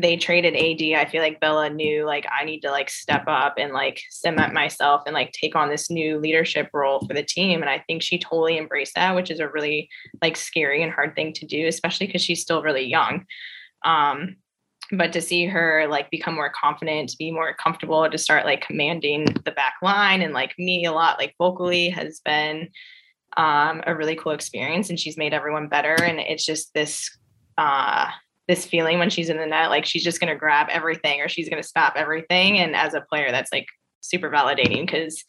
they 0.00 0.16
traded 0.16 0.54
AD, 0.54 0.98
I 0.98 1.10
feel 1.10 1.22
like 1.22 1.40
Bella 1.40 1.70
knew 1.70 2.04
like 2.04 2.26
I 2.30 2.44
need 2.44 2.60
to 2.60 2.70
like 2.70 2.90
step 2.90 3.24
up 3.26 3.54
and 3.58 3.72
like 3.72 4.00
cement 4.10 4.52
myself 4.52 5.02
and 5.06 5.14
like 5.14 5.32
take 5.32 5.56
on 5.56 5.68
this 5.68 5.90
new 5.90 6.18
leadership 6.18 6.70
role 6.72 7.00
for 7.00 7.14
the 7.14 7.22
team. 7.22 7.60
And 7.60 7.70
I 7.70 7.84
think 7.86 8.02
she 8.02 8.18
totally 8.18 8.58
embraced 8.58 8.94
that, 8.94 9.14
which 9.14 9.30
is 9.30 9.40
a 9.40 9.48
really 9.48 9.88
like 10.22 10.36
scary 10.36 10.82
and 10.82 10.92
hard 10.92 11.14
thing 11.14 11.32
to 11.34 11.46
do, 11.46 11.66
especially 11.66 12.06
because 12.06 12.22
she's 12.22 12.42
still 12.42 12.62
really 12.62 12.84
young. 12.84 13.24
Um, 13.84 14.36
but 14.92 15.12
to 15.12 15.20
see 15.20 15.46
her 15.46 15.86
like 15.88 16.10
become 16.10 16.34
more 16.34 16.52
confident, 16.58 17.10
to 17.10 17.16
be 17.18 17.30
more 17.30 17.54
comfortable, 17.54 18.08
to 18.08 18.18
start 18.18 18.44
like 18.44 18.66
commanding 18.66 19.26
the 19.44 19.52
back 19.52 19.74
line 19.82 20.22
and 20.22 20.32
like 20.32 20.54
me 20.58 20.84
a 20.86 20.92
lot, 20.92 21.18
like 21.18 21.34
vocally 21.38 21.90
has 21.90 22.20
been 22.24 22.68
um, 23.36 23.82
a 23.86 23.94
really 23.94 24.16
cool 24.16 24.32
experience. 24.32 24.88
And 24.88 24.98
she's 24.98 25.18
made 25.18 25.34
everyone 25.34 25.68
better. 25.68 25.94
And 25.94 26.18
it's 26.20 26.44
just 26.44 26.72
this 26.74 27.10
uh 27.58 28.08
this 28.48 28.64
feeling 28.64 28.98
when 28.98 29.10
she's 29.10 29.28
in 29.28 29.36
the 29.36 29.46
net, 29.46 29.70
like 29.70 29.84
she's 29.84 30.02
just 30.02 30.20
going 30.20 30.32
to 30.32 30.38
grab 30.38 30.68
everything 30.70 31.20
or 31.20 31.28
she's 31.28 31.48
going 31.48 31.62
to 31.62 31.68
stop 31.68 31.92
everything. 31.96 32.58
And 32.58 32.74
as 32.74 32.94
a 32.94 33.02
player, 33.02 33.30
that's 33.30 33.52
like 33.52 33.66
super 34.00 34.30
validating 34.30 34.86
because 34.86 35.22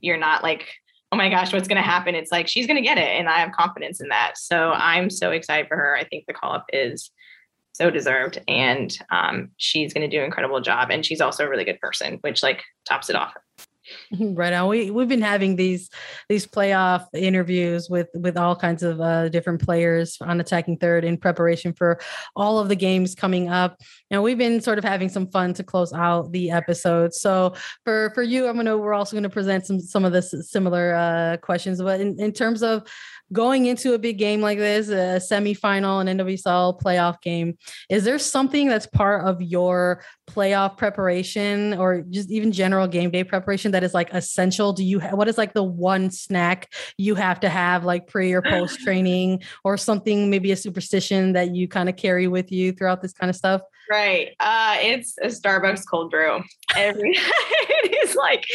you're 0.00 0.18
not 0.18 0.42
like, 0.42 0.68
oh 1.12 1.16
my 1.16 1.30
gosh, 1.30 1.52
what's 1.52 1.68
going 1.68 1.80
to 1.80 1.88
happen? 1.88 2.16
It's 2.16 2.32
like 2.32 2.48
she's 2.48 2.66
going 2.66 2.76
to 2.76 2.82
get 2.82 2.98
it. 2.98 3.08
And 3.08 3.28
I 3.28 3.38
have 3.38 3.52
confidence 3.52 4.00
in 4.00 4.08
that. 4.08 4.36
So 4.36 4.72
I'm 4.72 5.08
so 5.08 5.30
excited 5.30 5.68
for 5.68 5.76
her. 5.76 5.96
I 5.96 6.04
think 6.04 6.24
the 6.26 6.34
call 6.34 6.52
up 6.52 6.66
is 6.72 7.10
so 7.72 7.90
deserved. 7.90 8.40
And 8.48 8.96
um, 9.10 9.50
she's 9.56 9.94
going 9.94 10.08
to 10.08 10.14
do 10.14 10.20
an 10.20 10.26
incredible 10.26 10.60
job. 10.60 10.90
And 10.90 11.06
she's 11.06 11.20
also 11.20 11.44
a 11.44 11.48
really 11.48 11.64
good 11.64 11.80
person, 11.80 12.18
which 12.22 12.42
like 12.42 12.62
tops 12.88 13.08
it 13.08 13.16
off. 13.16 13.34
Right 14.20 14.50
now, 14.50 14.68
we 14.68 14.90
we've 14.90 15.08
been 15.08 15.22
having 15.22 15.56
these 15.56 15.90
these 16.28 16.46
playoff 16.46 17.06
interviews 17.14 17.88
with 17.90 18.08
with 18.14 18.36
all 18.36 18.56
kinds 18.56 18.82
of 18.82 19.00
uh, 19.00 19.28
different 19.28 19.62
players 19.62 20.16
on 20.20 20.40
attacking 20.40 20.78
third 20.78 21.04
in 21.04 21.16
preparation 21.16 21.72
for 21.72 22.00
all 22.36 22.58
of 22.58 22.68
the 22.68 22.76
games 22.76 23.14
coming 23.14 23.48
up. 23.48 23.80
And 24.10 24.22
we've 24.22 24.38
been 24.38 24.60
sort 24.60 24.78
of 24.78 24.84
having 24.84 25.08
some 25.08 25.28
fun 25.28 25.54
to 25.54 25.62
close 25.62 25.92
out 25.92 26.32
the 26.32 26.50
episode. 26.50 27.14
So 27.14 27.54
for 27.84 28.10
for 28.14 28.22
you, 28.22 28.46
I'm 28.48 28.56
gonna 28.56 28.76
we're 28.76 28.94
also 28.94 29.16
gonna 29.16 29.30
present 29.30 29.66
some 29.66 29.80
some 29.80 30.04
of 30.04 30.12
the 30.12 30.22
similar 30.22 30.94
uh, 30.94 31.36
questions. 31.38 31.80
But 31.80 32.00
in, 32.00 32.18
in 32.20 32.32
terms 32.32 32.62
of 32.62 32.88
going 33.32 33.66
into 33.66 33.94
a 33.94 33.98
big 33.98 34.18
game 34.18 34.40
like 34.40 34.58
this, 34.58 34.88
a 34.88 35.20
semifinal, 35.20 36.00
an 36.00 36.18
NWSL 36.18 36.80
playoff 36.80 37.20
game, 37.20 37.58
is 37.88 38.04
there 38.04 38.18
something 38.18 38.68
that's 38.68 38.86
part 38.86 39.26
of 39.26 39.40
your 39.42 40.02
playoff 40.26 40.76
preparation 40.76 41.74
or 41.74 42.02
just 42.02 42.30
even 42.30 42.52
general 42.52 42.86
game 42.86 43.10
day 43.10 43.24
preparation 43.24 43.72
that 43.72 43.82
is 43.82 43.94
like 43.94 44.12
essential? 44.12 44.72
Do 44.72 44.84
you 44.84 45.00
what 45.00 45.28
is 45.28 45.38
like 45.38 45.52
the 45.52 45.62
one 45.62 46.10
snack 46.10 46.72
you 46.96 47.14
have 47.14 47.40
to 47.40 47.48
have 47.48 47.84
like 47.84 48.06
pre 48.06 48.32
or 48.32 48.42
post 48.42 48.80
training 48.80 49.42
or 49.64 49.76
something, 49.76 50.30
maybe 50.30 50.52
a 50.52 50.56
superstition 50.56 51.32
that 51.32 51.54
you 51.54 51.68
kind 51.68 51.88
of 51.88 51.96
carry 51.96 52.28
with 52.28 52.52
you 52.52 52.72
throughout 52.72 53.02
this 53.02 53.12
kind 53.12 53.30
of 53.30 53.36
stuff? 53.36 53.62
Right. 53.90 54.34
Uh, 54.40 54.76
it's 54.80 55.18
a 55.18 55.26
Starbucks 55.26 55.82
cold 55.88 56.10
brew. 56.10 56.42
Every 56.74 57.10
it 57.14 58.08
is 58.08 58.16
like 58.16 58.46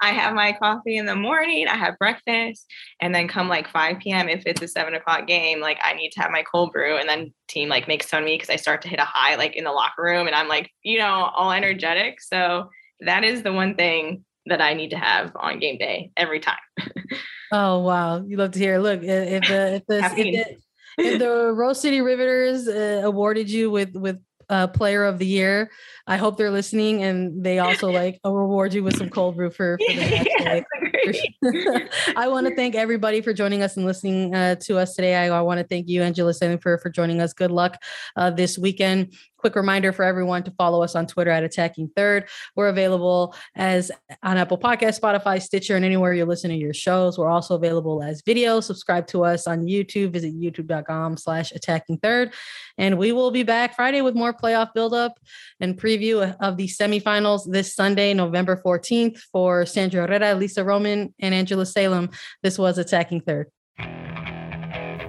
I 0.00 0.10
have 0.10 0.34
my 0.34 0.52
coffee 0.52 0.96
in 0.96 1.06
the 1.06 1.16
morning, 1.16 1.68
I 1.68 1.76
have 1.76 1.98
breakfast, 1.98 2.66
and 3.00 3.14
then 3.14 3.28
come 3.28 3.48
like 3.48 3.68
5 3.68 3.98
p.m. 3.98 4.27
if 4.30 4.42
it's 4.46 4.62
a 4.62 4.68
seven 4.68 4.94
o'clock 4.94 5.26
game, 5.26 5.60
like 5.60 5.78
I 5.82 5.94
need 5.94 6.10
to 6.10 6.20
have 6.20 6.30
my 6.30 6.42
cold 6.42 6.72
brew. 6.72 6.96
And 6.96 7.08
then 7.08 7.32
team 7.48 7.68
like 7.68 7.88
makes 7.88 8.06
fun 8.06 8.22
of 8.22 8.26
me 8.26 8.34
because 8.34 8.50
I 8.50 8.56
start 8.56 8.82
to 8.82 8.88
hit 8.88 8.98
a 8.98 9.04
high 9.04 9.36
like 9.36 9.56
in 9.56 9.64
the 9.64 9.72
locker 9.72 10.02
room 10.02 10.26
and 10.26 10.36
I'm 10.36 10.48
like, 10.48 10.70
you 10.82 10.98
know, 10.98 11.30
all 11.34 11.52
energetic. 11.52 12.20
So 12.20 12.70
that 13.00 13.24
is 13.24 13.42
the 13.42 13.52
one 13.52 13.74
thing 13.74 14.24
that 14.46 14.60
I 14.60 14.74
need 14.74 14.90
to 14.90 14.98
have 14.98 15.32
on 15.36 15.58
game 15.58 15.78
day 15.78 16.10
every 16.16 16.40
time. 16.40 16.56
oh 17.52 17.80
wow. 17.80 18.24
You 18.24 18.36
love 18.36 18.52
to 18.52 18.58
hear. 18.58 18.78
Look, 18.78 19.02
if 19.02 19.42
the 19.46 19.74
if 19.74 19.86
the, 19.86 19.98
if 19.98 20.14
the, 20.16 20.56
if 20.98 21.18
the 21.18 21.52
Rose 21.52 21.80
City 21.80 22.00
Riveters 22.00 22.68
uh, 22.68 23.02
awarded 23.04 23.50
you 23.50 23.70
with 23.70 23.94
with 23.94 24.18
uh, 24.50 24.66
player 24.68 25.04
of 25.04 25.18
the 25.18 25.26
year. 25.26 25.70
I 26.06 26.16
hope 26.16 26.36
they're 26.36 26.50
listening 26.50 27.02
and 27.02 27.44
they 27.44 27.58
also 27.58 27.90
like 27.90 28.18
reward 28.24 28.74
you 28.74 28.82
with 28.82 28.96
some 28.96 29.10
cold 29.10 29.36
brew 29.36 29.50
for, 29.50 29.78
for 29.78 29.94
the 29.94 30.10
match 30.10 30.64
I 32.16 32.28
want 32.28 32.46
to 32.46 32.54
thank 32.54 32.74
everybody 32.74 33.20
for 33.20 33.32
joining 33.32 33.62
us 33.62 33.76
and 33.76 33.86
listening 33.86 34.34
uh, 34.34 34.56
to 34.56 34.78
us 34.78 34.94
today. 34.94 35.14
I, 35.14 35.28
I 35.36 35.40
want 35.40 35.58
to 35.58 35.66
thank 35.66 35.88
you, 35.88 36.02
Angela 36.02 36.34
for 36.58 36.78
for 36.78 36.90
joining 36.90 37.20
us. 37.20 37.32
Good 37.32 37.50
luck 37.50 37.80
uh, 38.16 38.30
this 38.30 38.58
weekend. 38.58 39.14
Quick 39.38 39.54
reminder 39.54 39.92
for 39.92 40.04
everyone 40.04 40.42
to 40.42 40.50
follow 40.52 40.82
us 40.82 40.94
on 40.94 41.06
Twitter 41.06 41.30
at 41.30 41.44
Attacking 41.44 41.90
Third. 41.94 42.28
We're 42.56 42.68
available 42.68 43.34
as 43.54 43.90
on 44.22 44.36
Apple 44.36 44.58
Podcast, 44.58 45.00
Spotify, 45.00 45.40
Stitcher, 45.40 45.76
and 45.76 45.84
anywhere 45.84 46.12
you 46.12 46.24
listen 46.24 46.50
to 46.50 46.56
your 46.56 46.74
shows. 46.74 47.18
We're 47.18 47.30
also 47.30 47.54
available 47.54 48.02
as 48.02 48.22
video. 48.22 48.60
Subscribe 48.60 49.06
to 49.08 49.24
us 49.24 49.46
on 49.46 49.62
YouTube. 49.62 50.12
Visit 50.12 50.34
youtube.com 50.34 51.16
slash 51.16 51.52
attacking 51.52 51.98
third. 51.98 52.32
And 52.76 52.98
we 52.98 53.12
will 53.12 53.30
be 53.30 53.44
back 53.44 53.76
Friday 53.76 54.02
with 54.02 54.14
more 54.14 54.34
playoff 54.34 54.72
buildup 54.74 55.18
and 55.60 55.78
preview 55.78 56.36
of 56.40 56.56
the 56.56 56.66
semifinals 56.66 57.50
this 57.50 57.74
Sunday, 57.74 58.14
November 58.14 58.60
14th 58.64 59.18
for 59.32 59.64
Sandra 59.66 60.06
Herrera, 60.06 60.34
Lisa 60.34 60.64
Roman, 60.64 61.14
and 61.20 61.34
Angela 61.34 61.64
Salem. 61.64 62.10
This 62.42 62.58
was 62.58 62.78
Attacking 62.78 63.20
Third. 63.20 63.50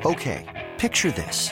Okay, 0.05 0.69
picture 0.77 1.11
this. 1.11 1.51